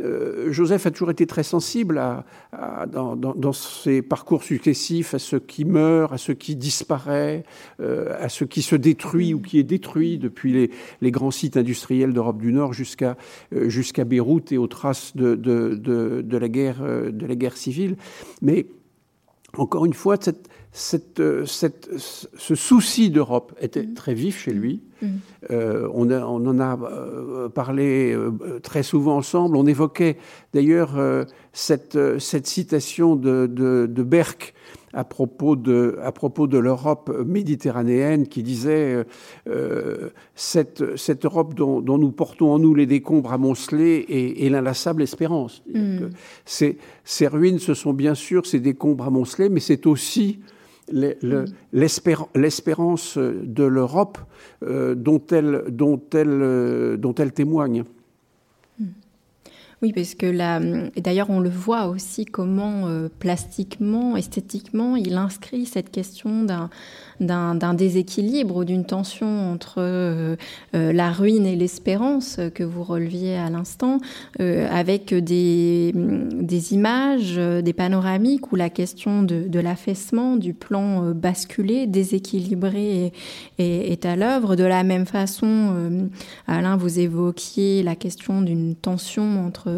euh, 0.00 0.52
Joseph 0.52 0.86
a 0.86 0.90
toujours 0.90 1.10
été 1.10 1.26
très 1.26 1.42
sensible 1.42 1.98
à, 1.98 2.24
dans, 2.86 3.52
ses 3.52 4.02
parcours 4.02 4.42
successifs 4.42 5.14
à 5.14 5.18
ce 5.18 5.36
qui 5.36 5.64
meurt, 5.64 6.12
à 6.12 6.18
ce 6.18 6.32
qui 6.32 6.56
disparaît, 6.56 7.44
euh, 7.80 8.16
à 8.18 8.28
ce 8.28 8.44
qui 8.44 8.62
se 8.62 8.76
détruit 8.76 9.34
ou 9.34 9.40
qui 9.40 9.58
est 9.58 9.64
détruit 9.64 10.18
depuis 10.18 10.70
les, 11.00 11.10
grands 11.10 11.30
sites 11.30 11.56
industriels 11.56 12.12
d'Europe 12.12 12.38
du 12.38 12.52
Nord 12.52 12.72
jusqu'à 12.72 13.16
euh, 13.52 13.68
jusqu'à 13.68 14.04
Beyrouth 14.04 14.52
et 14.52 14.58
aux 14.58 14.68
traces 14.68 15.16
de, 15.16 15.34
de, 15.34 16.36
la 16.36 16.48
guerre, 16.48 16.82
de 16.82 17.26
la 17.26 17.34
guerre 17.34 17.56
civile. 17.56 17.96
Mais 18.42 18.66
encore 19.56 19.84
une 19.84 19.94
fois, 19.94 20.16
cette, 20.20 20.48
cette, 20.72 21.22
cette, 21.46 21.90
ce 21.98 22.54
souci 22.54 23.10
d'Europe 23.10 23.54
était 23.60 23.82
mm. 23.82 23.94
très 23.94 24.14
vif 24.14 24.38
chez 24.38 24.52
lui. 24.52 24.80
Euh, 25.50 25.88
on, 25.92 26.10
on, 26.10 26.46
en 26.46 26.60
a 26.60 26.78
euh, 26.78 27.48
parlé 27.48 28.12
euh, 28.12 28.60
très 28.62 28.82
souvent 28.82 29.16
ensemble. 29.16 29.56
On 29.56 29.66
évoquait 29.66 30.16
d'ailleurs 30.54 30.90
cette, 31.52 31.98
cette, 32.18 32.46
citation 32.46 33.16
de, 33.16 33.46
de, 33.46 33.86
de 33.90 34.02
Berck 34.02 34.54
à 34.92 35.04
propos 35.04 35.56
de, 35.56 35.98
à 36.02 36.12
propos 36.12 36.46
de 36.46 36.58
l'Europe 36.58 37.10
méditerranéenne 37.24 38.26
qui 38.26 38.42
disait 38.42 39.04
euh, 39.48 40.10
cette, 40.34 40.96
cette 40.96 41.24
Europe 41.24 41.54
dont, 41.54 41.80
dont, 41.80 41.98
nous 41.98 42.10
portons 42.10 42.50
en 42.52 42.58
nous 42.58 42.74
les 42.74 42.86
décombres 42.86 43.32
amoncelés 43.32 44.04
et, 44.08 44.46
et 44.46 44.50
l'inlassable 44.50 45.02
espérance. 45.02 45.62
Mm. 45.72 46.08
Ces, 46.44 46.78
ces, 47.04 47.28
ruines, 47.28 47.58
ce 47.58 47.74
sont 47.74 47.92
bien 47.92 48.14
sûr 48.14 48.46
ces 48.46 48.60
décombres 48.60 49.06
amoncelés, 49.06 49.48
mais 49.48 49.60
c'est 49.60 49.86
aussi. 49.86 50.40
L'espérance 51.72 53.18
de 53.18 53.64
l'Europe 53.64 54.18
euh, 54.62 54.94
dont, 54.94 55.22
elle, 55.30 55.64
dont, 55.68 56.00
elle, 56.12 56.28
euh, 56.42 56.96
dont 56.96 57.14
elle 57.14 57.32
témoigne. 57.32 57.84
Oui, 59.82 59.94
parce 59.94 60.14
que 60.14 60.26
là, 60.26 60.60
d'ailleurs, 60.98 61.30
on 61.30 61.40
le 61.40 61.48
voit 61.48 61.86
aussi 61.86 62.26
comment 62.26 62.86
euh, 62.86 63.08
plastiquement, 63.18 64.14
esthétiquement, 64.14 64.94
il 64.94 65.14
inscrit 65.14 65.64
cette 65.64 65.90
question 65.90 66.44
d'un 67.18 67.74
déséquilibre 67.74 68.56
ou 68.56 68.64
d'une 68.66 68.84
tension 68.84 69.50
entre 69.50 69.76
euh, 69.78 70.36
euh, 70.74 70.92
la 70.92 71.10
ruine 71.10 71.46
et 71.46 71.56
l'espérance 71.56 72.38
que 72.54 72.62
vous 72.62 72.84
releviez 72.84 73.38
à 73.38 73.48
l'instant, 73.48 74.00
avec 74.38 75.14
des, 75.14 75.92
des, 75.94 76.74
images, 76.74 77.36
des 77.36 77.72
panoramiques 77.72 78.52
où 78.52 78.56
la 78.56 78.68
question 78.68 79.22
de, 79.22 79.48
de 79.48 79.60
l'affaissement, 79.60 80.36
du 80.36 80.52
plan 80.52 81.12
basculé, 81.12 81.86
déséquilibré 81.86 83.12
est 83.58 84.06
à 84.06 84.16
l'œuvre. 84.16 84.56
De 84.56 84.64
la 84.64 84.82
même 84.82 85.06
façon, 85.06 86.10
Alain, 86.46 86.76
vous 86.76 86.98
évoquiez 86.98 87.82
la 87.82 87.96
question 87.96 88.42
d'une 88.42 88.74
tension 88.74 89.46
entre 89.46 89.69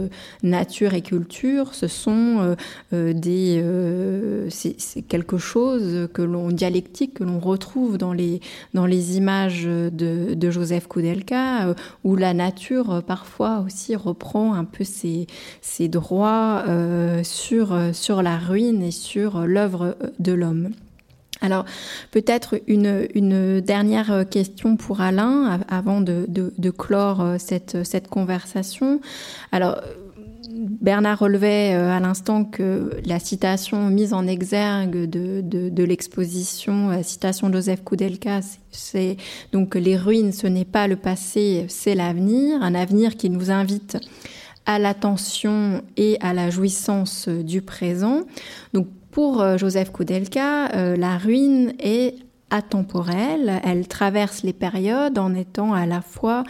nature 0.43 0.95
et 0.95 1.03
culture. 1.03 1.75
Ce 1.75 1.89
sont 1.89 2.57
des, 2.93 3.65
c'est 4.49 5.03
quelque 5.03 5.39
chose 5.39 6.09
que 6.13 6.23
l'on 6.23 6.49
dialectique 6.49 7.15
que 7.15 7.25
l'on 7.25 7.33
on 7.33 7.41
retrouve 7.41 7.99
dans 7.99 8.13
les, 8.13 8.41
dans 8.75 8.87
les 8.87 9.17
images 9.17 9.65
de, 9.65 10.35
de 10.35 10.51
Joseph 10.51 10.87
Koudelka, 10.87 11.67
euh, 11.67 11.75
où 12.05 12.17
la 12.17 12.35
nature 12.35 12.93
euh, 12.93 13.01
parfois 13.01 13.61
aussi 13.61 13.97
reprend 13.97 14.55
un 14.55 14.65
peu 14.65 14.85
ses, 14.85 15.27
droits 15.89 16.65
euh, 16.69 17.23
sur, 17.25 17.77
sur 17.93 18.23
la 18.23 18.37
ruine 18.37 18.83
et 18.83 18.91
sur 18.91 19.41
l'œuvre 19.47 19.97
de 20.19 20.33
l'homme. 20.33 20.71
Alors 21.43 21.67
peut-être 22.11 22.61
une, 22.67 23.61
dernière 23.61 24.25
question 24.31 24.77
pour 24.77 25.01
Alain 25.03 25.61
avant 25.69 26.01
de, 26.01 26.71
clore 26.71 27.35
cette, 27.39 27.85
cette 27.85 28.09
conversation. 28.09 29.01
Alors 29.51 29.77
Bernard 30.53 31.19
relevait 31.19 31.75
euh, 31.75 31.91
à 31.91 32.01
l'instant 32.01 32.45
que 32.45 32.91
la 33.05 33.19
citation 33.19 33.89
mise 33.89 34.13
en 34.13 34.27
exergue 34.27 35.09
de, 35.09 35.83
l'exposition, 35.83 36.89
la 36.89 37.03
citation 37.03 37.49
de 37.49 37.55
Joseph 37.55 37.83
Koudelka, 37.85 38.41
c'est 38.71 39.17
donc 39.53 39.75
les 39.75 39.97
ruines, 39.97 40.33
ce 40.33 40.47
n'est 40.47 40.65
pas 40.65 40.89
le 40.89 40.97
passé, 40.97 41.67
c'est 41.69 41.95
l'avenir, 41.95 42.63
un 42.63 42.75
avenir 42.75 43.17
qui 43.17 43.31
nous 43.31 43.51
invite 43.51 43.99
à 44.67 44.79
l'attention 44.79 45.83
et 45.97 46.19
à 46.21 46.33
la 46.33 46.51
jouissance 46.51 47.29
du 47.29 47.63
présent. 47.63 48.23
Donc 48.73 48.87
pour 49.13 49.43
euh, 49.43 49.57
Joseph 49.59 49.93
Koudelka, 49.93 50.75
euh, 50.75 50.97
la 50.97 51.19
ruine 51.19 51.75
est 51.79 52.17
atemporelle, 52.53 53.61
elle 53.65 53.89
traverse 53.89 54.43
les 54.43 54.53
périodes 54.53 55.19
en 55.19 55.35
étant 55.35 55.73
à 55.73 55.87
la 55.87 56.03
fois 56.03 56.45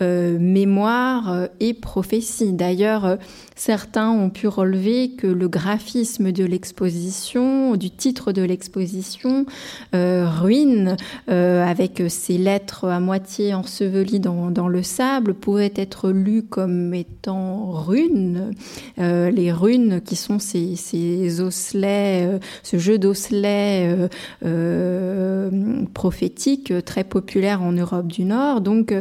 euh, 0.00 0.38
mémoire 0.38 1.32
euh, 1.32 1.46
et 1.58 1.74
prophétie. 1.74 2.52
D'ailleurs, 2.52 3.04
euh, 3.04 3.16
certains 3.56 4.10
ont 4.10 4.30
pu 4.30 4.46
relever 4.46 5.10
que 5.10 5.26
le 5.26 5.48
graphisme 5.48 6.30
de 6.30 6.44
l'exposition, 6.44 7.74
du 7.74 7.90
titre 7.90 8.30
de 8.30 8.42
l'exposition, 8.42 9.46
ruine, 9.92 10.96
avec 11.26 12.02
ses 12.08 12.38
lettres 12.38 12.84
à 12.86 13.00
moitié 13.00 13.54
ensevelies 13.54 14.20
dans, 14.20 14.68
le 14.68 14.82
sable, 14.82 15.34
pouvait 15.34 15.72
être 15.74 16.10
lu 16.10 16.42
comme 16.42 16.94
étant 16.94 17.72
runes. 17.72 18.52
les 18.98 19.52
runes 19.52 20.00
qui 20.00 20.14
sont 20.14 20.38
ces 20.38 21.40
osselets, 21.40 22.38
ce 22.62 22.78
jeu 22.78 22.98
d'osselets 22.98 24.08
prophétique 25.94 26.72
très 26.84 27.04
populaire 27.04 27.62
en 27.62 27.72
Europe 27.72 28.06
du 28.06 28.24
Nord. 28.24 28.60
Donc, 28.60 28.94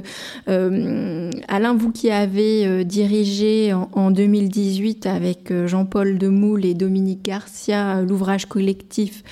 euh, 0.48 1.32
Alain, 1.48 1.74
vous 1.76 1.92
qui 1.92 2.12
avez 2.12 2.66
euh, 2.66 2.84
dirigé 2.84 3.74
en, 3.74 4.12
2018 4.12 5.06
avec 5.06 5.52
euh, 5.52 5.68
Jean-Paul 5.68 6.18
Demoule 6.18 6.66
et 6.66 6.74
Dominique 6.74 7.24
Garcia 7.24 8.02
l'ouvrage 8.02 8.46
collectif 8.46 9.24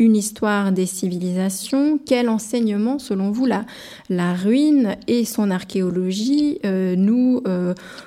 une 0.00 0.16
histoire 0.16 0.72
des 0.72 0.86
civilisations. 0.86 2.00
Quel 2.04 2.28
enseignement, 2.28 2.98
selon 2.98 3.30
vous, 3.30 3.46
la 3.46 4.34
ruine 4.34 4.96
et 5.06 5.24
son 5.24 5.52
archéologie 5.52 6.58
nous 6.64 7.40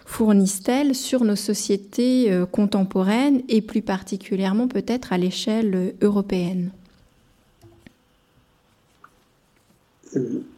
fournissent-elles 0.05 0.95
sur 0.95 1.24
nos 1.24 1.38
sociétés 1.38 2.30
contemporaines 2.51 3.41
et 3.47 3.61
plus 3.61 3.82
particulièrement 3.82 4.68
peut-être 4.68 5.13
à 5.13 5.18
l'échelle 5.18 5.95
européenne? 6.01 6.72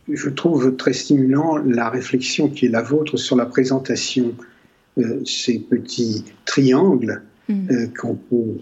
Je 0.08 0.30
trouve 0.30 0.76
très 0.76 0.93
stimulant 0.93 1.58
la 1.58 1.89
réflexion 1.89 2.50
qui 2.50 2.68
est 2.68 2.70
la 2.70 2.82
vôtre 2.82 3.18
sur 3.18 3.36
la 3.36 3.45
présentation 3.45 4.34
euh, 4.97 5.22
ces 5.26 5.60
petits 5.60 6.26
triangles 6.45 7.22
mm. 7.47 7.72
euh, 7.72 7.88
qu'on 8.00 8.16
peut, 8.16 8.62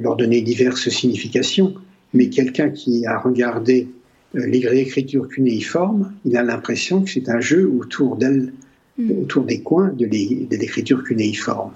leur 0.00 0.16
donner 0.16 0.40
diverses 0.40 0.88
significations, 0.88 1.74
mais 2.14 2.28
quelqu'un 2.28 2.70
qui 2.70 3.06
a 3.06 3.18
regardé 3.18 3.88
euh, 4.34 4.46
l'écriture 4.46 5.28
cunéiforme, 5.28 6.12
il 6.24 6.36
a 6.36 6.42
l'impression 6.42 7.02
que 7.02 7.10
c'est 7.10 7.28
un 7.28 7.40
jeu 7.40 7.68
autour 7.68 8.16
d'elle, 8.16 8.52
mm. 8.98 9.10
autour 9.22 9.44
des 9.44 9.60
coins 9.60 9.88
de 9.88 10.06
l'écriture 10.06 11.04
cunéiforme. 11.04 11.72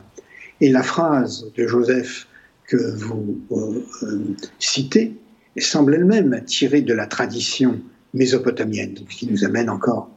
Et 0.61 0.71
la 0.71 0.83
phrase 0.83 1.51
de 1.57 1.67
Joseph 1.67 2.27
que 2.67 2.77
vous 2.77 3.41
euh, 3.53 3.85
euh, 4.03 4.19
citez 4.59 5.13
semble 5.59 5.95
elle-même 5.95 6.43
tirée 6.45 6.83
de 6.83 6.95
la 6.95 7.07
tradition 7.07 7.81
mésopotamienne, 8.17 8.95
ce 9.09 9.17
qui 9.17 9.31
nous 9.31 9.45
amène 9.45 9.71
encore 9.71 10.11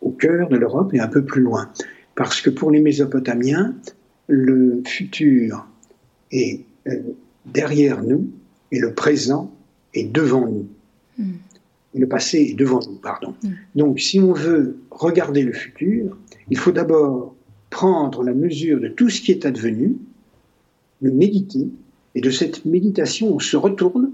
au 0.00 0.10
cœur 0.10 0.48
de 0.48 0.56
l'Europe 0.56 0.94
et 0.94 1.00
un 1.00 1.08
peu 1.08 1.24
plus 1.24 1.42
loin. 1.42 1.70
Parce 2.14 2.40
que 2.40 2.50
pour 2.50 2.70
les 2.70 2.80
Mésopotamiens, 2.80 3.74
le 4.28 4.82
futur 4.86 5.66
est 6.32 6.60
derrière 7.44 8.02
nous 8.02 8.30
et 8.72 8.78
le 8.78 8.94
présent 8.94 9.52
est 9.94 10.10
devant 10.10 10.46
nous. 10.46 10.68
Mm 11.18 11.34
le 11.96 12.08
passé 12.08 12.38
est 12.50 12.54
devant 12.54 12.80
nous, 12.86 12.96
pardon. 12.96 13.34
Mm. 13.42 13.48
Donc, 13.74 14.00
si 14.00 14.20
on 14.20 14.32
veut 14.32 14.78
regarder 14.90 15.42
le 15.42 15.52
futur, 15.52 16.16
il 16.50 16.58
faut 16.58 16.72
d'abord 16.72 17.34
prendre 17.70 18.22
la 18.22 18.34
mesure 18.34 18.80
de 18.80 18.88
tout 18.88 19.10
ce 19.10 19.20
qui 19.20 19.32
est 19.32 19.46
advenu, 19.46 19.96
le 21.00 21.10
méditer, 21.10 21.68
et 22.14 22.20
de 22.20 22.30
cette 22.30 22.64
méditation, 22.64 23.34
on 23.34 23.38
se 23.38 23.56
retourne 23.56 24.12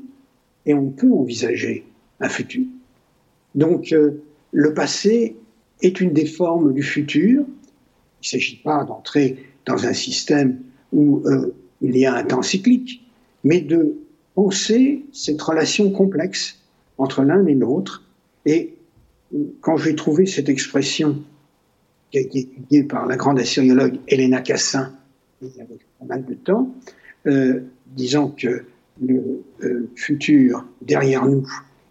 et 0.66 0.74
on 0.74 0.90
peut 0.90 1.12
envisager 1.12 1.84
un 2.20 2.28
futur. 2.28 2.64
Donc, 3.54 3.92
euh, 3.92 4.22
le 4.52 4.74
passé 4.74 5.36
est 5.80 6.00
une 6.00 6.12
des 6.12 6.26
formes 6.26 6.72
du 6.72 6.82
futur. 6.82 7.42
Il 7.42 8.22
ne 8.22 8.26
s'agit 8.26 8.56
pas 8.56 8.84
d'entrer 8.84 9.36
dans 9.66 9.86
un 9.86 9.92
système 9.92 10.60
où 10.92 11.22
euh, 11.26 11.54
il 11.80 11.96
y 11.96 12.06
a 12.06 12.14
un 12.14 12.24
temps 12.24 12.42
cyclique, 12.42 13.02
mais 13.44 13.60
de 13.60 13.96
penser 14.34 15.04
cette 15.12 15.40
relation 15.40 15.90
complexe 15.90 16.58
entre 16.98 17.22
l'un 17.22 17.44
et 17.46 17.54
l'autre. 17.54 18.04
Et 18.46 18.74
quand 19.60 19.76
j'ai 19.76 19.94
trouvé 19.94 20.26
cette 20.26 20.48
expression 20.48 21.22
qui 22.10 22.18
a 22.18 22.20
été 22.20 22.40
étudiée 22.40 22.84
par 22.84 23.06
la 23.06 23.16
grande 23.16 23.38
assyriologue 23.38 23.98
Helena 24.06 24.40
Cassin 24.40 24.92
il 25.42 25.56
y 25.56 25.60
a 25.60 25.64
pas 25.98 26.04
mal 26.06 26.24
de 26.24 26.34
temps, 26.34 26.74
euh, 27.26 27.60
disant 27.86 28.28
que 28.28 28.64
le 29.02 29.42
euh, 29.62 29.90
futur 29.96 30.64
derrière 30.82 31.26
nous 31.26 31.46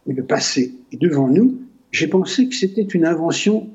et 0.08 0.14
le 0.14 0.24
passé 0.24 0.74
devant 0.98 1.28
nous, 1.28 1.60
j'ai 1.92 2.08
pensé 2.08 2.48
que 2.48 2.56
c'était 2.56 2.82
une 2.82 3.06
invention 3.06 3.70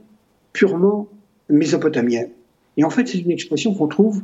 purement 0.52 1.08
mésopotamienne. 1.48 2.30
Et 2.76 2.84
en 2.84 2.90
fait, 2.90 3.08
c'est 3.08 3.18
une 3.18 3.30
expression 3.30 3.74
qu'on 3.74 3.88
trouve 3.88 4.22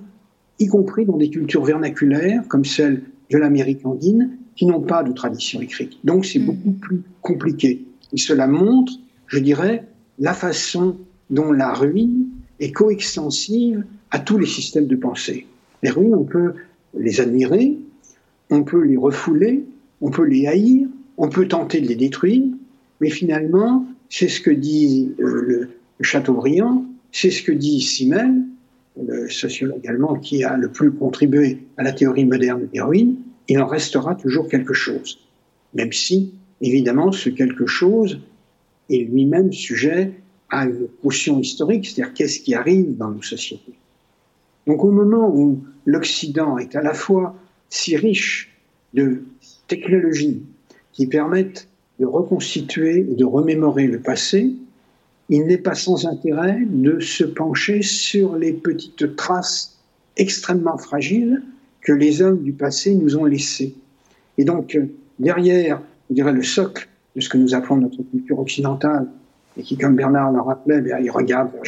y 0.59 0.67
compris 0.67 1.05
dans 1.05 1.17
des 1.17 1.31
cultures 1.31 1.65
vernaculaires 1.65 2.43
comme 2.49 2.65
celle 2.65 3.03
de 3.31 3.39
l'Amérique 3.39 3.85
andine, 3.87 4.37
qui 4.57 4.67
n'ont 4.67 4.81
pas 4.81 5.03
de 5.03 5.13
tradition 5.13 5.61
écrite. 5.61 5.99
Donc 6.05 6.27
c'est 6.27 6.39
mm. 6.39 6.47
beaucoup 6.47 6.73
plus 6.73 7.03
compliqué. 7.21 7.85
Et 8.13 8.19
cela 8.19 8.47
montre, 8.47 8.93
je 9.27 9.39
dirais, 9.39 9.87
la 10.19 10.35
façon 10.35 10.99
dont 11.31 11.53
la 11.53 11.73
ruine 11.73 12.27
est 12.61 12.73
coextensive 12.73 13.85
à 14.11 14.19
tous 14.19 14.37
les 14.37 14.47
systèmes 14.47 14.87
de 14.87 14.97
pensée. 14.97 15.47
Les 15.83 15.91
ruines, 15.91 16.15
on 16.15 16.25
peut 16.25 16.53
les 16.97 17.21
admirer, 17.21 17.79
on 18.51 18.63
peut 18.63 18.83
les 18.85 18.99
refouler, 18.99 19.65
on 20.03 20.11
peut 20.11 20.27
les 20.27 20.47
haïr, 20.47 20.89
on 21.17 21.29
peut 21.29 21.49
tenter 21.49 21.81
de 21.81 21.89
les 21.89 21.97
détruire, 21.97 22.45
mais 23.03 23.11
finalement, 23.11 23.85
c'est 24.09 24.29
ce 24.29 24.41
que 24.41 24.53
dit 24.53 25.13
euh, 25.19 25.43
le, 25.43 25.71
Chateaubriand, 26.01 26.85
c'est 27.11 27.31
ce 27.31 27.43
que 27.43 27.53
dit 27.53 27.81
Simmel, 27.81 28.45
le 28.97 29.29
sociologue 29.29 29.87
allemand 29.89 30.15
qui 30.15 30.45
a 30.45 30.57
le 30.57 30.69
plus 30.69 30.93
contribué 30.93 31.59
à 31.77 31.83
la 31.83 31.93
théorie 31.93 32.25
moderne 32.25 32.69
des 32.73 32.81
ruines, 32.81 33.17
il 33.49 33.59
en 33.59 33.67
restera 33.67 34.15
toujours 34.15 34.49
quelque 34.49 34.73
chose. 34.73 35.19
Même 35.75 35.93
si, 35.93 36.33
évidemment, 36.61 37.11
ce 37.11 37.29
quelque 37.29 37.67
chose 37.67 38.21
est 38.89 38.99
lui-même 38.99 39.53
sujet 39.53 40.13
à 40.49 40.67
une 40.67 40.87
caution 41.03 41.41
historique, 41.41 41.87
c'est-à-dire 41.87 42.15
qu'est-ce 42.15 42.39
qui 42.39 42.55
arrive 42.55 42.97
dans 42.97 43.11
nos 43.11 43.23
sociétés. 43.23 43.75
Donc 44.69 44.85
au 44.85 44.93
moment 44.93 45.29
où 45.29 45.65
l'Occident 45.87 46.57
est 46.59 46.77
à 46.77 46.83
la 46.83 46.95
fois 46.95 47.35
si 47.69 47.97
riche 47.97 48.55
de 48.95 49.25
technologies 49.67 50.43
qui 50.93 51.09
permettent 51.09 51.67
de 51.99 52.07
reconstituer 52.07 53.07
et 53.11 53.15
de 53.15 53.25
remémorer 53.25 53.87
le 53.87 54.01
passé, 54.01 54.53
il 55.29 55.47
n'est 55.47 55.59
pas 55.59 55.75
sans 55.75 56.07
intérêt 56.07 56.59
de 56.67 57.01
se 57.01 57.25
pencher 57.25 57.83
sur 57.83 58.37
les 58.37 58.53
petites 58.53 59.17
traces 59.17 59.79
extrêmement 60.17 60.77
fragiles 60.77 61.43
que 61.81 61.93
les 61.93 62.23
hommes 62.23 62.43
du 62.43 62.53
passé 62.53 62.95
nous 62.95 63.17
ont 63.17 63.25
laissés. 63.25 63.75
Et 64.39 64.45
donc, 64.45 64.79
derrière, 65.19 65.81
je 66.11 66.15
dirais, 66.15 66.33
le 66.33 66.43
socle 66.43 66.89
de 67.17 67.21
ce 67.21 67.29
que 67.29 67.39
nous 67.39 67.55
appelons 67.55 67.77
notre 67.77 68.03
culture 68.03 68.39
occidentale, 68.39 69.09
et 69.59 69.63
qui, 69.63 69.77
comme 69.77 69.97
Bernard 69.97 70.33
le 70.33 70.41
rappelait, 70.41 70.81
ben, 70.81 70.99
il 71.03 71.11
regarde 71.11 71.51
vers 71.53 71.65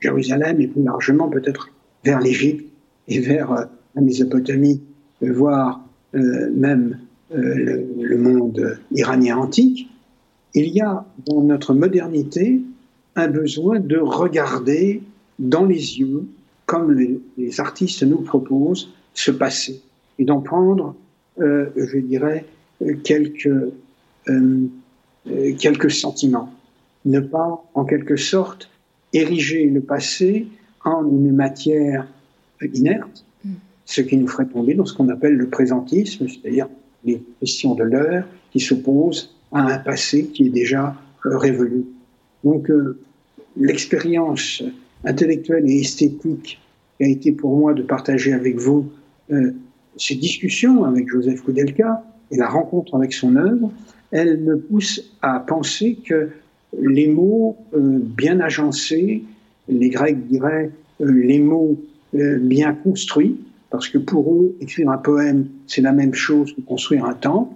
Jérusalem 0.00 0.60
et 0.60 0.66
plus 0.66 0.82
largement 0.82 1.28
peut-être 1.28 1.70
vers 2.04 2.20
l'Égypte 2.20 2.66
et 3.06 3.20
vers 3.20 3.52
euh, 3.52 3.64
la 3.94 4.02
Mésopotamie, 4.02 4.82
voire 5.20 5.80
euh, 6.14 6.50
même 6.52 6.98
le, 7.30 7.86
le, 8.00 8.18
monde 8.18 8.78
iranien 8.92 9.36
antique, 9.36 9.88
il 10.54 10.68
y 10.68 10.80
a 10.80 11.04
dans 11.26 11.42
notre 11.42 11.74
modernité 11.74 12.60
un 13.16 13.28
besoin 13.28 13.80
de 13.80 13.98
regarder 13.98 15.02
dans 15.38 15.64
les 15.64 15.98
yeux, 15.98 16.26
comme 16.66 16.92
les, 16.92 17.20
les 17.36 17.60
artistes 17.60 18.02
nous 18.02 18.22
proposent, 18.22 18.90
se 19.14 19.30
passer 19.30 19.82
et 20.18 20.24
d'en 20.24 20.40
prendre, 20.40 20.94
euh, 21.40 21.70
je 21.76 21.98
dirais, 21.98 22.44
quelques, 23.04 23.46
euh, 23.46 23.72
euh, 24.28 25.54
quelques 25.58 25.90
sentiments. 25.90 26.52
Ne 27.04 27.20
pas, 27.20 27.64
en 27.74 27.84
quelque 27.84 28.16
sorte, 28.16 28.70
ériger 29.12 29.66
le 29.66 29.80
passé 29.80 30.48
en 30.84 31.04
une 31.06 31.32
matière 31.32 32.06
inerte, 32.74 33.24
mm. 33.44 33.52
ce 33.86 34.00
qui 34.00 34.16
nous 34.16 34.28
ferait 34.28 34.46
tomber 34.46 34.74
dans 34.74 34.84
ce 34.84 34.94
qu'on 34.94 35.08
appelle 35.08 35.34
le 35.34 35.48
présentisme, 35.48 36.26
c'est-à-dire 36.28 36.68
les 37.04 37.22
questions 37.40 37.74
de 37.74 37.84
l'heure 37.84 38.24
qui 38.50 38.60
s'opposent 38.60 39.34
à 39.52 39.62
un 39.62 39.78
passé 39.78 40.26
qui 40.26 40.46
est 40.46 40.50
déjà 40.50 40.94
révolu. 41.24 41.84
Donc, 42.44 42.70
l'expérience 43.56 44.62
intellectuelle 45.04 45.68
et 45.68 45.80
esthétique 45.80 46.60
qui 46.96 47.04
a 47.04 47.08
été 47.08 47.32
pour 47.32 47.56
moi 47.56 47.74
de 47.74 47.82
partager 47.82 48.32
avec 48.32 48.56
vous 48.56 48.90
euh, 49.30 49.52
ces 49.96 50.14
discussions 50.14 50.84
avec 50.84 51.08
Joseph 51.08 51.42
Koudelka 51.42 52.04
et 52.30 52.36
la 52.36 52.48
rencontre 52.48 52.94
avec 52.94 53.12
son 53.12 53.36
œuvre, 53.36 53.72
elle 54.10 54.38
me 54.40 54.58
pousse 54.58 55.12
à 55.22 55.40
penser 55.40 55.98
que 56.04 56.28
les 56.78 57.08
mots 57.08 57.56
euh, 57.74 57.98
bien 58.00 58.40
agencés, 58.40 59.24
les 59.68 59.88
Grecs 59.88 60.26
diraient 60.26 60.70
euh, 61.00 61.10
les 61.10 61.38
mots 61.38 61.78
bien 62.10 62.72
construits, 62.72 63.36
parce 63.70 63.88
que 63.88 63.98
pour 63.98 64.34
eux, 64.34 64.56
écrire 64.60 64.90
un 64.90 64.98
poème, 64.98 65.48
c'est 65.66 65.82
la 65.82 65.92
même 65.92 66.14
chose 66.14 66.54
que 66.54 66.60
construire 66.60 67.04
un 67.04 67.14
temple. 67.14 67.54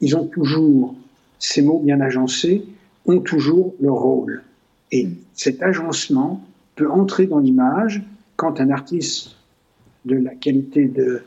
Ils 0.00 0.16
ont 0.16 0.26
toujours, 0.26 0.94
ces 1.38 1.62
mots 1.62 1.80
bien 1.80 2.00
agencés, 2.00 2.64
ont 3.06 3.20
toujours 3.20 3.74
leur 3.80 3.96
rôle. 3.96 4.42
Et 4.92 5.08
cet 5.34 5.62
agencement 5.62 6.44
peut 6.76 6.90
entrer 6.90 7.26
dans 7.26 7.38
l'image 7.38 8.02
quand 8.36 8.60
un 8.60 8.70
artiste 8.70 9.36
de 10.04 10.16
la 10.16 10.34
qualité 10.34 10.86
de 10.86 11.22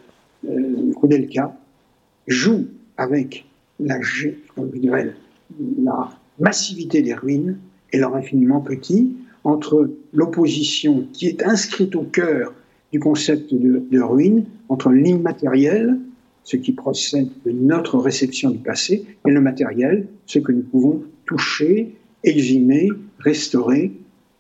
euh, 0.48 0.94
Koudelka 0.94 1.56
joue 2.28 2.68
avec 2.98 3.46
la, 3.80 3.98
la 5.78 6.10
massivité 6.40 7.02
des 7.02 7.14
ruines 7.14 7.58
et 7.92 7.98
leur 7.98 8.16
infiniment 8.16 8.62
petit, 8.62 9.16
entre 9.44 9.90
l'opposition 10.14 11.08
qui 11.14 11.28
est 11.28 11.44
inscrite 11.44 11.96
au 11.96 12.04
cœur 12.04 12.54
du 12.96 13.00
concept 13.02 13.54
de, 13.54 13.84
de 13.92 14.00
ruine, 14.00 14.46
entre 14.70 14.90
l'immatériel, 14.90 16.00
ce 16.46 16.56
qui 16.56 16.72
procède 16.72 17.28
de 17.46 17.52
notre 17.52 17.98
réception 17.98 18.52
du 18.52 18.60
passé, 18.60 19.04
et 19.28 19.32
le 19.32 19.42
matériel, 19.42 20.08
ce 20.28 20.40
que 20.40 20.54
nous 20.54 20.62
pouvons 20.62 21.04
toucher, 21.26 21.94
exhumer, 22.24 22.88
restaurer, 23.20 23.92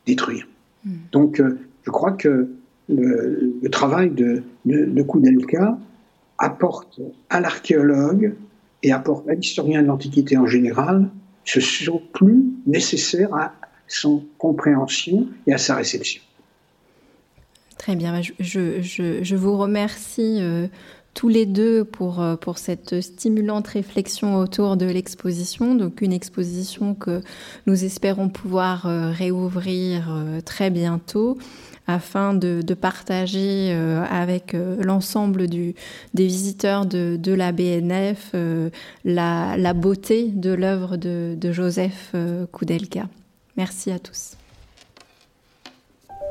détruire. 0.06 0.48
Hmm. 0.86 0.92
Donc, 1.12 1.42
euh, 1.42 1.60
je 1.84 1.92
crois 1.92 2.14
que 2.14 2.48
le, 2.88 3.70
travail 3.70 4.12
de, 4.12 4.42
de, 4.64 5.02
Koudelka 5.02 5.78
apporte 6.38 7.02
à 7.30 7.42
l'archéologue 7.42 8.36
et 8.84 8.94
apporte 8.94 9.28
à 9.28 9.34
l'historien 9.34 9.82
de 9.82 9.88
l'Antiquité 9.88 10.38
en 10.38 10.48
général 10.48 11.10
ce 11.44 11.60
surplus 11.60 12.46
nécessaire 12.66 13.34
à 13.34 13.54
son 13.90 14.24
compréhension 14.38 15.28
et 15.46 15.54
à 15.54 15.58
sa 15.58 15.76
réception. 15.76 16.22
Très 17.78 17.96
bien, 17.96 18.22
je, 18.22 18.82
je, 18.82 19.24
je 19.24 19.36
vous 19.36 19.58
remercie 19.58 20.38
euh, 20.40 20.68
tous 21.16 21.30
les 21.30 21.48
deux 21.48 21.84
pour, 21.84 22.22
euh, 22.22 22.36
pour 22.36 22.60
cette 22.60 23.02
stimulante 23.02 23.70
réflexion 23.70 24.36
autour 24.36 24.78
de 24.78 24.86
l'exposition. 24.86 25.74
Donc 25.74 26.02
une 26.02 26.14
exposition 26.14 26.94
que 26.94 27.22
nous 27.66 27.84
espérons 27.84 28.30
pouvoir 28.30 28.86
euh, 28.86 29.10
réouvrir 29.12 30.08
euh, 30.10 30.42
très 30.42 30.70
bientôt 30.70 31.40
afin 31.88 32.34
de, 32.34 32.62
de 32.64 32.74
partager 32.74 33.72
avec 34.10 34.58
l'ensemble 34.80 35.46
des 35.46 35.76
visiteurs 36.16 36.88
de, 36.88 37.16
de 37.16 37.32
la 37.32 37.52
BNF 37.52 38.34
la, 39.04 39.56
la, 39.56 39.74
beauté 39.74 40.30
de 40.30 40.52
l'œuvre 40.52 40.98
de, 40.98 41.36
de, 41.40 41.52
Joseph 41.52 42.16
Koudelka. 42.52 43.08
Merci 43.56 43.92
à 43.92 44.00
tous. 44.00 44.36